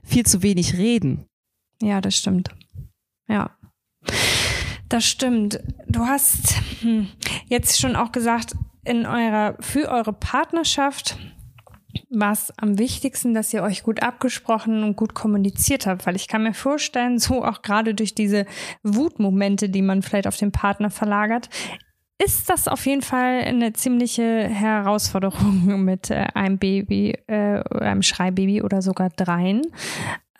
viel 0.05 0.25
zu 0.25 0.43
wenig 0.43 0.79
reden. 0.79 1.27
Ja, 1.83 2.01
das 2.01 2.16
stimmt. 2.16 2.49
Ja. 3.29 3.51
Das 4.88 5.05
stimmt. 5.05 5.61
Du 5.88 6.07
hast 6.07 6.55
hm, 6.81 7.09
jetzt 7.47 7.81
schon 7.81 7.97
auch 7.97 8.12
gesagt, 8.12 8.55
in 8.85 9.07
eurer, 9.07 9.57
für 9.61 9.88
eure 9.88 10.12
Partnerschaft 10.12 11.18
war 12.09 12.33
es 12.33 12.53
am 12.57 12.79
wichtigsten, 12.79 13.35
dass 13.35 13.53
ihr 13.53 13.62
euch 13.62 13.83
gut 13.83 14.03
abgesprochen 14.03 14.83
und 14.83 14.97
gut 14.97 15.14
kommuniziert 15.14 15.87
habt, 15.87 16.07
weil 16.07 16.16
ich 16.16 16.29
kann 16.29 16.42
mir 16.42 16.55
vorstellen, 16.55 17.18
so 17.18 17.45
auch 17.45 17.62
gerade 17.62 17.95
durch 17.95 18.14
diese 18.14 18.47
Wutmomente, 18.83 19.68
die 19.68 19.83
man 19.83 20.03
vielleicht 20.03 20.27
auf 20.27 20.37
den 20.37 20.53
Partner 20.53 20.90
verlagert, 20.90 21.49
ist 22.23 22.49
das 22.49 22.68
auf 22.68 22.87
jeden 22.87 23.03
Fall 23.03 23.42
eine 23.42 23.73
ziemliche 23.73 24.45
Herausforderung 24.45 25.85
mit 25.85 26.11
äh, 26.11 26.27
einem 26.35 26.59
Baby, 26.59 27.18
äh, 27.27 27.62
einem 27.81 28.03
Schreibaby 28.03 28.62
oder 28.62 28.83
sogar 28.83 29.11
dreien. 29.11 29.62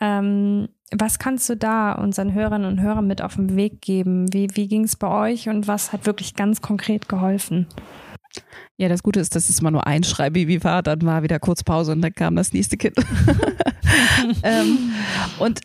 Ähm, 0.02 0.68
was 0.90 1.20
kannst 1.20 1.48
du 1.48 1.56
da 1.56 1.92
unseren 1.92 2.34
Hörerinnen 2.34 2.66
und 2.66 2.80
Hörern 2.80 3.06
mit 3.06 3.22
auf 3.22 3.36
den 3.36 3.54
Weg 3.54 3.80
geben? 3.80 4.32
Wie, 4.32 4.48
wie 4.54 4.66
ging 4.66 4.84
es 4.84 4.96
bei 4.96 5.08
euch 5.08 5.48
und 5.48 5.68
was 5.68 5.92
hat 5.92 6.06
wirklich 6.06 6.34
ganz 6.34 6.60
konkret 6.60 7.08
geholfen? 7.08 7.68
Ja, 8.76 8.88
das 8.88 9.02
Gute 9.02 9.20
ist, 9.20 9.36
dass 9.36 9.48
es 9.48 9.60
immer 9.60 9.70
nur 9.70 9.86
ein 9.86 10.02
Schreibaby 10.02 10.64
war, 10.64 10.82
dann 10.82 11.02
war 11.02 11.22
wieder 11.22 11.38
kurz 11.38 11.62
Pause 11.62 11.92
und 11.92 12.02
dann 12.02 12.12
kam 12.12 12.34
das 12.34 12.52
nächste 12.52 12.76
Kind. 12.76 12.96
ähm, 14.42 14.92
und 15.38 15.60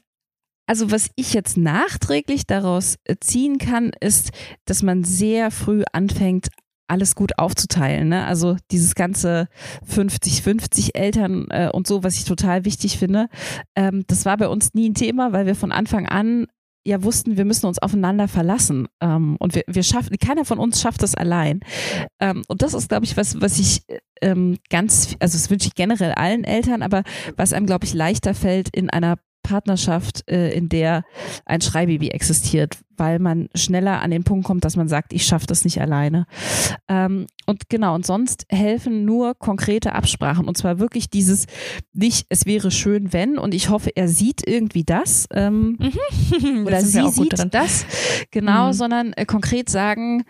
also 0.68 0.92
was 0.92 1.10
ich 1.16 1.34
jetzt 1.34 1.58
nachträglich 1.58 2.46
daraus 2.46 2.98
ziehen 3.22 3.58
kann, 3.58 3.92
ist, 4.02 4.32
dass 4.66 4.84
man 4.84 5.04
sehr 5.04 5.50
früh 5.50 5.84
anfängt, 5.94 6.50
alles 6.88 7.16
gut 7.16 7.38
aufzuteilen. 7.38 8.10
Ne? 8.10 8.26
Also 8.26 8.58
dieses 8.72 8.96
ganze 8.96 9.48
50-50 9.90 10.96
Eltern 10.96 11.48
äh, 11.50 11.70
und 11.72 11.88
so, 11.88 12.04
was 12.04 12.16
ich 12.16 12.26
total 12.26 12.66
wichtig 12.66 12.98
finde, 12.98 13.28
ähm, 13.76 14.04
das 14.08 14.26
war 14.26 14.38
bei 14.38 14.48
uns 14.48 14.74
nie 14.74 14.90
ein 14.90 14.94
Thema, 14.96 15.34
weil 15.34 15.46
wir 15.46 15.56
von 15.56 15.72
Anfang 15.72 16.08
an 16.08 16.48
ja 16.88 17.04
wussten, 17.04 17.36
wir 17.36 17.46
müssen 17.46 17.66
uns 17.66 17.80
aufeinander 17.80 18.28
verlassen. 18.28 18.88
Ähm, 19.02 19.36
und 19.40 19.56
wir, 19.56 19.64
wir 19.68 19.84
schaffen, 19.84 20.18
keiner 20.18 20.46
von 20.46 20.58
uns 20.58 20.82
schafft 20.82 21.04
das 21.04 21.16
allein. 21.16 21.60
Ähm, 22.20 22.44
und 22.48 22.62
das 22.62 22.74
ist, 22.74 22.90
glaube 22.90 23.06
ich, 23.06 23.18
was, 23.18 23.42
was 23.42 23.60
ich 23.60 23.82
ähm, 24.22 24.58
ganz, 24.70 25.16
also 25.20 25.38
das 25.38 25.50
wünsche 25.50 25.68
ich 25.68 25.76
generell 25.76 26.14
allen 26.14 26.46
Eltern, 26.46 26.82
aber 26.82 27.04
was 27.36 27.52
einem, 27.52 27.66
glaube 27.66 27.86
ich, 27.86 27.94
leichter 27.94 28.34
fällt 28.34 28.70
in 28.70 28.90
einer 28.90 29.18
Partnerschaft, 29.48 30.30
äh, 30.30 30.52
in 30.52 30.70
der 30.70 31.04
ein 31.46 31.62
Schreibaby 31.62 32.10
existiert, 32.10 32.78
weil 32.98 33.20
man 33.20 33.48
schneller 33.56 34.02
an 34.02 34.12
den 34.12 34.24
Punkt 34.24 34.46
kommt, 34.46 34.66
dass 34.66 34.76
man 34.76 34.88
sagt, 34.88 35.14
ich 35.14 35.26
schaffe 35.26 35.48
das 35.48 35.64
nicht 35.64 35.80
alleine. 35.80 36.26
Ähm, 36.88 37.28
und 37.46 37.70
genau, 37.70 37.96
und 37.96 38.06
sonst 38.06 38.46
helfen 38.50 39.06
nur 39.06 39.36
konkrete 39.36 39.94
Absprachen. 39.94 40.48
Und 40.48 40.58
zwar 40.58 40.80
wirklich 40.80 41.10
dieses 41.10 41.46
nicht, 41.94 42.26
es 42.30 42.46
wäre 42.46 42.72
schön, 42.72 43.14
wenn, 43.14 43.38
und 43.38 43.54
ich 43.54 43.70
hoffe, 43.70 43.92
er 43.96 44.10
sieht 44.10 44.46
irgendwie 44.46 44.84
das. 44.84 45.28
Ähm, 45.32 45.78
mhm. 45.80 46.62
oder 46.66 46.82
das 46.82 46.92
sie 46.92 47.10
sieht 47.10 47.38
drin. 47.38 47.50
das, 47.52 47.86
genau, 48.32 48.68
mhm. 48.68 48.74
sondern 48.74 49.14
äh, 49.14 49.26
konkret 49.26 49.70
sagen, 49.70 50.26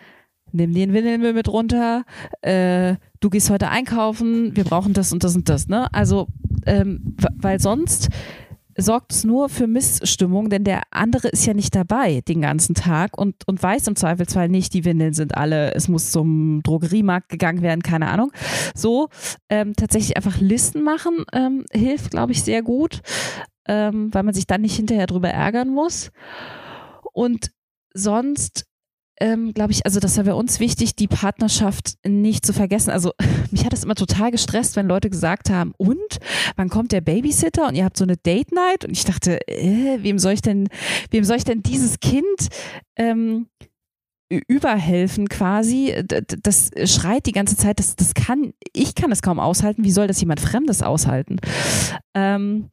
nimm 0.52 0.74
den 0.74 0.94
Windelmüll 0.94 1.34
mit 1.34 1.48
runter, 1.48 2.04
äh, 2.42 2.96
du 3.20 3.30
gehst 3.30 3.50
heute 3.50 3.70
einkaufen, 3.70 4.56
wir 4.56 4.64
brauchen 4.64 4.94
das 4.94 5.12
und 5.12 5.24
das 5.24 5.36
und 5.36 5.50
das, 5.50 5.68
ne? 5.68 5.92
Also, 5.94 6.28
ähm, 6.66 7.16
weil 7.36 7.60
sonst 7.60 8.10
sorgt 8.78 9.12
es 9.12 9.24
nur 9.24 9.50
für 9.50 9.68
Missstimmung, 9.68 10.50
denn 10.50 10.63
der 10.63 10.84
andere 10.92 11.28
ist 11.30 11.46
ja 11.46 11.54
nicht 11.54 11.76
dabei 11.76 12.22
den 12.22 12.42
ganzen 12.42 12.76
Tag 12.76 13.18
und, 13.18 13.48
und 13.48 13.62
weiß 13.62 13.88
im 13.88 13.96
Zweifelsfall 13.96 14.50
nicht, 14.50 14.74
die 14.74 14.86
Windeln 14.86 15.13
sind 15.13 15.36
alle, 15.36 15.74
es 15.74 15.88
muss 15.88 16.12
zum 16.12 16.62
Drogeriemarkt 16.63 17.30
gegangen 17.30 17.63
werden, 17.63 17.82
keine 17.82 18.08
Ahnung. 18.08 18.32
So, 18.76 19.10
ähm, 19.50 19.74
tatsächlich 19.76 20.16
einfach 20.16 20.40
Listen 20.40 20.84
machen 20.84 21.26
ähm, 21.34 21.66
hilft, 21.72 22.12
glaube 22.12 22.32
ich, 22.32 22.44
sehr 22.44 22.62
gut, 22.62 23.02
ähm, 23.68 24.13
weil 24.13 24.24
man 24.24 24.36
sich 24.36 24.46
dann 24.46 24.62
nicht 24.62 24.76
hinterher 24.76 25.08
drüber 25.08 25.30
ärgern 25.30 25.70
muss. 25.70 26.12
Und 27.13 27.52
sonst 27.94 28.67
ähm, 29.20 29.54
glaube 29.54 29.72
ich, 29.72 29.86
also 29.86 30.00
das 30.00 30.18
war 30.18 30.26
bei 30.26 30.34
uns 30.34 30.60
wichtig, 30.60 30.96
die 30.96 31.08
Partnerschaft 31.08 31.96
nicht 32.06 32.46
zu 32.46 32.54
vergessen. 32.54 32.92
Also 32.92 33.14
mich 33.52 33.66
hat 33.66 33.74
das 33.74 33.84
immer 33.84 33.96
total 33.96 34.32
gestresst, 34.32 34.76
wenn 34.76 34.88
Leute 34.88 35.10
gesagt 35.10 35.50
haben, 35.50 35.74
und? 35.78 35.98
Wann 36.56 36.70
kommt 36.70 36.92
der 36.92 37.02
Babysitter? 37.02 37.68
Und 37.68 37.76
ihr 37.76 37.86
habt 37.86 37.98
so 37.98 38.04
eine 38.04 38.18
Date 38.18 38.52
Night? 38.52 38.86
Und 38.86 38.92
ich 38.92 39.06
dachte, 39.06 39.40
äh, 39.48 40.00
wem 40.02 40.20
soll 40.20 40.34
ich 40.34 40.42
denn, 40.42 40.70
wem 41.12 41.24
soll 41.24 41.38
ich 41.38 41.44
denn 41.44 41.64
dieses 41.64 42.00
Kind 42.00 42.48
ähm, 42.98 43.48
überhelfen 44.30 45.30
quasi, 45.30 45.96
das 46.44 46.72
schreit 46.86 47.26
die 47.26 47.32
ganze 47.32 47.56
Zeit, 47.56 47.80
das, 47.80 47.96
das 47.96 48.14
kann, 48.14 48.54
ich 48.74 48.94
kann 48.94 49.12
es 49.12 49.22
kaum 49.22 49.40
aushalten, 49.40 49.84
wie 49.84 49.92
soll 49.92 50.08
das 50.08 50.20
jemand 50.20 50.42
Fremdes 50.42 50.84
aushalten? 50.84 51.38
Ähm, 52.14 52.68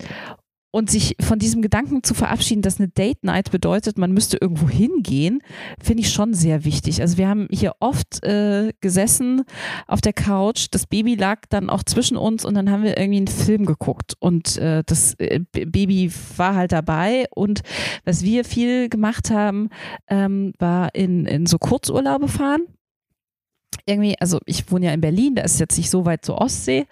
und 0.75 0.91
sich 0.91 1.15
von 1.21 1.39
diesem 1.39 1.63
Gedanken 1.63 2.03
zu 2.03 2.15
verabschieden, 2.15 2.61
dass 2.61 2.81
eine 2.81 2.89
Date 2.89 3.23
Night 3.23 3.53
bedeutet, 3.53 3.97
man 3.97 4.11
müsste 4.11 4.39
irgendwo 4.41 4.69
hingehen, 4.69 5.41
finde 5.81 6.03
ich 6.03 6.11
schon 6.11 6.35
sehr 6.35 6.65
wichtig. 6.65 7.01
Also 7.01 7.17
wir 7.17 7.29
haben 7.29 7.47
hier 7.49 7.75
oft 7.79 8.25
äh, 8.25 8.73
gesessen 8.81 9.45
auf 9.87 10.01
der 10.01 10.13
Couch, 10.13 10.67
das 10.73 10.89
Baby 10.89 11.15
lag 11.15 11.43
dann 11.49 11.71
auch 11.71 11.85
zwischen 11.85 12.17
uns 12.17 12.45
und 12.45 12.55
dann 12.55 12.73
haben 12.73 12.83
wir 12.83 12.99
irgendwie 12.99 13.19
einen 13.19 13.29
Film 13.29 13.67
geguckt. 13.67 14.15
Und 14.19 14.57
äh, 14.57 14.83
das 14.85 15.15
äh, 15.21 15.39
Baby 15.53 16.11
war 16.37 16.57
halt 16.57 16.73
dabei. 16.73 17.27
Und 17.31 17.61
was 18.05 18.25
wir 18.25 18.45
viel 18.45 18.89
gemacht 18.89 19.31
haben, 19.31 19.69
ähm, 20.09 20.55
war 20.59 20.93
in, 20.93 21.25
in 21.27 21.47
so 21.47 21.59
Kurzurlaube 21.59 22.27
fahren. 22.27 22.63
Irgendwie, 23.87 24.17
also 24.19 24.41
ich 24.45 24.69
wohne 24.73 24.87
ja 24.87 24.93
in 24.93 25.01
Berlin, 25.01 25.37
da 25.37 25.43
ist 25.43 25.61
jetzt 25.61 25.77
nicht 25.77 25.91
so 25.91 26.05
weit 26.05 26.25
zur 26.25 26.41
Ostsee. 26.41 26.87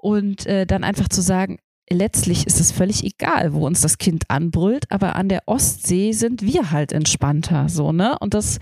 Und 0.00 0.46
äh, 0.46 0.66
dann 0.66 0.84
einfach 0.84 1.08
zu 1.08 1.20
sagen, 1.20 1.58
letztlich 1.90 2.46
ist 2.46 2.60
es 2.60 2.72
völlig 2.72 3.04
egal, 3.04 3.52
wo 3.52 3.66
uns 3.66 3.80
das 3.80 3.98
Kind 3.98 4.24
anbrüllt, 4.28 4.84
aber 4.90 5.16
an 5.16 5.28
der 5.28 5.42
Ostsee 5.46 6.12
sind 6.12 6.42
wir 6.42 6.70
halt 6.70 6.92
entspannter, 6.92 7.68
so, 7.68 7.92
ne? 7.92 8.16
Und 8.20 8.34
das 8.34 8.58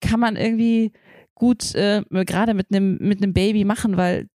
kann 0.00 0.20
man 0.20 0.36
irgendwie 0.36 0.92
gut 1.34 1.74
äh, 1.74 2.02
gerade 2.10 2.54
mit 2.54 2.68
einem 2.70 2.98
mit 3.00 3.22
einem 3.22 3.32
Baby 3.32 3.64
machen, 3.64 3.96
weil 3.96 4.28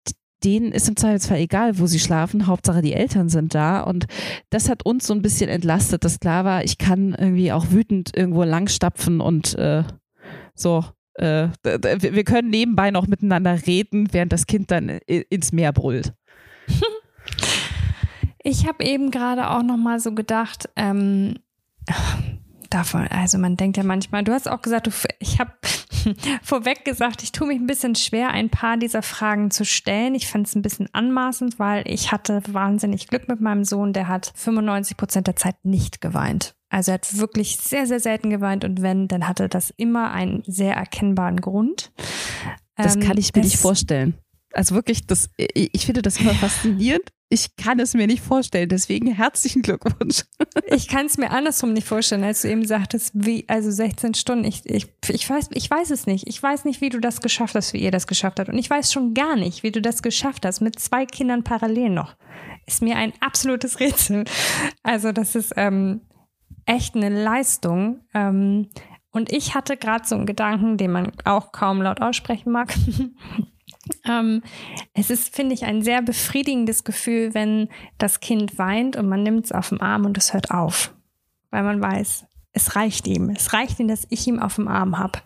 denen 0.43 0.71
ist 0.71 0.87
im 0.87 0.95
Zweifelsfall 0.95 1.39
egal, 1.39 1.79
wo 1.79 1.87
sie 1.87 1.99
schlafen. 1.99 2.47
Hauptsache 2.47 2.81
die 2.81 2.93
Eltern 2.93 3.29
sind 3.29 3.55
da. 3.55 3.81
Und 3.81 4.05
das 4.49 4.69
hat 4.69 4.85
uns 4.85 5.07
so 5.07 5.13
ein 5.13 5.21
bisschen 5.21 5.49
entlastet, 5.49 6.03
dass 6.03 6.19
klar 6.19 6.45
war, 6.45 6.63
ich 6.63 6.77
kann 6.77 7.15
irgendwie 7.17 7.51
auch 7.51 7.71
wütend 7.71 8.15
irgendwo 8.15 8.43
langstapfen 8.43 9.19
und 9.21 9.55
äh, 9.55 9.83
so. 10.53 10.85
Äh, 11.15 11.49
wir 11.63 12.23
können 12.23 12.51
nebenbei 12.51 12.91
noch 12.91 13.07
miteinander 13.07 13.65
reden, 13.65 14.09
während 14.11 14.31
das 14.31 14.45
Kind 14.45 14.69
dann 14.69 14.89
ins 14.89 15.51
Meer 15.51 15.73
brüllt. 15.73 16.13
Ich 18.47 18.65
habe 18.65 18.85
eben 18.85 19.11
gerade 19.11 19.49
auch 19.49 19.61
noch 19.61 19.75
mal 19.75 19.99
so 19.99 20.13
gedacht, 20.13 20.69
ähm, 20.77 21.35
davon, 22.69 23.05
also 23.09 23.37
man 23.37 23.57
denkt 23.57 23.75
ja 23.75 23.83
manchmal, 23.83 24.23
du 24.23 24.31
hast 24.31 24.47
auch 24.47 24.61
gesagt, 24.61 24.87
du, 24.87 24.91
ich 25.19 25.37
habe 25.41 25.51
vorweg 26.43 26.85
gesagt, 26.85 27.23
ich 27.23 27.33
tue 27.33 27.47
mich 27.47 27.59
ein 27.59 27.67
bisschen 27.67 27.95
schwer, 27.95 28.29
ein 28.29 28.49
paar 28.49 28.77
dieser 28.77 29.01
Fragen 29.01 29.51
zu 29.51 29.65
stellen. 29.65 30.15
Ich 30.15 30.27
fand 30.27 30.47
es 30.47 30.55
ein 30.55 30.61
bisschen 30.61 30.87
anmaßend, 30.93 31.59
weil 31.59 31.83
ich 31.89 32.13
hatte 32.13 32.41
wahnsinnig 32.47 33.09
Glück 33.09 33.27
mit 33.27 33.41
meinem 33.41 33.65
Sohn, 33.65 33.91
der 33.91 34.07
hat 34.07 34.31
95 34.35 34.95
Prozent 34.95 35.27
der 35.27 35.35
Zeit 35.35 35.57
nicht 35.63 35.99
geweint. 35.99 36.55
Also 36.69 36.91
er 36.91 36.95
hat 36.95 37.17
wirklich 37.17 37.57
sehr, 37.57 37.85
sehr 37.85 37.99
selten 37.99 38.29
geweint 38.29 38.63
und 38.63 38.81
wenn, 38.81 39.09
dann 39.09 39.27
hatte 39.27 39.49
das 39.49 39.71
immer 39.75 40.11
einen 40.11 40.43
sehr 40.47 40.73
erkennbaren 40.73 41.41
Grund. 41.41 41.91
Das 42.77 42.95
ähm, 42.95 43.01
kann 43.01 43.17
ich 43.17 43.35
mir 43.35 43.41
nicht 43.41 43.57
vorstellen. 43.57 44.13
Also 44.53 44.73
wirklich, 44.73 45.05
das, 45.05 45.29
ich 45.35 45.85
finde 45.85 46.01
das 46.01 46.17
immer 46.21 46.33
faszinierend, 46.33 47.11
ich 47.29 47.55
kann 47.57 47.79
es 47.79 47.93
mir 47.93 48.07
nicht 48.07 48.23
vorstellen. 48.23 48.69
Deswegen 48.69 49.13
herzlichen 49.13 49.61
Glückwunsch. 49.61 50.23
Ich 50.69 50.89
kann 50.89 51.05
es 51.05 51.17
mir 51.17 51.31
andersrum 51.31 51.71
nicht 51.71 51.87
vorstellen, 51.87 52.23
als 52.23 52.41
du 52.41 52.49
eben 52.49 52.65
sagtest, 52.65 53.11
wie, 53.13 53.45
also 53.47 53.71
16 53.71 54.15
Stunden. 54.15 54.43
Ich, 54.43 54.65
ich, 54.65 54.87
ich, 55.07 55.29
weiß, 55.29 55.49
ich 55.53 55.69
weiß 55.69 55.91
es 55.91 56.07
nicht. 56.07 56.27
Ich 56.27 56.41
weiß 56.41 56.65
nicht, 56.65 56.81
wie 56.81 56.89
du 56.89 56.99
das 56.99 57.21
geschafft 57.21 57.55
hast, 57.55 57.73
wie 57.73 57.77
ihr 57.77 57.91
das 57.91 58.07
geschafft 58.07 58.39
habt. 58.39 58.49
Und 58.49 58.57
ich 58.57 58.69
weiß 58.69 58.91
schon 58.91 59.13
gar 59.13 59.37
nicht, 59.37 59.63
wie 59.63 59.71
du 59.71 59.81
das 59.81 60.01
geschafft 60.01 60.45
hast, 60.45 60.59
mit 60.59 60.77
zwei 60.79 61.05
Kindern 61.05 61.43
parallel 61.43 61.89
noch. 61.89 62.15
Ist 62.65 62.81
mir 62.81 62.97
ein 62.97 63.13
absolutes 63.21 63.79
Rätsel. 63.79 64.25
Also, 64.83 65.11
das 65.11 65.35
ist 65.35 65.53
ähm, 65.55 66.01
echt 66.65 66.95
eine 66.95 67.09
Leistung. 67.09 68.01
Ähm, 68.13 68.69
und 69.11 69.31
ich 69.31 69.55
hatte 69.55 69.77
gerade 69.77 70.05
so 70.05 70.15
einen 70.15 70.25
Gedanken, 70.25 70.77
den 70.77 70.91
man 70.91 71.11
auch 71.23 71.51
kaum 71.51 71.81
laut 71.81 72.01
aussprechen 72.01 72.51
mag. 72.51 72.73
Ähm, 74.07 74.41
es 74.93 75.09
ist, 75.09 75.35
finde 75.35 75.53
ich, 75.53 75.65
ein 75.65 75.81
sehr 75.81 76.01
befriedigendes 76.01 76.83
Gefühl, 76.83 77.33
wenn 77.33 77.69
das 77.97 78.19
Kind 78.19 78.57
weint 78.57 78.95
und 78.95 79.07
man 79.07 79.23
nimmt 79.23 79.45
es 79.45 79.51
auf 79.51 79.69
den 79.69 79.81
Arm 79.81 80.05
und 80.05 80.17
es 80.17 80.33
hört 80.33 80.51
auf. 80.51 80.93
Weil 81.51 81.63
man 81.63 81.81
weiß, 81.81 82.25
es 82.53 82.75
reicht 82.75 83.07
ihm. 83.07 83.29
Es 83.29 83.53
reicht 83.53 83.79
ihm, 83.79 83.87
dass 83.87 84.07
ich 84.09 84.27
ihn 84.27 84.39
auf 84.39 84.55
dem 84.55 84.67
Arm 84.67 84.97
habe. 84.97 85.19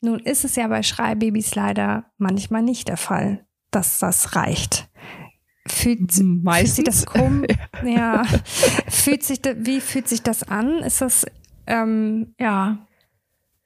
Nun 0.00 0.20
ist 0.20 0.44
es 0.44 0.56
ja 0.56 0.68
bei 0.68 0.82
Schreibabys 0.82 1.54
leider 1.54 2.04
manchmal 2.18 2.62
nicht 2.62 2.88
der 2.88 2.96
Fall, 2.96 3.46
dass 3.70 3.98
das 3.98 4.36
reicht. 4.36 4.88
Fühlt, 5.66 6.12
fühlt 6.12 6.68
sich 6.68 6.84
das 6.84 7.06
komisch? 7.06 7.56
ja. 7.84 8.24
fühlt 8.88 9.22
sich, 9.22 9.40
wie 9.56 9.80
fühlt 9.80 10.08
sich 10.08 10.22
das 10.22 10.42
an? 10.42 10.80
Ist 10.80 11.00
das, 11.00 11.24
ähm, 11.66 12.34
ja, 12.38 12.86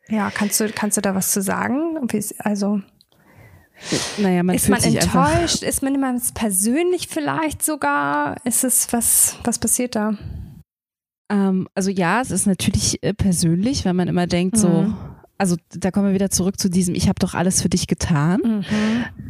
ja, 0.08 0.30
kannst 0.30 0.58
du, 0.60 0.70
kannst 0.70 0.96
du 0.96 1.00
da 1.00 1.14
was 1.14 1.32
zu 1.32 1.42
sagen? 1.42 1.98
Also, 2.38 2.80
naja, 4.18 4.42
man 4.42 4.56
ist 4.56 4.68
man 4.68 4.82
enttäuscht? 4.82 5.62
Ist 5.62 5.82
man 5.82 5.94
immer 5.94 6.14
persönlich 6.34 7.08
vielleicht 7.08 7.64
sogar? 7.64 8.36
Ist 8.44 8.64
es 8.64 8.92
was, 8.92 9.36
was 9.44 9.58
passiert 9.58 9.94
da? 9.94 10.16
Ähm, 11.30 11.68
also 11.74 11.90
ja, 11.90 12.20
es 12.20 12.30
ist 12.30 12.46
natürlich 12.46 13.02
äh, 13.02 13.14
persönlich, 13.14 13.84
wenn 13.84 13.96
man 13.96 14.08
immer 14.08 14.26
denkt 14.26 14.56
mhm. 14.56 14.60
so, 14.60 14.94
also 15.38 15.56
da 15.70 15.90
kommen 15.90 16.08
wir 16.08 16.14
wieder 16.14 16.30
zurück 16.30 16.58
zu 16.58 16.68
diesem, 16.68 16.94
ich 16.94 17.08
habe 17.08 17.20
doch 17.20 17.34
alles 17.34 17.62
für 17.62 17.68
dich 17.68 17.86
getan. 17.86 18.40
Mhm. 18.42 18.64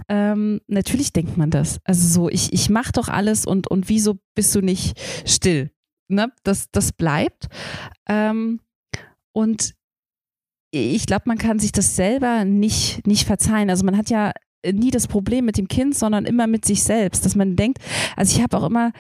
Ähm, 0.09 0.61
natürlich 0.66 1.12
denkt 1.12 1.37
man 1.37 1.51
das. 1.51 1.81
Also 1.85 2.09
so, 2.09 2.29
ich, 2.31 2.53
ich 2.53 2.70
mache 2.70 2.93
doch 2.93 3.09
alles 3.09 3.45
und, 3.45 3.68
und 3.68 3.89
wieso 3.89 4.18
bist 4.35 4.55
du 4.55 4.61
nicht 4.61 4.99
still? 5.27 5.70
Ne? 6.09 6.33
Das, 6.45 6.70
das 6.70 6.93
bleibt. 6.93 7.49
Ähm, 8.09 8.61
und 9.33 9.75
ich 10.70 11.07
glaube, 11.07 11.25
man 11.27 11.39
kann 11.39 11.59
sich 11.59 11.72
das 11.72 11.97
selber 11.97 12.45
nicht, 12.45 13.07
nicht 13.07 13.27
verzeihen. 13.27 13.70
Also 13.70 13.85
man 13.85 13.97
hat 13.97 14.11
ja 14.11 14.33
nie 14.65 14.91
das 14.91 15.07
Problem 15.07 15.45
mit 15.45 15.57
dem 15.57 15.69
Kind, 15.69 15.95
sondern 15.95 16.25
immer 16.25 16.47
mit 16.47 16.65
sich 16.65 16.83
selbst, 16.83 17.25
dass 17.25 17.37
man 17.37 17.57
denkt, 17.57 17.79
also 18.17 18.37
ich 18.37 18.43
habe 18.43 18.57
auch 18.57 18.67
immer 18.67 18.93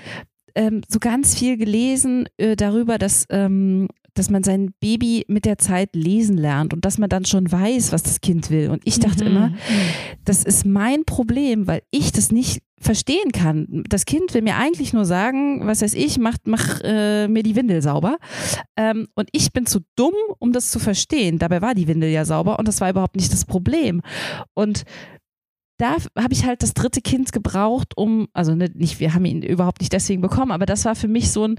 ähm, 0.54 0.82
so 0.88 0.98
ganz 0.98 1.38
viel 1.38 1.56
gelesen 1.56 2.28
äh, 2.36 2.56
darüber, 2.56 2.98
dass, 2.98 3.26
ähm, 3.30 3.88
dass 4.14 4.30
man 4.30 4.42
sein 4.42 4.72
Baby 4.80 5.24
mit 5.28 5.44
der 5.44 5.58
Zeit 5.58 5.94
lesen 5.94 6.36
lernt 6.36 6.74
und 6.74 6.84
dass 6.84 6.98
man 6.98 7.08
dann 7.08 7.24
schon 7.24 7.50
weiß, 7.50 7.92
was 7.92 8.02
das 8.02 8.20
Kind 8.20 8.50
will. 8.50 8.70
Und 8.70 8.82
ich 8.84 8.98
dachte 8.98 9.24
mhm. 9.24 9.30
immer, 9.30 9.52
das 10.24 10.44
ist 10.44 10.66
mein 10.66 11.04
Problem, 11.04 11.66
weil 11.66 11.82
ich 11.90 12.12
das 12.12 12.32
nicht 12.32 12.62
verstehen 12.80 13.32
kann. 13.32 13.84
Das 13.88 14.04
Kind 14.04 14.34
will 14.34 14.42
mir 14.42 14.56
eigentlich 14.56 14.92
nur 14.92 15.04
sagen, 15.04 15.66
was 15.66 15.82
weiß 15.82 15.94
ich, 15.94 16.18
mach, 16.18 16.36
mach 16.44 16.80
äh, 16.82 17.28
mir 17.28 17.42
die 17.42 17.56
Windel 17.56 17.82
sauber. 17.82 18.18
Ähm, 18.76 19.08
und 19.14 19.28
ich 19.32 19.52
bin 19.52 19.66
zu 19.66 19.80
dumm, 19.96 20.14
um 20.38 20.52
das 20.52 20.70
zu 20.70 20.78
verstehen. 20.78 21.38
Dabei 21.38 21.60
war 21.60 21.74
die 21.74 21.88
Windel 21.88 22.10
ja 22.10 22.24
sauber 22.24 22.58
und 22.58 22.68
das 22.68 22.80
war 22.80 22.90
überhaupt 22.90 23.16
nicht 23.16 23.32
das 23.32 23.44
Problem. 23.44 24.02
Und 24.54 24.84
da 25.78 25.96
habe 26.16 26.34
ich 26.34 26.44
halt 26.44 26.62
das 26.62 26.74
dritte 26.74 27.00
Kind 27.00 27.32
gebraucht, 27.32 27.96
um, 27.96 28.28
also 28.32 28.54
ne, 28.54 28.70
nicht, 28.74 29.00
wir 29.00 29.14
haben 29.14 29.24
ihn 29.24 29.42
überhaupt 29.42 29.80
nicht 29.80 29.92
deswegen 29.92 30.20
bekommen, 30.20 30.50
aber 30.52 30.66
das 30.66 30.84
war 30.84 30.96
für 30.96 31.08
mich 31.08 31.30
so 31.30 31.44
ein, 31.44 31.58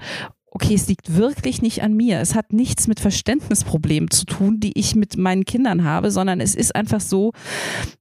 okay, 0.51 0.73
es 0.73 0.87
liegt 0.87 1.15
wirklich 1.15 1.61
nicht 1.61 1.83
an 1.83 1.93
mir. 1.93 2.19
Es 2.19 2.35
hat 2.35 2.53
nichts 2.53 2.87
mit 2.87 2.99
Verständnisproblemen 2.99 4.11
zu 4.11 4.25
tun, 4.25 4.59
die 4.59 4.77
ich 4.77 4.95
mit 4.95 5.17
meinen 5.17 5.45
Kindern 5.45 5.83
habe, 5.83 6.11
sondern 6.11 6.41
es 6.41 6.55
ist 6.55 6.75
einfach 6.75 7.01
so, 7.01 7.31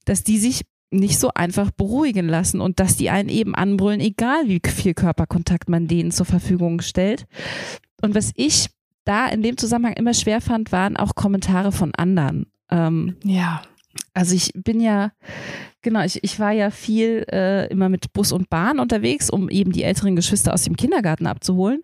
dass 0.04 0.24
die 0.24 0.38
sich 0.38 0.62
nicht 0.90 1.18
so 1.18 1.30
einfach 1.34 1.70
beruhigen 1.70 2.28
lassen 2.28 2.60
und 2.60 2.80
dass 2.80 2.96
die 2.96 3.10
einen 3.10 3.28
eben 3.28 3.54
anbrüllen, 3.54 4.00
egal 4.00 4.48
wie 4.48 4.60
viel 4.66 4.94
Körperkontakt 4.94 5.68
man 5.68 5.86
denen 5.86 6.10
zur 6.10 6.26
Verfügung 6.26 6.80
stellt. 6.80 7.26
Und 8.00 8.14
was 8.14 8.32
ich 8.34 8.68
da 9.04 9.26
in 9.26 9.42
dem 9.42 9.56
Zusammenhang 9.56 9.94
immer 9.94 10.14
schwer 10.14 10.40
fand, 10.40 10.72
waren 10.72 10.96
auch 10.96 11.14
Kommentare 11.14 11.72
von 11.72 11.94
anderen. 11.94 12.46
Ähm, 12.70 13.16
ja. 13.24 13.62
Also 14.18 14.34
ich 14.34 14.50
bin 14.52 14.80
ja, 14.80 15.12
genau, 15.80 16.02
ich, 16.02 16.24
ich 16.24 16.40
war 16.40 16.50
ja 16.50 16.72
viel 16.72 17.24
äh, 17.30 17.68
immer 17.68 17.88
mit 17.88 18.12
Bus 18.12 18.32
und 18.32 18.50
Bahn 18.50 18.80
unterwegs, 18.80 19.30
um 19.30 19.48
eben 19.48 19.70
die 19.70 19.84
älteren 19.84 20.16
Geschwister 20.16 20.52
aus 20.52 20.64
dem 20.64 20.76
Kindergarten 20.76 21.28
abzuholen. 21.28 21.82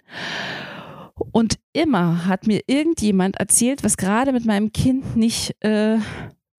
Und 1.30 1.60
immer 1.72 2.26
hat 2.26 2.48
mir 2.48 2.62
irgendjemand 2.66 3.36
erzählt, 3.36 3.84
was 3.84 3.96
gerade 3.96 4.32
mit 4.32 4.46
meinem 4.46 4.72
Kind 4.72 5.14
nicht 5.14 5.54
äh, 5.60 5.98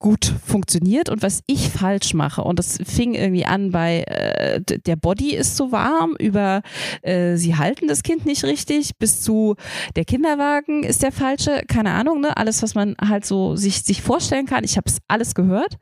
gut 0.06 0.36
funktioniert 0.46 1.10
und 1.10 1.24
was 1.24 1.42
ich 1.48 1.70
falsch 1.70 2.14
mache. 2.14 2.44
Und 2.44 2.60
das 2.60 2.78
fing 2.86 3.16
irgendwie 3.16 3.48
an 3.48 3.72
bei 3.72 4.04
äh, 4.04 4.62
der 4.62 4.96
Body 4.98 5.34
ist 5.34 5.58
zu 5.58 5.72
warm, 5.72 6.16
über 6.20 6.62
äh, 7.02 7.38
sie 7.38 7.56
halten 7.56 7.88
das 7.88 8.04
Kind 8.04 8.24
nicht 8.24 8.44
richtig, 8.44 8.92
bis 9.00 9.24
zu 9.24 9.56
der 9.96 10.06
Kinderwagen 10.06 10.84
ist 10.84 11.02
der 11.02 11.12
falsche, 11.12 11.64
keine 11.68 11.94
Ahnung, 11.94 12.22
ne? 12.22 12.38
Alles, 12.38 12.62
was 12.62 12.76
man 12.76 12.96
halt 13.02 13.26
so 13.26 13.56
sich, 13.56 13.82
sich 13.82 14.04
vorstellen 14.04 14.46
kann. 14.46 14.64
Ich 14.64 14.78
habe 14.78 14.88
es 14.88 15.00
alles 15.08 15.34
gehört 15.34 15.78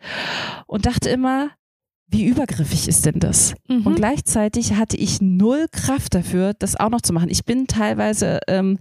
und 0.67 0.85
dachte 0.85 1.09
immer, 1.09 1.49
wie 2.13 2.25
übergriffig 2.25 2.87
ist 2.87 3.05
denn 3.05 3.19
das? 3.19 3.55
Mhm. 3.67 3.87
Und 3.87 3.95
gleichzeitig 3.95 4.75
hatte 4.75 4.95
ich 4.95 5.19
null 5.19 5.65
Kraft 5.71 6.13
dafür, 6.13 6.53
das 6.53 6.79
auch 6.79 6.89
noch 6.89 7.01
zu 7.01 7.11
machen. 7.11 7.29
Ich 7.29 7.43
bin 7.43 7.67
teilweise 7.67 8.39
ähm, 8.47 8.77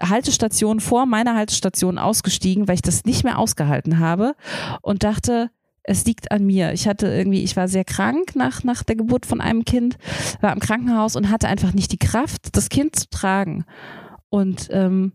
Haltestationen 0.00 0.80
vor 0.80 1.04
meiner 1.06 1.36
Haltestation 1.36 1.98
ausgestiegen, 1.98 2.66
weil 2.66 2.76
ich 2.76 2.82
das 2.82 3.04
nicht 3.04 3.22
mehr 3.22 3.38
ausgehalten 3.38 3.98
habe 3.98 4.34
und 4.80 5.04
dachte, 5.04 5.50
es 5.82 6.04
liegt 6.06 6.32
an 6.32 6.46
mir. 6.46 6.72
Ich 6.72 6.88
hatte 6.88 7.06
irgendwie, 7.06 7.42
ich 7.42 7.56
war 7.56 7.68
sehr 7.68 7.84
krank 7.84 8.34
nach, 8.34 8.64
nach 8.64 8.82
der 8.82 8.96
Geburt 8.96 9.26
von 9.26 9.40
einem 9.40 9.64
Kind, 9.64 9.96
war 10.40 10.52
im 10.52 10.60
Krankenhaus 10.60 11.16
und 11.16 11.30
hatte 11.30 11.48
einfach 11.48 11.74
nicht 11.74 11.92
die 11.92 11.98
Kraft, 11.98 12.56
das 12.56 12.70
Kind 12.70 12.96
zu 12.96 13.10
tragen. 13.10 13.64
Und 14.30 14.68
ähm, 14.70 15.12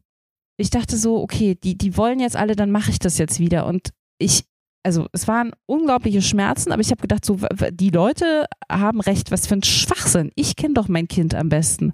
ich 0.57 0.69
dachte 0.69 0.97
so, 0.97 1.21
okay, 1.21 1.55
die, 1.55 1.77
die 1.77 1.97
wollen 1.97 2.19
jetzt 2.19 2.35
alle, 2.35 2.55
dann 2.55 2.71
mache 2.71 2.91
ich 2.91 2.99
das 2.99 3.17
jetzt 3.17 3.39
wieder. 3.39 3.65
Und 3.65 3.89
ich 4.17 4.45
also 4.85 5.07
es 5.13 5.27
waren 5.27 5.51
unglaubliche 5.65 6.21
Schmerzen, 6.21 6.71
aber 6.71 6.81
ich 6.81 6.91
habe 6.91 7.01
gedacht, 7.01 7.25
so 7.25 7.39
die 7.71 7.89
Leute 7.89 8.45
haben 8.71 9.01
recht, 9.01 9.31
was 9.31 9.47
für 9.47 9.55
ein 9.55 9.63
Schwachsinn. 9.63 10.31
Ich 10.35 10.55
kenne 10.55 10.75
doch 10.75 10.87
mein 10.87 11.07
Kind 11.07 11.33
am 11.33 11.49
besten. 11.49 11.93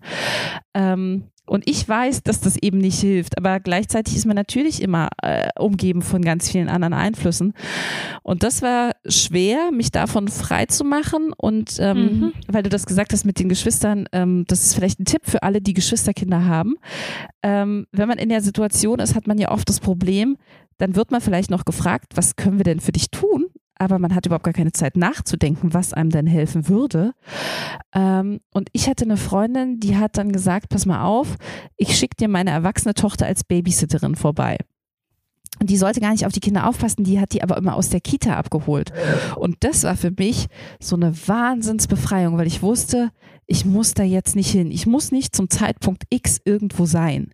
Ähm, 0.74 1.24
und 1.48 1.68
ich 1.68 1.88
weiß, 1.88 2.24
dass 2.24 2.40
das 2.40 2.56
eben 2.56 2.78
nicht 2.78 3.00
hilft, 3.00 3.38
aber 3.38 3.60
gleichzeitig 3.60 4.16
ist 4.16 4.26
man 4.26 4.36
natürlich 4.36 4.82
immer 4.82 5.10
äh, 5.22 5.50
umgeben 5.60 6.02
von 6.02 6.22
ganz 6.22 6.50
vielen 6.50 6.70
anderen 6.70 6.94
Einflüssen. 6.94 7.54
Und 8.24 8.44
das 8.44 8.62
war 8.62 8.92
schwer, 9.06 9.72
mich 9.72 9.92
davon 9.92 10.28
frei 10.28 10.66
zu 10.68 10.86
machen. 10.86 11.34
Und 11.36 11.78
ähm, 11.80 11.98
mhm. 11.98 12.34
weil 12.48 12.64
du 12.64 12.70
das 12.70 12.86
gesagt 12.86 13.12
hast 13.12 13.26
mit 13.26 13.40
den 13.40 13.50
Geschwistern, 13.50 14.08
ähm, 14.14 14.46
das 14.48 14.64
ist 14.64 14.76
vielleicht 14.76 15.00
ein 15.00 15.06
Tipp 15.06 15.24
für 15.26 15.44
alle, 15.44 15.62
die 15.62 15.74
Geschwisterkinder 15.74 16.46
haben. 16.46 16.76
Ähm, 17.44 17.88
wenn 17.92 18.08
man 18.08 18.18
in 18.18 18.30
der 18.30 18.42
Situation 18.42 19.00
ist, 19.00 19.16
hat 19.16 19.28
man 19.28 19.38
ja 19.38 19.52
oft 19.52 19.68
das 19.68 19.80
Problem, 19.80 20.38
dann 20.82 20.96
wird 20.96 21.12
man 21.12 21.22
vielleicht 21.22 21.52
noch 21.52 21.64
gefragt, 21.64 22.14
was 22.16 22.36
können 22.36 22.58
wir 22.58 22.64
denn 22.64 22.80
für 22.80 22.92
dich 22.92 23.12
tun? 23.12 23.46
Aber 23.76 24.00
man 24.00 24.16
hat 24.16 24.26
überhaupt 24.26 24.46
gar 24.46 24.54
keine 24.54 24.72
Zeit 24.72 24.98
nachzudenken, 24.98 25.74
was 25.76 25.94
einem 25.94 26.10
denn 26.10 26.26
helfen 26.26 26.68
würde. 26.68 27.14
Ähm, 27.94 28.42
und 28.52 28.70
ich 28.74 28.90
hatte 28.90 29.06
eine 29.06 29.18
Freundin, 29.18 29.80
die 29.80 29.98
hat 29.98 30.18
dann 30.18 30.32
gesagt, 30.32 30.70
pass 30.70 30.88
mal 30.88 31.04
auf, 31.04 31.36
ich 31.78 31.96
schicke 31.96 32.16
dir 32.16 32.28
meine 32.28 32.50
erwachsene 32.50 32.96
Tochter 32.96 33.28
als 33.28 33.44
Babysitterin 33.44 34.16
vorbei. 34.16 34.58
Und 35.60 35.70
die 35.70 35.78
sollte 35.78 36.02
gar 36.02 36.12
nicht 36.12 36.26
auf 36.26 36.34
die 36.34 36.40
Kinder 36.40 36.68
aufpassen, 36.68 37.04
die 37.04 37.20
hat 37.20 37.34
die 37.34 37.44
aber 37.44 37.58
immer 37.58 37.76
aus 37.76 37.90
der 37.90 38.02
Kita 38.02 38.36
abgeholt. 38.36 38.92
Und 39.36 39.58
das 39.60 39.84
war 39.84 39.96
für 39.96 40.12
mich 40.12 40.48
so 40.80 40.96
eine 40.96 41.16
Wahnsinnsbefreiung, 41.28 42.40
weil 42.40 42.48
ich 42.48 42.64
wusste, 42.64 43.12
ich 43.46 43.66
muss 43.66 43.94
da 43.94 44.02
jetzt 44.02 44.36
nicht 44.36 44.50
hin. 44.50 44.72
Ich 44.72 44.88
muss 44.88 45.12
nicht 45.12 45.36
zum 45.36 45.50
Zeitpunkt 45.50 46.06
X 46.10 46.40
irgendwo 46.44 46.86
sein 46.86 47.32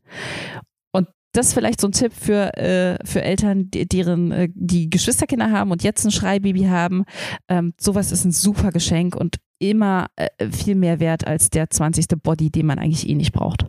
das 1.38 1.50
ist 1.50 1.54
vielleicht 1.54 1.80
so 1.80 1.88
ein 1.88 1.92
Tipp 1.92 2.14
für, 2.14 2.58
äh, 2.58 2.98
für 3.06 3.22
Eltern, 3.22 3.70
die, 3.70 3.88
deren, 3.88 4.32
äh, 4.32 4.50
die 4.54 4.90
Geschwisterkinder 4.90 5.52
haben 5.52 5.72
und 5.72 5.84
jetzt 5.84 6.04
ein 6.04 6.12
Schreibaby 6.12 6.64
haben. 6.64 7.06
Ähm, 7.48 7.74
sowas 7.80 8.12
ist 8.12 8.26
ein 8.26 8.32
super 8.32 8.72
Geschenk 8.72 9.16
und 9.16 9.38
immer 9.60 10.08
äh, 10.16 10.50
viel 10.50 10.76
mehr 10.76 11.00
wert 11.00 11.28
als 11.28 11.52
der 11.52 11.70
20. 11.70 12.08
Body, 12.24 12.50
den 12.50 12.66
man 12.66 12.80
eigentlich 12.80 13.08
eh 13.08 13.14
nicht 13.14 13.34
braucht. 13.34 13.68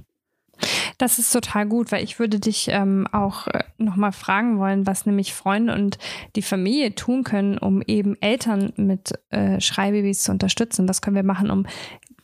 Das 0.96 1.18
ist 1.18 1.30
total 1.30 1.66
gut, 1.66 1.92
weil 1.92 2.02
ich 2.02 2.18
würde 2.18 2.40
dich 2.40 2.68
ähm, 2.70 3.06
auch 3.12 3.46
äh, 3.48 3.62
nochmal 3.76 4.12
fragen 4.12 4.58
wollen, 4.58 4.86
was 4.86 5.04
nämlich 5.04 5.34
Freunde 5.34 5.74
und 5.74 5.98
die 6.36 6.42
Familie 6.42 6.94
tun 6.94 7.22
können, 7.22 7.58
um 7.58 7.82
eben 7.82 8.16
Eltern 8.22 8.72
mit 8.76 9.12
äh, 9.28 9.60
Schreibabys 9.60 10.22
zu 10.22 10.32
unterstützen. 10.32 10.88
Was 10.88 11.02
können 11.02 11.16
wir 11.16 11.22
machen, 11.22 11.50
um 11.50 11.66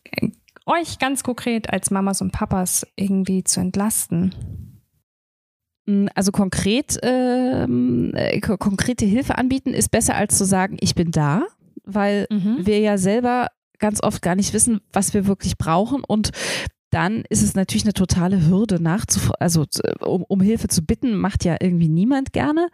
äh, 0.05 0.31
euch 0.65 0.99
ganz 0.99 1.23
konkret 1.23 1.71
als 1.71 1.91
Mamas 1.91 2.23
und 2.23 2.33
Papas 2.33 2.87
irgendwie 2.97 3.45
zu 3.45 3.61
entlasten? 3.61 4.64
Mm, 5.87 6.07
also 6.15 6.33
konkret, 6.33 6.99
ähm, 7.03 8.13
äh, 8.15 8.41
konkrete 8.41 9.05
Hilfe 9.05 9.37
anbieten 9.39 9.75
ist 9.75 9.91
besser 9.91 10.15
als 10.15 10.39
zu 10.39 10.45
sagen, 10.45 10.77
ich 10.81 10.95
bin 10.95 11.11
da, 11.11 11.43
weil 11.85 12.27
mhm. 12.31 12.59
wir 12.61 12.81
ja 12.81 12.99
selber 12.99 13.49
ganz 13.79 14.03
oft 14.03 14.23
gar 14.23 14.35
nicht 14.35 14.55
wissen, 14.55 14.81
was 14.93 15.15
wir 15.15 15.27
wirklich 15.27 15.59
brauchen 15.59 16.03
und 16.07 16.31
dann 16.95 17.25
ist 17.29 17.43
es 17.43 17.55
natürlich 17.55 17.85
eine 17.85 17.93
totale 17.93 18.47
Hürde 18.47 18.81
also 19.41 19.65
um, 20.01 20.23
um, 20.29 20.41
Hilfe 20.41 20.69
zu 20.69 20.83
bitten, 20.83 21.17
macht 21.17 21.45
ja 21.45 21.57
irgendwie 21.61 21.89
niemand 21.89 22.33
gerne. 22.33 22.69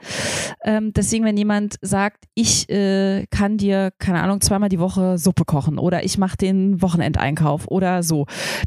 Ähm, 0.62 0.92
deswegen, 0.92 1.24
wenn 1.24 1.38
jemand 1.38 1.76
sagt, 1.80 2.24
ich 2.34 2.68
äh, 2.68 3.26
kann 3.30 3.56
dir, 3.56 3.92
keine 3.98 4.20
Ahnung, 4.20 4.42
zweimal 4.42 4.68
die 4.68 4.78
Woche 4.78 5.16
Suppe 5.16 5.44
kochen 5.46 5.78
oder 5.78 6.04
ich 6.04 6.18
mache 6.18 6.36
den 6.36 6.82
Wochenendeinkauf 6.82 7.66
oder 7.68 8.02
so, 8.02 8.26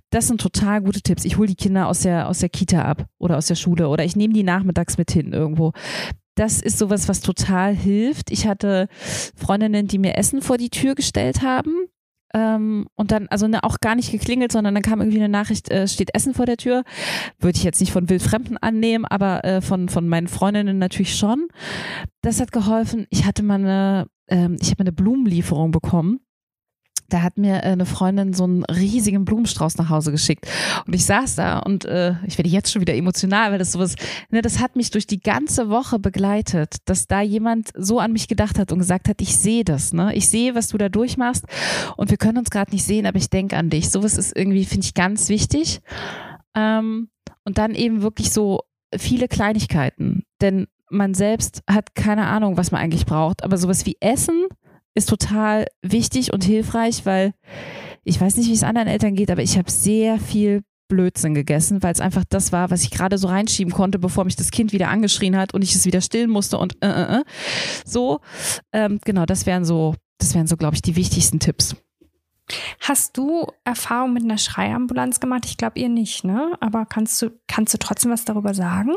das 0.09 0.27
sind 0.27 0.41
total 0.41 0.81
gute 0.81 1.01
Tipps. 1.01 1.23
Ich 1.23 1.37
hole 1.37 1.47
die 1.47 1.55
Kinder 1.55 1.87
aus 1.87 1.99
der, 1.99 2.29
aus 2.29 2.39
der 2.39 2.49
Kita 2.49 2.81
ab 2.81 3.05
oder 3.19 3.37
aus 3.37 3.45
der 3.45 3.55
Schule 3.55 3.89
oder 3.89 4.03
ich 4.03 4.15
nehme 4.15 4.33
die 4.33 4.43
nachmittags 4.43 4.97
mit 4.97 5.11
hin 5.11 5.33
irgendwo 5.33 5.71
das 6.35 6.63
ist 6.63 6.79
sowas, 6.79 7.07
was 7.07 7.21
total 7.21 7.75
hilft. 7.75 8.31
Ich 8.31 8.47
hatte 8.47 8.87
Freundinnen, 9.35 9.85
die 9.85 9.99
mir 9.99 10.17
Essen 10.17 10.41
vor 10.41 10.57
die 10.57 10.71
Tür 10.71 10.95
gestellt 10.95 11.43
haben. 11.43 11.87
Ähm, 12.33 12.87
und 12.95 13.11
dann, 13.11 13.27
also 13.27 13.47
ne, 13.47 13.63
auch 13.63 13.79
gar 13.79 13.95
nicht 13.95 14.11
geklingelt, 14.11 14.51
sondern 14.51 14.73
dann 14.73 14.83
kam 14.83 15.01
irgendwie 15.01 15.19
eine 15.19 15.29
Nachricht, 15.29 15.69
äh, 15.71 15.87
steht 15.87 16.15
Essen 16.15 16.33
vor 16.33 16.45
der 16.45 16.57
Tür. 16.57 16.83
Würde 17.39 17.57
ich 17.57 17.63
jetzt 17.63 17.79
nicht 17.79 17.91
von 17.91 18.09
Wildfremden 18.09 18.57
annehmen, 18.57 19.05
aber 19.05 19.43
äh, 19.43 19.61
von, 19.61 19.89
von 19.89 20.07
meinen 20.07 20.27
Freundinnen 20.27 20.79
natürlich 20.79 21.15
schon. 21.15 21.47
Das 22.21 22.41
hat 22.41 22.51
geholfen. 22.51 23.05
Ich 23.09 23.25
hatte 23.25 23.43
mal 23.43 23.55
eine, 23.55 24.07
ähm, 24.27 24.57
ich 24.59 24.71
habe 24.71 24.81
eine 24.81 24.91
Blumenlieferung 24.91 25.71
bekommen 25.71 26.19
da 27.13 27.21
hat 27.21 27.37
mir 27.37 27.57
äh, 27.57 27.67
eine 27.67 27.85
Freundin 27.85 28.33
so 28.33 28.43
einen 28.43 28.63
riesigen 28.65 29.23
Blumenstrauß 29.23 29.77
nach 29.77 29.89
Hause 29.89 30.11
geschickt. 30.11 30.47
Und 30.87 30.93
ich 30.93 31.05
saß 31.05 31.35
da 31.35 31.59
und 31.59 31.85
äh, 31.85 32.15
ich 32.25 32.37
werde 32.37 32.49
jetzt 32.49 32.71
schon 32.71 32.81
wieder 32.81 32.95
emotional, 32.95 33.51
weil 33.51 33.59
das 33.59 33.71
sowas, 33.71 33.95
ne, 34.31 34.41
das 34.41 34.59
hat 34.59 34.75
mich 34.75 34.89
durch 34.89 35.05
die 35.05 35.19
ganze 35.19 35.69
Woche 35.69 35.99
begleitet, 35.99 36.77
dass 36.85 37.07
da 37.07 37.21
jemand 37.21 37.69
so 37.75 37.99
an 37.99 38.13
mich 38.13 38.27
gedacht 38.27 38.57
hat 38.57 38.71
und 38.71 38.79
gesagt 38.79 39.07
hat, 39.07 39.21
ich 39.21 39.37
sehe 39.37 39.63
das, 39.63 39.93
ne? 39.93 40.13
Ich 40.15 40.27
sehe, 40.27 40.55
was 40.55 40.69
du 40.69 40.77
da 40.77 40.89
durchmachst 40.89 41.45
und 41.97 42.09
wir 42.09 42.17
können 42.17 42.39
uns 42.39 42.49
gerade 42.49 42.71
nicht 42.71 42.83
sehen, 42.83 43.05
aber 43.05 43.17
ich 43.17 43.29
denke 43.29 43.57
an 43.57 43.69
dich. 43.69 43.91
Sowas 43.91 44.17
ist 44.17 44.35
irgendwie, 44.35 44.65
finde 44.65 44.85
ich, 44.85 44.93
ganz 44.93 45.29
wichtig. 45.29 45.81
Ähm, 46.55 47.09
und 47.45 47.57
dann 47.57 47.75
eben 47.75 48.01
wirklich 48.01 48.31
so 48.31 48.61
viele 48.95 49.27
Kleinigkeiten. 49.27 50.23
Denn 50.41 50.67
man 50.89 51.13
selbst 51.13 51.63
hat 51.69 51.95
keine 51.95 52.27
Ahnung, 52.27 52.57
was 52.57 52.71
man 52.71 52.81
eigentlich 52.81 53.05
braucht. 53.05 53.43
Aber 53.43 53.57
sowas 53.57 53.85
wie 53.85 53.97
Essen, 53.99 54.47
ist 54.95 55.09
total 55.09 55.67
wichtig 55.81 56.33
und 56.33 56.43
hilfreich, 56.43 57.05
weil 57.05 57.33
ich 58.03 58.19
weiß 58.19 58.37
nicht, 58.37 58.49
wie 58.49 58.53
es 58.53 58.63
anderen 58.63 58.87
Eltern 58.87 59.15
geht, 59.15 59.31
aber 59.31 59.41
ich 59.41 59.57
habe 59.57 59.71
sehr 59.71 60.19
viel 60.19 60.63
Blödsinn 60.87 61.33
gegessen, 61.33 61.81
weil 61.81 61.93
es 61.93 62.01
einfach 62.01 62.23
das 62.27 62.51
war, 62.51 62.69
was 62.69 62.83
ich 62.83 62.91
gerade 62.91 63.17
so 63.17 63.27
reinschieben 63.27 63.73
konnte, 63.73 63.97
bevor 63.97 64.25
mich 64.25 64.35
das 64.35 64.51
Kind 64.51 64.73
wieder 64.73 64.89
angeschrien 64.89 65.37
hat 65.37 65.53
und 65.53 65.63
ich 65.63 65.73
es 65.73 65.85
wieder 65.85 66.01
stillen 66.01 66.29
musste 66.29 66.57
und 66.57 66.75
äh, 66.83 66.87
äh, 66.87 67.19
äh. 67.19 67.23
so. 67.85 68.19
Ähm, 68.71 68.99
genau, 69.03 69.25
das 69.25 69.45
wären 69.45 69.65
so, 69.65 69.95
das 70.19 70.35
wären 70.35 70.47
so, 70.47 70.57
glaube 70.57 70.75
ich, 70.75 70.81
die 70.81 70.95
wichtigsten 70.95 71.39
Tipps. 71.39 71.75
Hast 72.79 73.17
du 73.17 73.47
Erfahrung 73.63 74.13
mit 74.13 74.23
einer 74.23 74.37
Schreiambulanz 74.37 75.19
gemacht? 75.19 75.45
Ich 75.45 75.57
glaube 75.57 75.79
ihr 75.79 75.89
nicht, 75.89 76.25
ne? 76.25 76.51
Aber 76.59 76.85
kannst 76.85 77.21
du, 77.21 77.31
kannst 77.47 77.73
du 77.73 77.77
trotzdem 77.77 78.11
was 78.11 78.25
darüber 78.25 78.53
sagen? 78.53 78.91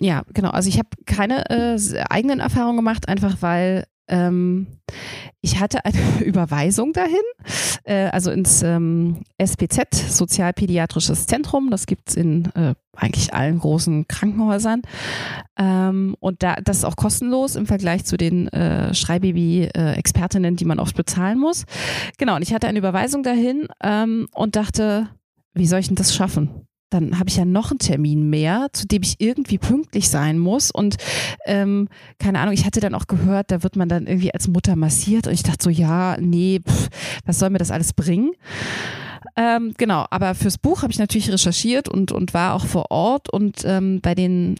Ja, 0.00 0.22
genau. 0.34 0.50
Also 0.50 0.68
ich 0.68 0.78
habe 0.78 0.88
keine 1.06 1.48
äh, 1.50 1.78
eigenen 2.10 2.40
Erfahrungen 2.40 2.76
gemacht, 2.76 3.08
einfach 3.08 3.36
weil 3.40 3.86
ähm, 4.08 4.66
ich 5.40 5.60
hatte 5.60 5.84
eine 5.84 5.98
Überweisung 6.24 6.92
dahin, 6.92 7.22
äh, 7.84 8.06
also 8.06 8.30
ins 8.30 8.62
ähm, 8.62 9.22
SPZ, 9.38 9.94
Sozialpädiatrisches 9.94 11.26
Zentrum. 11.26 11.70
Das 11.70 11.86
gibt's 11.86 12.14
in 12.14 12.46
äh, 12.54 12.74
eigentlich 12.96 13.34
allen 13.34 13.58
großen 13.58 14.06
Krankenhäusern. 14.08 14.82
Ähm, 15.58 16.16
und 16.20 16.42
da, 16.42 16.56
das 16.56 16.78
ist 16.78 16.84
auch 16.84 16.96
kostenlos 16.96 17.56
im 17.56 17.66
Vergleich 17.66 18.04
zu 18.04 18.16
den 18.16 18.48
äh, 18.48 18.94
Schreibaby-Expertinnen, 18.94 20.56
die 20.56 20.64
man 20.64 20.78
oft 20.78 20.96
bezahlen 20.96 21.38
muss. 21.38 21.64
Genau, 22.18 22.36
und 22.36 22.42
ich 22.42 22.54
hatte 22.54 22.68
eine 22.68 22.78
Überweisung 22.78 23.22
dahin 23.22 23.68
ähm, 23.82 24.28
und 24.32 24.56
dachte, 24.56 25.08
wie 25.54 25.66
soll 25.66 25.80
ich 25.80 25.88
denn 25.88 25.96
das 25.96 26.14
schaffen? 26.14 26.66
Dann 26.90 27.18
habe 27.18 27.28
ich 27.28 27.36
ja 27.36 27.44
noch 27.44 27.70
einen 27.70 27.78
Termin 27.78 28.30
mehr, 28.30 28.68
zu 28.72 28.86
dem 28.86 29.02
ich 29.02 29.16
irgendwie 29.18 29.58
pünktlich 29.58 30.08
sein 30.08 30.38
muss. 30.38 30.70
Und 30.70 30.96
ähm, 31.46 31.88
keine 32.18 32.40
Ahnung, 32.40 32.54
ich 32.54 32.64
hatte 32.64 32.80
dann 32.80 32.94
auch 32.94 33.06
gehört, 33.06 33.50
da 33.50 33.62
wird 33.62 33.76
man 33.76 33.88
dann 33.88 34.06
irgendwie 34.06 34.32
als 34.32 34.48
Mutter 34.48 34.76
massiert. 34.76 35.26
Und 35.26 35.32
ich 35.32 35.42
dachte 35.42 35.64
so, 35.64 35.70
ja, 35.70 36.16
nee, 36.20 36.60
pff, 36.66 36.88
was 37.26 37.38
soll 37.38 37.50
mir 37.50 37.58
das 37.58 37.70
alles 37.70 37.92
bringen? 37.92 38.32
Ähm, 39.36 39.74
genau, 39.76 40.06
aber 40.10 40.34
fürs 40.34 40.58
Buch 40.58 40.82
habe 40.82 40.92
ich 40.92 40.98
natürlich 40.98 41.30
recherchiert 41.30 41.88
und, 41.88 42.12
und 42.12 42.34
war 42.34 42.54
auch 42.54 42.66
vor 42.66 42.90
Ort 42.90 43.32
und 43.32 43.62
ähm, 43.64 44.00
bei 44.00 44.14
den 44.14 44.56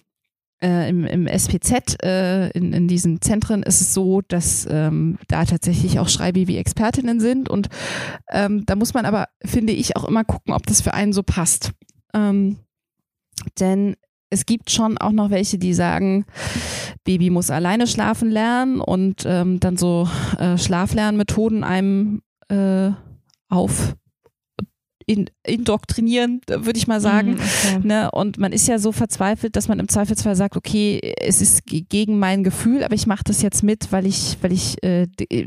äh, 0.64 0.88
im, 0.88 1.04
im 1.04 1.26
SPZ 1.26 2.02
äh, 2.02 2.48
in, 2.50 2.72
in 2.72 2.88
diesen 2.88 3.20
Zentren 3.20 3.62
ist 3.62 3.80
es 3.80 3.94
so, 3.94 4.22
dass 4.22 4.66
ähm, 4.70 5.18
da 5.28 5.44
tatsächlich 5.44 5.98
auch 5.98 6.08
Schreibaby-Expertinnen 6.08 7.20
sind 7.20 7.48
und 7.48 7.68
ähm, 8.32 8.64
da 8.66 8.74
muss 8.74 8.94
man 8.94 9.04
aber, 9.04 9.26
finde 9.44 9.72
ich, 9.72 9.96
auch 9.96 10.04
immer 10.04 10.24
gucken, 10.24 10.54
ob 10.54 10.66
das 10.66 10.80
für 10.80 10.94
einen 10.94 11.12
so 11.12 11.22
passt. 11.22 11.72
Ähm, 12.14 12.58
denn 13.58 13.96
es 14.30 14.46
gibt 14.46 14.70
schon 14.70 14.98
auch 14.98 15.12
noch 15.12 15.30
welche, 15.30 15.58
die 15.58 15.74
sagen, 15.74 16.24
Baby 17.04 17.30
muss 17.30 17.50
alleine 17.50 17.86
schlafen 17.86 18.30
lernen 18.30 18.80
und 18.80 19.24
ähm, 19.26 19.60
dann 19.60 19.76
so 19.76 20.08
äh, 20.38 20.56
Schlaflernmethoden 20.58 21.62
einem 21.62 22.22
äh, 22.48 22.90
auf 23.48 23.94
in, 25.06 25.30
indoktrinieren, 25.46 26.40
würde 26.46 26.78
ich 26.78 26.86
mal 26.86 27.00
sagen. 27.00 27.32
Mhm, 27.32 27.40
okay. 27.40 27.80
Ne? 27.82 28.10
Und 28.10 28.38
man 28.38 28.52
ist 28.52 28.68
ja 28.68 28.78
so 28.78 28.92
verzweifelt, 28.92 29.56
dass 29.56 29.68
man 29.68 29.78
im 29.78 29.88
Zweifelsfall 29.88 30.36
sagt, 30.36 30.56
okay, 30.56 31.14
es 31.20 31.40
ist 31.40 31.64
gegen 31.66 32.18
mein 32.18 32.44
Gefühl, 32.44 32.84
aber 32.84 32.94
ich 32.94 33.06
mache 33.06 33.24
das 33.24 33.42
jetzt 33.42 33.62
mit, 33.62 33.92
weil 33.92 34.06
ich, 34.06 34.38
weil 34.40 34.52
ich, 34.52 34.82
äh, 34.82 35.06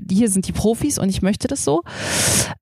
hier 0.09 0.29
sind 0.29 0.47
die 0.47 0.51
Profis 0.51 0.97
und 0.99 1.09
ich 1.09 1.21
möchte 1.21 1.47
das 1.47 1.63
so. 1.63 1.81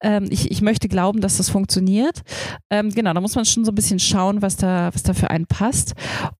Ähm, 0.01 0.27
ich, 0.29 0.51
ich 0.51 0.61
möchte 0.61 0.87
glauben, 0.87 1.21
dass 1.21 1.37
das 1.37 1.49
funktioniert. 1.49 2.21
Ähm, 2.69 2.91
genau, 2.91 3.13
da 3.13 3.21
muss 3.21 3.35
man 3.35 3.45
schon 3.45 3.65
so 3.65 3.71
ein 3.71 3.75
bisschen 3.75 3.99
schauen, 3.99 4.41
was 4.41 4.57
da, 4.57 4.89
was 4.93 5.03
da 5.03 5.13
für 5.13 5.29
einen 5.29 5.47
passt. 5.47 5.93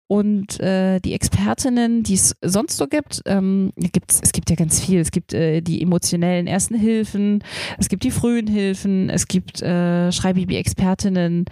Und 0.07 0.59
äh, 0.59 0.99
die 0.99 1.13
Expertinnen, 1.13 2.03
die 2.03 2.13
es 2.13 2.35
sonst 2.41 2.77
so 2.77 2.87
gibt, 2.87 3.23
ähm, 3.25 3.71
gibt's, 3.75 4.19
es 4.21 4.33
gibt 4.33 4.51
ja 4.51 4.55
ganz 4.55 4.79
viel. 4.79 4.99
Es 4.99 5.09
gibt 5.09 5.33
äh, 5.33 5.61
die 5.61 5.81
emotionellen 5.81 6.45
ersten 6.45 6.75
Hilfen, 6.75 7.43
es 7.79 7.89
gibt 7.89 8.03
die 8.03 8.11
frühen 8.11 8.45
Hilfen, 8.45 9.09
es 9.09 9.27
gibt 9.27 9.63
äh, 9.63 10.11
Schreibaby-Expertinnen 10.11 11.45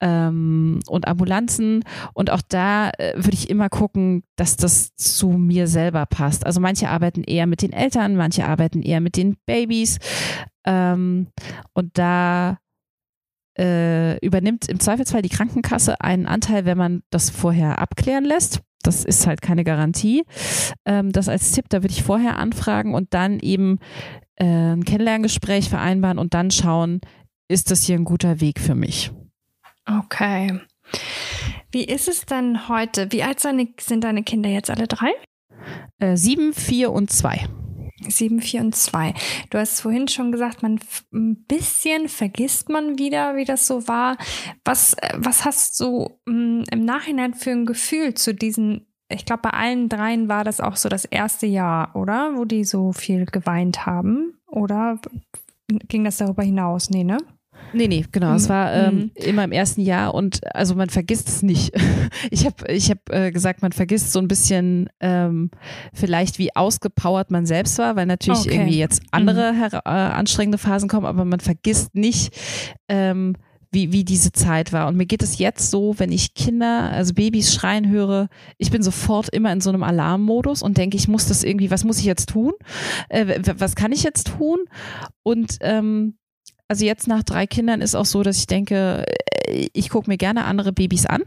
ähm, 0.00 0.80
und 0.86 1.08
Ambulanzen. 1.08 1.82
Und 2.14 2.30
auch 2.30 2.42
da 2.48 2.90
äh, 2.90 3.14
würde 3.16 3.34
ich 3.34 3.50
immer 3.50 3.68
gucken, 3.68 4.22
dass 4.36 4.56
das 4.56 4.94
zu 4.94 5.30
mir 5.30 5.66
selber 5.66 6.06
passt. 6.06 6.46
Also 6.46 6.60
manche 6.60 6.88
arbeiten 6.88 7.24
eher 7.24 7.46
mit 7.46 7.60
den 7.62 7.72
Eltern, 7.72 8.14
manche 8.14 8.46
arbeiten 8.46 8.82
eher 8.82 9.00
mit 9.00 9.16
den 9.16 9.36
Babys. 9.46 9.98
Ähm, 10.64 11.26
und 11.74 11.98
da 11.98 12.58
äh, 13.60 14.16
übernimmt 14.24 14.68
im 14.68 14.80
Zweifelsfall 14.80 15.22
die 15.22 15.28
Krankenkasse 15.28 16.00
einen 16.00 16.26
Anteil, 16.26 16.64
wenn 16.64 16.78
man 16.78 17.02
das 17.10 17.28
vorher 17.28 17.78
abklären 17.78 18.24
lässt. 18.24 18.60
Das 18.82 19.04
ist 19.04 19.26
halt 19.26 19.42
keine 19.42 19.62
Garantie. 19.62 20.24
Ähm, 20.86 21.12
das 21.12 21.28
als 21.28 21.52
Tipp, 21.52 21.66
da 21.68 21.82
würde 21.82 21.92
ich 21.92 22.02
vorher 22.02 22.38
anfragen 22.38 22.94
und 22.94 23.12
dann 23.12 23.38
eben 23.38 23.78
äh, 24.36 24.46
ein 24.46 24.84
Kennenlerngespräch 24.84 25.68
vereinbaren 25.68 26.18
und 26.18 26.32
dann 26.32 26.50
schauen, 26.50 27.02
ist 27.48 27.70
das 27.70 27.84
hier 27.84 27.96
ein 27.96 28.04
guter 28.04 28.40
Weg 28.40 28.58
für 28.58 28.74
mich. 28.74 29.12
Okay. 29.86 30.58
Wie 31.70 31.84
ist 31.84 32.08
es 32.08 32.24
denn 32.24 32.68
heute? 32.68 33.12
Wie 33.12 33.22
alt 33.22 33.40
sind 33.40 34.04
deine 34.04 34.22
Kinder 34.22 34.48
jetzt 34.48 34.70
alle 34.70 34.86
drei? 34.86 35.10
Äh, 35.98 36.16
sieben, 36.16 36.54
vier 36.54 36.90
und 36.92 37.10
zwei. 37.10 37.46
7, 38.08 38.40
4 38.40 38.60
und 38.60 38.74
2. 38.74 39.14
Du 39.50 39.58
hast 39.58 39.80
vorhin 39.80 40.08
schon 40.08 40.32
gesagt, 40.32 40.62
man 40.62 40.80
ein 41.12 41.44
bisschen 41.44 42.08
vergisst 42.08 42.68
man 42.68 42.98
wieder, 42.98 43.36
wie 43.36 43.44
das 43.44 43.66
so 43.66 43.88
war. 43.88 44.16
Was, 44.64 44.94
äh, 44.94 45.12
was 45.16 45.44
hast 45.44 45.78
du 45.80 46.18
mh, 46.26 46.64
im 46.70 46.84
Nachhinein 46.84 47.34
für 47.34 47.50
ein 47.50 47.66
Gefühl 47.66 48.14
zu 48.14 48.34
diesen, 48.34 48.86
ich 49.08 49.24
glaube, 49.24 49.42
bei 49.42 49.50
allen 49.50 49.88
dreien 49.88 50.28
war 50.28 50.44
das 50.44 50.60
auch 50.60 50.76
so 50.76 50.88
das 50.88 51.04
erste 51.04 51.46
Jahr, 51.46 51.94
oder? 51.96 52.36
Wo 52.36 52.44
die 52.44 52.64
so 52.64 52.92
viel 52.92 53.26
geweint 53.26 53.86
haben? 53.86 54.34
Oder 54.46 54.98
ging 55.88 56.04
das 56.04 56.18
darüber 56.18 56.42
hinaus? 56.42 56.90
Nee, 56.90 57.04
ne? 57.04 57.18
Nee, 57.72 57.88
nee, 57.88 58.04
genau. 58.10 58.34
Es 58.34 58.44
mhm. 58.44 58.48
war 58.48 58.72
ähm, 58.72 58.94
mhm. 58.94 59.10
immer 59.16 59.44
im 59.44 59.52
ersten 59.52 59.80
Jahr 59.80 60.14
und 60.14 60.40
also 60.54 60.74
man 60.74 60.90
vergisst 60.90 61.28
es 61.28 61.42
nicht. 61.42 61.72
Ich 62.30 62.44
habe 62.44 62.70
ich 62.72 62.90
hab, 62.90 62.98
äh, 63.10 63.30
gesagt, 63.30 63.62
man 63.62 63.72
vergisst 63.72 64.12
so 64.12 64.18
ein 64.18 64.28
bisschen 64.28 64.88
ähm, 65.00 65.50
vielleicht, 65.94 66.38
wie 66.38 66.54
ausgepowert 66.54 67.30
man 67.30 67.46
selbst 67.46 67.78
war, 67.78 67.96
weil 67.96 68.06
natürlich 68.06 68.40
okay. 68.40 68.54
irgendwie 68.54 68.78
jetzt 68.78 69.02
andere 69.10 69.52
mhm. 69.52 69.62
äh, 69.72 69.88
anstrengende 69.88 70.58
Phasen 70.58 70.88
kommen, 70.88 71.06
aber 71.06 71.24
man 71.24 71.40
vergisst 71.40 71.94
nicht, 71.94 72.36
ähm, 72.88 73.36
wie, 73.72 73.92
wie 73.92 74.04
diese 74.04 74.32
Zeit 74.32 74.72
war. 74.72 74.88
Und 74.88 74.96
mir 74.96 75.06
geht 75.06 75.22
es 75.22 75.38
jetzt 75.38 75.70
so, 75.70 75.94
wenn 75.98 76.10
ich 76.10 76.34
Kinder, 76.34 76.90
also 76.92 77.14
Babys 77.14 77.54
schreien 77.54 77.88
höre, 77.88 78.28
ich 78.58 78.70
bin 78.70 78.82
sofort 78.82 79.28
immer 79.28 79.52
in 79.52 79.60
so 79.60 79.70
einem 79.70 79.82
Alarmmodus 79.82 80.62
und 80.62 80.76
denke, 80.76 80.96
ich 80.96 81.08
muss 81.08 81.26
das 81.26 81.44
irgendwie, 81.44 81.70
was 81.70 81.84
muss 81.84 81.98
ich 81.98 82.04
jetzt 82.04 82.30
tun? 82.30 82.52
Äh, 83.08 83.40
was 83.56 83.76
kann 83.76 83.92
ich 83.92 84.02
jetzt 84.02 84.32
tun? 84.38 84.58
Und 85.22 85.58
ähm, 85.60 86.16
also 86.70 86.84
jetzt 86.84 87.08
nach 87.08 87.24
drei 87.24 87.48
Kindern 87.48 87.80
ist 87.80 87.96
auch 87.96 88.06
so, 88.06 88.22
dass 88.22 88.38
ich 88.38 88.46
denke, 88.46 89.04
äh, 89.48 89.68
ich 89.72 89.90
gucke 89.90 90.08
mir 90.08 90.16
gerne 90.16 90.44
andere 90.44 90.72
Babys 90.72 91.04
an, 91.04 91.24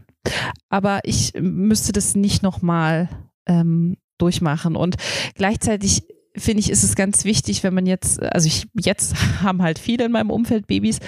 aber 0.70 1.00
ich 1.04 1.34
müsste 1.38 1.92
das 1.92 2.16
nicht 2.16 2.42
nochmal 2.42 3.10
ähm, 3.44 3.98
durchmachen. 4.16 4.74
Und 4.74 4.96
gleichzeitig 5.34 6.04
finde 6.34 6.60
ich, 6.60 6.70
ist 6.70 6.82
es 6.82 6.96
ganz 6.96 7.26
wichtig, 7.26 7.62
wenn 7.62 7.74
man 7.74 7.84
jetzt, 7.84 8.22
also 8.22 8.46
ich, 8.46 8.68
jetzt 8.80 9.16
haben 9.42 9.60
halt 9.60 9.78
viele 9.78 10.06
in 10.06 10.12
meinem 10.12 10.30
Umfeld 10.30 10.66
Babys 10.66 11.00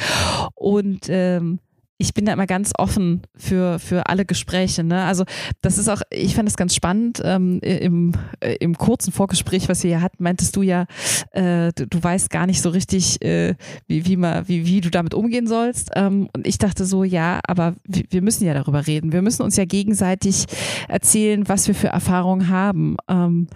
und 0.55 1.07
ähm, 1.09 1.59
ich 1.99 2.13
bin 2.13 2.27
da 2.27 2.33
immer 2.33 2.47
ganz 2.47 2.73
offen 2.77 3.23
für, 3.35 3.79
für 3.79 4.07
alle 4.07 4.27
Gespräche. 4.27 4.85
Ne? 4.85 5.05
Also 5.05 5.25
das 5.63 5.79
ist 5.79 5.89
auch, 5.89 6.03
ich 6.11 6.35
fand 6.35 6.49
es 6.49 6.57
ganz 6.57 6.75
spannend, 6.75 7.23
ähm, 7.25 7.59
im, 7.61 8.13
äh, 8.41 8.57
im 8.61 8.77
kurzen 8.77 9.13
Vorgespräch, 9.13 9.69
was 9.69 9.83
wir 9.83 9.91
hier 9.91 10.03
hatten, 10.03 10.23
meintest 10.23 10.55
du 10.57 10.63
ja, 10.63 10.87
äh, 11.33 11.73
du, 11.75 11.87
du, 11.87 12.03
weißt 12.03 12.29
gar 12.29 12.47
nicht 12.47 12.61
so 12.61 12.69
richtig, 12.69 13.23
äh, 13.23 13.55
wie, 13.87 14.05
wie, 14.05 14.17
man, 14.17 14.47
wie, 14.47 14.67
wie 14.67 14.83
du 14.83 14.91
damit 14.91 15.15
umgehen 15.15 15.47
sollst. 15.47 15.91
Ähm, 15.95 16.29
und 16.37 16.47
ich 16.47 16.59
dachte 16.59 16.85
so, 16.85 17.03
ja, 17.03 17.41
aber 17.47 17.75
wir, 17.85 18.05
wir 18.11 18.23
müssen 18.23 18.45
ja 18.45 18.53
darüber 18.53 18.87
reden. 18.87 19.13
Wir 19.13 19.23
müssen 19.23 19.43
uns 19.43 19.57
ja 19.57 19.65
gegenseitig 19.65 20.45
erzählen, 20.89 21.49
was 21.49 21.67
wir 21.67 21.75
für 21.75 21.89
Erfahrungen 21.89 22.49
haben, 22.49 22.97
ähm, 23.09 23.49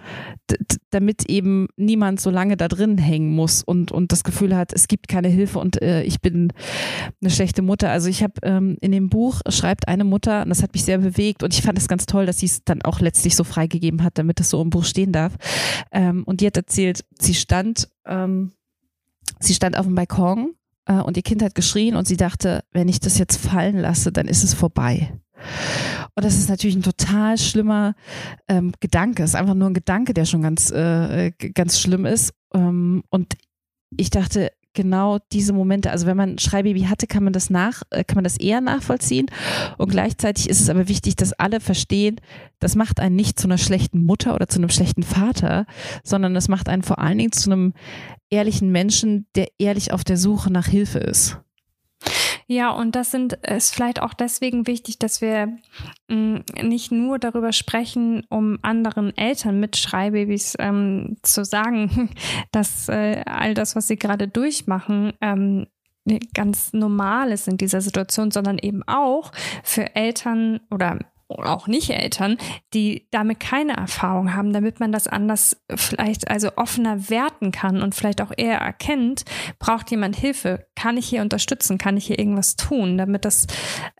damit 0.89 1.29
eben 1.29 1.67
niemand 1.77 2.19
so 2.19 2.31
lange 2.31 2.57
da 2.57 2.67
drin 2.67 2.97
hängen 2.97 3.35
muss 3.35 3.61
und, 3.63 3.91
und 3.91 4.11
das 4.11 4.23
Gefühl 4.23 4.55
hat, 4.55 4.73
es 4.73 4.87
gibt 4.87 5.07
keine 5.07 5.27
Hilfe 5.27 5.59
und 5.59 5.81
äh, 5.81 6.01
ich 6.03 6.21
bin 6.21 6.51
eine 7.21 7.29
schlechte 7.29 7.61
Mutter. 7.61 7.91
Also 7.91 8.09
ich 8.09 8.23
habe 8.23 8.30
habe 8.31 8.47
ähm, 8.47 8.77
in 8.81 8.91
dem 8.91 9.09
Buch 9.09 9.41
schreibt 9.49 9.87
eine 9.87 10.03
Mutter, 10.03 10.43
und 10.43 10.49
das 10.49 10.63
hat 10.63 10.73
mich 10.73 10.83
sehr 10.83 10.97
bewegt 10.97 11.43
und 11.43 11.53
ich 11.53 11.61
fand 11.61 11.77
es 11.77 11.87
ganz 11.87 12.05
toll, 12.05 12.25
dass 12.25 12.39
sie 12.39 12.45
es 12.45 12.63
dann 12.63 12.81
auch 12.81 12.99
letztlich 12.99 13.35
so 13.35 13.43
freigegeben 13.43 14.03
hat, 14.03 14.17
damit 14.17 14.39
es 14.39 14.49
so 14.49 14.61
im 14.61 14.69
Buch 14.69 14.85
stehen 14.85 15.11
darf. 15.11 15.33
Ähm, 15.91 16.23
und 16.23 16.41
die 16.41 16.47
hat 16.47 16.57
erzählt, 16.57 17.03
sie 17.19 17.33
stand, 17.33 17.89
ähm, 18.05 18.51
sie 19.39 19.53
stand 19.53 19.77
auf 19.77 19.85
dem 19.85 19.95
Balkon 19.95 20.55
äh, 20.85 20.93
und 20.93 21.17
ihr 21.17 21.23
Kind 21.23 21.43
hat 21.43 21.55
geschrien 21.55 21.95
und 21.95 22.07
sie 22.07 22.17
dachte, 22.17 22.63
wenn 22.71 22.87
ich 22.87 22.99
das 22.99 23.17
jetzt 23.17 23.37
fallen 23.37 23.77
lasse, 23.77 24.11
dann 24.11 24.27
ist 24.27 24.43
es 24.43 24.53
vorbei. 24.53 25.13
Und 26.15 26.25
das 26.25 26.37
ist 26.37 26.49
natürlich 26.49 26.75
ein 26.75 26.83
total 26.83 27.37
schlimmer 27.37 27.95
ähm, 28.47 28.73
Gedanke. 28.79 29.23
Es 29.23 29.31
ist 29.31 29.35
einfach 29.35 29.53
nur 29.53 29.69
ein 29.69 29.73
Gedanke, 29.73 30.13
der 30.13 30.25
schon 30.25 30.41
ganz, 30.41 30.69
äh, 30.71 31.31
ganz 31.31 31.79
schlimm 31.79 32.05
ist. 32.05 32.33
Ähm, 32.53 33.03
und 33.09 33.35
ich 33.97 34.09
dachte, 34.09 34.51
genau 34.73 35.19
diese 35.31 35.53
Momente, 35.53 35.91
also 35.91 36.05
wenn 36.05 36.17
man 36.17 36.31
ein 36.31 36.39
Schreibaby 36.39 36.83
hatte, 36.83 37.07
kann 37.07 37.23
man 37.23 37.33
das 37.33 37.49
nach, 37.49 37.83
äh, 37.89 38.03
kann 38.03 38.15
man 38.15 38.23
das 38.23 38.37
eher 38.37 38.61
nachvollziehen. 38.61 39.27
Und 39.77 39.89
gleichzeitig 39.91 40.49
ist 40.49 40.61
es 40.61 40.69
aber 40.69 40.87
wichtig, 40.87 41.15
dass 41.15 41.33
alle 41.33 41.59
verstehen, 41.59 42.17
das 42.59 42.75
macht 42.75 42.99
einen 42.99 43.15
nicht 43.15 43.39
zu 43.39 43.47
einer 43.47 43.57
schlechten 43.57 44.03
Mutter 44.03 44.35
oder 44.35 44.47
zu 44.47 44.59
einem 44.59 44.69
schlechten 44.69 45.03
Vater, 45.03 45.65
sondern 46.03 46.33
das 46.33 46.47
macht 46.47 46.69
einen 46.69 46.83
vor 46.83 46.99
allen 46.99 47.17
Dingen 47.17 47.31
zu 47.31 47.51
einem 47.51 47.73
ehrlichen 48.29 48.71
Menschen, 48.71 49.27
der 49.35 49.47
ehrlich 49.59 49.91
auf 49.91 50.03
der 50.03 50.17
Suche 50.17 50.51
nach 50.51 50.67
Hilfe 50.67 50.99
ist. 50.99 51.37
Ja, 52.51 52.71
und 52.71 52.97
das 52.97 53.11
sind, 53.11 53.31
ist 53.47 53.73
vielleicht 53.73 54.01
auch 54.01 54.13
deswegen 54.13 54.67
wichtig, 54.67 54.99
dass 54.99 55.21
wir 55.21 55.57
mm, 56.09 56.39
nicht 56.61 56.91
nur 56.91 57.17
darüber 57.17 57.53
sprechen, 57.53 58.25
um 58.27 58.59
anderen 58.61 59.15
Eltern 59.15 59.61
mit 59.61 59.77
Schreibabys 59.77 60.57
ähm, 60.59 61.15
zu 61.21 61.45
sagen, 61.45 62.09
dass 62.51 62.89
äh, 62.89 63.23
all 63.25 63.53
das, 63.53 63.77
was 63.77 63.87
sie 63.87 63.95
gerade 63.95 64.27
durchmachen, 64.27 65.13
ähm, 65.21 65.67
ganz 66.33 66.73
normal 66.73 67.31
ist 67.31 67.47
in 67.47 67.55
dieser 67.55 67.79
Situation, 67.79 68.31
sondern 68.31 68.57
eben 68.57 68.83
auch 68.85 69.31
für 69.63 69.95
Eltern 69.95 70.59
oder 70.69 70.99
auch 71.39 71.67
nicht 71.67 71.89
Eltern, 71.89 72.37
die 72.73 73.07
damit 73.11 73.39
keine 73.39 73.73
Erfahrung 73.77 74.33
haben, 74.33 74.53
damit 74.53 74.79
man 74.79 74.91
das 74.91 75.07
anders 75.07 75.57
vielleicht 75.75 76.29
also 76.29 76.49
offener 76.55 77.09
werten 77.09 77.51
kann 77.51 77.81
und 77.81 77.95
vielleicht 77.95 78.21
auch 78.21 78.31
eher 78.35 78.57
erkennt, 78.57 79.23
braucht 79.59 79.91
jemand 79.91 80.15
Hilfe, 80.15 80.67
kann 80.75 80.97
ich 80.97 81.07
hier 81.07 81.21
unterstützen, 81.21 81.77
kann 81.77 81.97
ich 81.97 82.05
hier 82.05 82.19
irgendwas 82.19 82.55
tun, 82.55 82.97
damit 82.97 83.25
das 83.25 83.47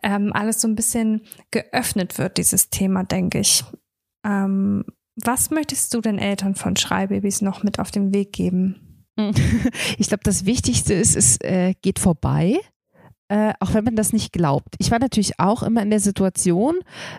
ähm, 0.02 0.32
alles 0.32 0.60
so 0.60 0.68
ein 0.68 0.76
bisschen 0.76 1.22
geöffnet 1.50 2.18
wird, 2.18 2.38
dieses 2.38 2.70
Thema, 2.70 3.04
denke 3.04 3.40
ich. 3.40 3.64
Ähm, 4.24 4.84
was 5.16 5.50
möchtest 5.50 5.92
du 5.94 6.00
den 6.00 6.18
Eltern 6.18 6.54
von 6.54 6.76
Schreibabys 6.76 7.42
noch 7.42 7.62
mit 7.62 7.78
auf 7.78 7.90
den 7.90 8.14
Weg 8.14 8.32
geben? 8.32 8.76
Ich 9.98 10.08
glaube, 10.08 10.24
das 10.24 10.46
Wichtigste 10.46 10.94
ist, 10.94 11.16
es 11.16 11.38
äh, 11.42 11.74
geht 11.82 11.98
vorbei 11.98 12.58
äh, 13.32 13.54
auch 13.60 13.72
wenn 13.72 13.84
man 13.84 13.96
das 13.96 14.12
nicht 14.12 14.30
glaubt. 14.34 14.74
Ich 14.76 14.90
war 14.90 14.98
natürlich 14.98 15.40
auch 15.40 15.62
immer 15.62 15.80
in 15.80 15.88
der 15.88 16.00
Situation, 16.00 16.74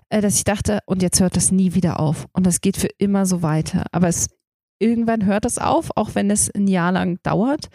äh, 0.09 0.21
dass 0.21 0.35
ich 0.35 0.43
dachte, 0.43 0.77
und 0.85 1.01
jetzt 1.01 1.19
hört 1.19 1.35
das 1.35 1.51
nie 1.51 1.73
wieder 1.73 1.99
auf. 1.99 2.27
Und 2.33 2.45
das 2.45 2.61
geht 2.61 2.77
für 2.77 2.89
immer 2.99 3.25
so 3.25 3.41
weiter. 3.41 3.87
Aber 3.91 4.09
es, 4.09 4.29
irgendwann 4.77 5.25
hört 5.25 5.43
es 5.43 5.57
auf, 5.57 5.89
auch 5.95 6.13
wenn 6.13 6.29
es 6.29 6.53
ein 6.53 6.67
Jahr 6.67 6.91
lang 6.91 7.17
dauert. 7.23 7.69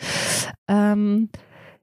Ähm, 0.68 1.30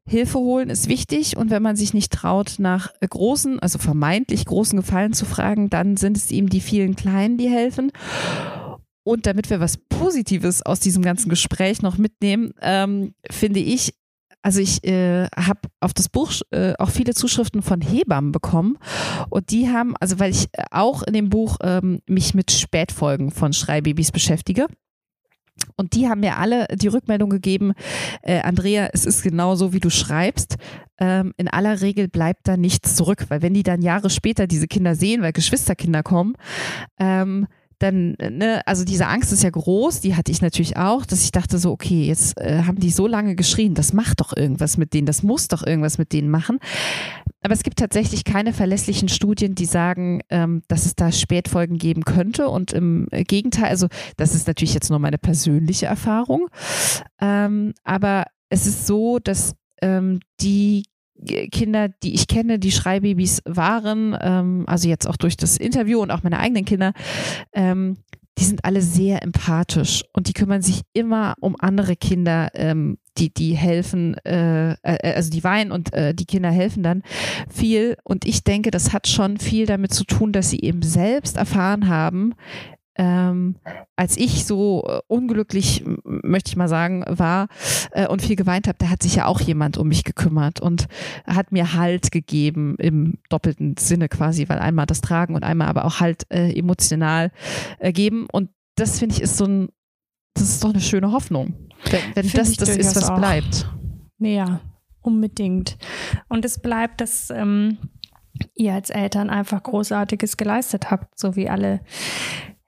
Hilfe 0.08 0.39
holen 0.39 0.70
ist 0.70 0.88
wichtig 0.88 1.36
und 1.36 1.49
wenn 1.49 1.62
man 1.62 1.76
sich 1.76 1.93
nicht 1.93 2.14
traut, 2.14 2.56
nach 2.58 2.93
großen, 3.01 3.60
also 3.60 3.78
vermeintlich 3.78 4.45
großen 4.45 4.80
Gefallen 4.80 5.12
zu 5.12 5.26
fragen, 5.26 5.70
dann 5.70 5.97
sind 5.97 6.16
es 6.16 6.32
eben 6.32 6.47
die 6.47 6.62
vielen 6.62 6.95
Kleinen, 6.95 7.38
die 7.38 7.49
helfen. 7.49 7.91
Und 9.03 9.26
damit 9.26 9.49
wir 9.49 9.60
was 9.60 9.78
Positives 9.78 10.62
aus 10.62 10.80
diesem 10.80 11.03
ganzen 11.03 11.28
Gespräch 11.28 11.82
noch 11.82 11.97
mitnehmen, 11.97 12.53
ähm, 12.62 13.14
finde 13.30 13.60
ich, 13.60 13.93
also 14.45 14.59
ich 14.59 14.83
äh, 14.83 15.25
habe 15.35 15.61
auf 15.79 15.91
das 15.95 16.07
Buch 16.07 16.31
äh, 16.51 16.73
auch 16.77 16.91
viele 16.91 17.15
Zuschriften 17.15 17.63
von 17.63 17.81
Hebammen 17.81 18.31
bekommen 18.31 18.77
und 19.31 19.49
die 19.49 19.69
haben, 19.69 19.95
also 19.99 20.19
weil 20.19 20.29
ich 20.29 20.49
auch 20.69 21.01
in 21.01 21.13
dem 21.13 21.29
Buch 21.29 21.57
ähm, 21.63 22.01
mich 22.05 22.35
mit 22.35 22.51
Spätfolgen 22.51 23.31
von 23.31 23.53
Schreibabys 23.53 24.11
beschäftige. 24.11 24.67
Und 25.77 25.95
die 25.95 26.07
haben 26.07 26.19
mir 26.19 26.37
alle 26.37 26.67
die 26.75 26.89
Rückmeldung 26.89 27.31
gegeben, 27.31 27.73
äh, 28.21 28.41
Andrea, 28.41 28.89
es 28.93 29.07
ist 29.07 29.23
genau 29.23 29.55
so, 29.55 29.73
wie 29.73 29.79
du 29.79 29.89
schreibst. 29.89 30.57
Ähm, 30.99 31.33
in 31.37 31.47
aller 31.47 31.81
Regel 31.81 32.07
bleibt 32.07 32.47
da 32.47 32.55
nichts 32.55 32.95
zurück, 32.95 33.25
weil 33.29 33.41
wenn 33.41 33.55
die 33.55 33.63
dann 33.63 33.81
Jahre 33.81 34.11
später 34.11 34.45
diese 34.45 34.67
Kinder 34.67 34.93
sehen, 34.93 35.23
weil 35.23 35.31
Geschwisterkinder 35.31 36.03
kommen, 36.03 36.35
ähm, 36.99 37.47
dann, 37.86 38.15
ne, 38.17 38.61
also 38.65 38.83
diese 38.83 39.07
Angst 39.07 39.31
ist 39.31 39.43
ja 39.43 39.49
groß, 39.49 40.01
die 40.01 40.15
hatte 40.15 40.31
ich 40.31 40.41
natürlich 40.41 40.75
auch, 40.77 41.05
dass 41.05 41.23
ich 41.23 41.31
dachte 41.31 41.59
so, 41.59 41.71
okay, 41.71 42.07
jetzt 42.07 42.39
äh, 42.39 42.63
haben 42.63 42.79
die 42.79 42.89
so 42.89 43.05
lange 43.05 43.36
geschrien, 43.36 43.75
das 43.75 43.93
macht 43.93 44.21
doch 44.21 44.36
irgendwas 44.36 44.77
mit 44.77 44.93
denen, 44.93 45.05
das 45.05 45.21
muss 45.21 45.47
doch 45.47 45.65
irgendwas 45.65 45.97
mit 45.97 46.11
denen 46.11 46.29
machen. 46.29 46.59
Aber 47.43 47.53
es 47.53 47.61
gibt 47.61 47.77
tatsächlich 47.77 48.23
keine 48.23 48.53
verlässlichen 48.53 49.07
Studien, 49.07 49.53
die 49.53 49.65
sagen, 49.65 50.21
ähm, 50.29 50.63
dass 50.67 50.88
es 50.88 50.95
da 50.95 51.11
Spätfolgen 51.11 51.77
geben 51.77 52.03
könnte. 52.03 52.49
Und 52.49 52.73
im 52.73 53.07
Gegenteil, 53.11 53.69
also 53.69 53.88
das 54.17 54.33
ist 54.33 54.47
natürlich 54.47 54.73
jetzt 54.73 54.89
nur 54.89 54.97
meine 54.97 55.19
persönliche 55.19 55.86
Erfahrung. 55.86 56.47
Ähm, 57.21 57.73
aber 57.83 58.25
es 58.49 58.65
ist 58.65 58.88
so, 58.88 59.19
dass 59.19 59.53
ähm, 59.83 60.21
die 60.41 60.86
Kinder, 61.51 61.89
die 61.89 62.13
ich 62.13 62.28
kenne, 62.28 62.59
die 62.59 62.72
Schreibabys 62.72 63.41
waren, 63.45 64.18
ähm, 64.20 64.63
also 64.68 64.88
jetzt 64.88 65.07
auch 65.07 65.18
durch 65.18 65.38
das 65.38 65.57
Interview 65.57 66.01
und 66.01 66.11
auch 66.11 66.24
meine 66.24 66.39
eigenen 66.39 66.66
Kinder, 66.66 66.93
ähm, 67.53 67.97
die 68.38 68.43
sind 68.43 68.66
alle 68.66 68.82
sehr 68.82 69.24
empathisch 69.24 70.03
und 70.11 70.28
die 70.28 70.34
kümmern 70.34 70.61
sich 70.61 70.82
immer 70.93 71.36
um 71.39 71.55
andere 71.57 71.95
Kinder, 71.95 72.49
ähm, 72.53 72.97
die, 73.18 73.34
die 73.34 73.55
helfen, 73.55 74.16
äh, 74.26 74.74
äh, 74.74 75.13
also 75.13 75.30
die 75.30 75.43
weinen 75.43 75.72
und 75.72 75.93
äh, 75.93 76.13
die 76.13 76.26
Kinder 76.26 76.51
helfen 76.51 76.84
dann 76.84 77.01
viel. 77.49 77.95
Und 78.03 78.26
ich 78.26 78.43
denke, 78.43 78.72
das 78.72 78.91
hat 78.91 79.07
schon 79.07 79.38
viel 79.38 79.66
damit 79.66 79.93
zu 79.93 80.03
tun, 80.03 80.34
dass 80.34 80.49
sie 80.49 80.59
eben 80.59 80.82
selbst 80.82 81.38
erfahren 81.38 81.88
haben, 81.88 82.34
ähm, 82.97 83.55
als 83.95 84.17
ich 84.17 84.45
so 84.45 84.83
äh, 84.87 84.99
unglücklich, 85.07 85.83
möchte 86.03 86.49
ich 86.49 86.55
mal 86.55 86.69
sagen, 86.69 87.03
war 87.07 87.47
äh, 87.91 88.07
und 88.07 88.21
viel 88.21 88.35
geweint 88.35 88.67
habe, 88.67 88.77
da 88.77 88.89
hat 88.89 89.03
sich 89.03 89.15
ja 89.15 89.25
auch 89.25 89.41
jemand 89.41 89.77
um 89.77 89.87
mich 89.87 90.03
gekümmert 90.03 90.59
und 90.61 90.87
hat 91.25 91.51
mir 91.51 91.73
Halt 91.73 92.11
gegeben 92.11 92.75
im 92.77 93.17
doppelten 93.29 93.75
Sinne 93.77 94.07
quasi, 94.07 94.47
weil 94.47 94.59
einmal 94.59 94.85
das 94.85 95.01
Tragen 95.01 95.35
und 95.35 95.43
einmal 95.43 95.67
aber 95.67 95.85
auch 95.85 95.99
halt 95.99 96.23
äh, 96.29 96.57
emotional 96.57 97.31
äh, 97.79 97.91
geben. 97.91 98.27
Und 98.31 98.49
das 98.75 98.99
finde 98.99 99.15
ich 99.15 99.21
ist 99.21 99.37
so 99.37 99.45
ein, 99.45 99.69
das 100.33 100.43
ist 100.43 100.63
doch 100.63 100.69
eine 100.69 100.81
schöne 100.81 101.11
Hoffnung, 101.11 101.53
wenn, 101.89 102.15
wenn 102.15 102.29
das 102.31 102.53
das 102.53 102.69
ist, 102.69 102.95
was 102.95 103.09
auch. 103.09 103.17
bleibt. 103.17 103.69
Ja, 104.19 104.61
unbedingt. 105.01 105.77
Und 106.29 106.45
es 106.45 106.59
bleibt, 106.59 107.01
dass 107.01 107.29
ähm, 107.29 107.77
ihr 108.53 108.73
als 108.73 108.89
Eltern 108.89 109.29
einfach 109.29 109.63
Großartiges 109.63 110.37
geleistet 110.37 110.91
habt, 110.91 111.17
so 111.19 111.35
wie 111.35 111.49
alle 111.49 111.81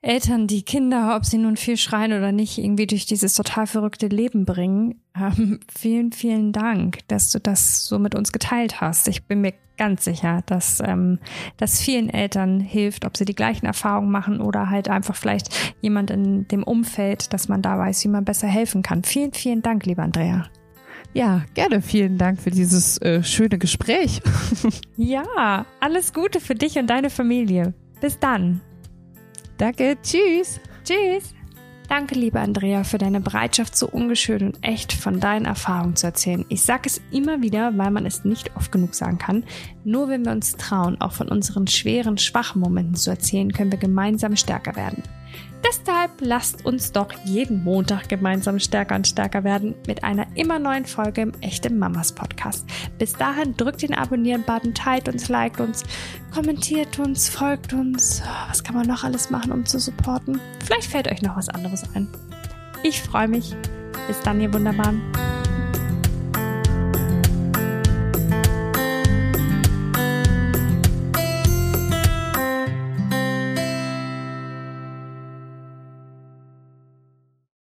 Eltern, 0.00 0.46
die 0.46 0.62
Kinder, 0.62 1.16
ob 1.16 1.24
sie 1.24 1.38
nun 1.38 1.56
viel 1.56 1.76
schreien 1.76 2.12
oder 2.12 2.30
nicht, 2.30 2.58
irgendwie 2.58 2.86
durch 2.86 3.04
dieses 3.04 3.34
total 3.34 3.66
verrückte 3.66 4.06
Leben 4.06 4.44
bringen. 4.44 5.02
Ähm, 5.16 5.58
vielen, 5.76 6.12
vielen 6.12 6.52
Dank, 6.52 6.98
dass 7.08 7.30
du 7.30 7.40
das 7.40 7.84
so 7.84 7.98
mit 7.98 8.14
uns 8.14 8.30
geteilt 8.30 8.80
hast. 8.80 9.08
Ich 9.08 9.24
bin 9.24 9.40
mir 9.40 9.54
ganz 9.76 10.04
sicher, 10.04 10.42
dass 10.46 10.80
ähm, 10.84 11.18
das 11.56 11.80
vielen 11.80 12.10
Eltern 12.10 12.60
hilft, 12.60 13.04
ob 13.04 13.16
sie 13.16 13.24
die 13.24 13.34
gleichen 13.34 13.66
Erfahrungen 13.66 14.10
machen 14.10 14.40
oder 14.40 14.70
halt 14.70 14.88
einfach 14.88 15.16
vielleicht 15.16 15.74
jemand 15.80 16.10
in 16.10 16.46
dem 16.46 16.62
Umfeld, 16.62 17.32
dass 17.32 17.48
man 17.48 17.62
da 17.62 17.76
weiß, 17.76 18.04
wie 18.04 18.08
man 18.08 18.24
besser 18.24 18.48
helfen 18.48 18.82
kann. 18.82 19.02
Vielen, 19.02 19.32
vielen 19.32 19.62
Dank, 19.62 19.84
lieber 19.84 20.04
Andrea. 20.04 20.46
Ja, 21.12 21.42
gerne. 21.54 21.82
Vielen 21.82 22.18
Dank 22.18 22.40
für 22.40 22.50
dieses 22.50 22.98
äh, 23.02 23.24
schöne 23.24 23.58
Gespräch. 23.58 24.20
ja, 24.96 25.64
alles 25.80 26.12
Gute 26.12 26.38
für 26.38 26.54
dich 26.54 26.78
und 26.78 26.88
deine 26.88 27.10
Familie. 27.10 27.74
Bis 28.00 28.18
dann. 28.18 28.60
Danke, 29.58 29.98
tschüss. 30.02 30.60
Tschüss. 30.84 31.34
Danke, 31.88 32.14
liebe 32.14 32.38
Andrea, 32.38 32.84
für 32.84 32.98
deine 32.98 33.20
Bereitschaft, 33.20 33.76
so 33.76 33.88
ungeschönt 33.88 34.42
und 34.42 34.58
echt 34.62 34.92
von 34.92 35.20
deinen 35.20 35.46
Erfahrungen 35.46 35.96
zu 35.96 36.06
erzählen. 36.06 36.44
Ich 36.48 36.62
sage 36.62 36.82
es 36.84 37.00
immer 37.10 37.40
wieder, 37.40 37.76
weil 37.76 37.90
man 37.90 38.06
es 38.06 38.24
nicht 38.24 38.54
oft 38.56 38.70
genug 38.70 38.94
sagen 38.94 39.18
kann. 39.18 39.44
Nur 39.84 40.08
wenn 40.08 40.24
wir 40.24 40.32
uns 40.32 40.52
trauen, 40.56 41.00
auch 41.00 41.12
von 41.12 41.28
unseren 41.28 41.66
schweren, 41.66 42.18
schwachen 42.18 42.60
Momenten 42.60 42.94
zu 42.94 43.10
erzählen, 43.10 43.52
können 43.52 43.72
wir 43.72 43.78
gemeinsam 43.78 44.36
stärker 44.36 44.76
werden. 44.76 45.02
Deshalb 45.64 46.12
lasst 46.20 46.64
uns 46.64 46.92
doch 46.92 47.12
jeden 47.24 47.64
Montag 47.64 48.08
gemeinsam 48.08 48.58
stärker 48.58 48.94
und 48.94 49.06
stärker 49.06 49.44
werden 49.44 49.74
mit 49.86 50.04
einer 50.04 50.26
immer 50.34 50.58
neuen 50.58 50.84
Folge 50.84 51.22
im 51.22 51.32
Echte 51.40 51.72
Mamas 51.72 52.12
Podcast. 52.12 52.64
Bis 52.98 53.12
dahin 53.14 53.56
drückt 53.56 53.82
den 53.82 53.94
Abonnieren-Button, 53.94 54.74
teilt 54.74 55.08
uns, 55.08 55.28
liked 55.28 55.60
uns, 55.60 55.82
kommentiert 56.32 56.98
uns, 56.98 57.28
folgt 57.28 57.72
uns. 57.72 58.22
Was 58.48 58.62
kann 58.62 58.76
man 58.76 58.86
noch 58.86 59.04
alles 59.04 59.30
machen, 59.30 59.52
um 59.52 59.66
zu 59.66 59.78
supporten? 59.78 60.40
Vielleicht 60.64 60.90
fällt 60.90 61.10
euch 61.10 61.22
noch 61.22 61.36
was 61.36 61.48
anderes 61.48 61.82
ein. 61.94 62.08
Ich 62.82 63.02
freue 63.02 63.28
mich. 63.28 63.54
Bis 64.06 64.20
dann, 64.20 64.40
ihr 64.40 64.52
Wunderbaren. 64.52 65.02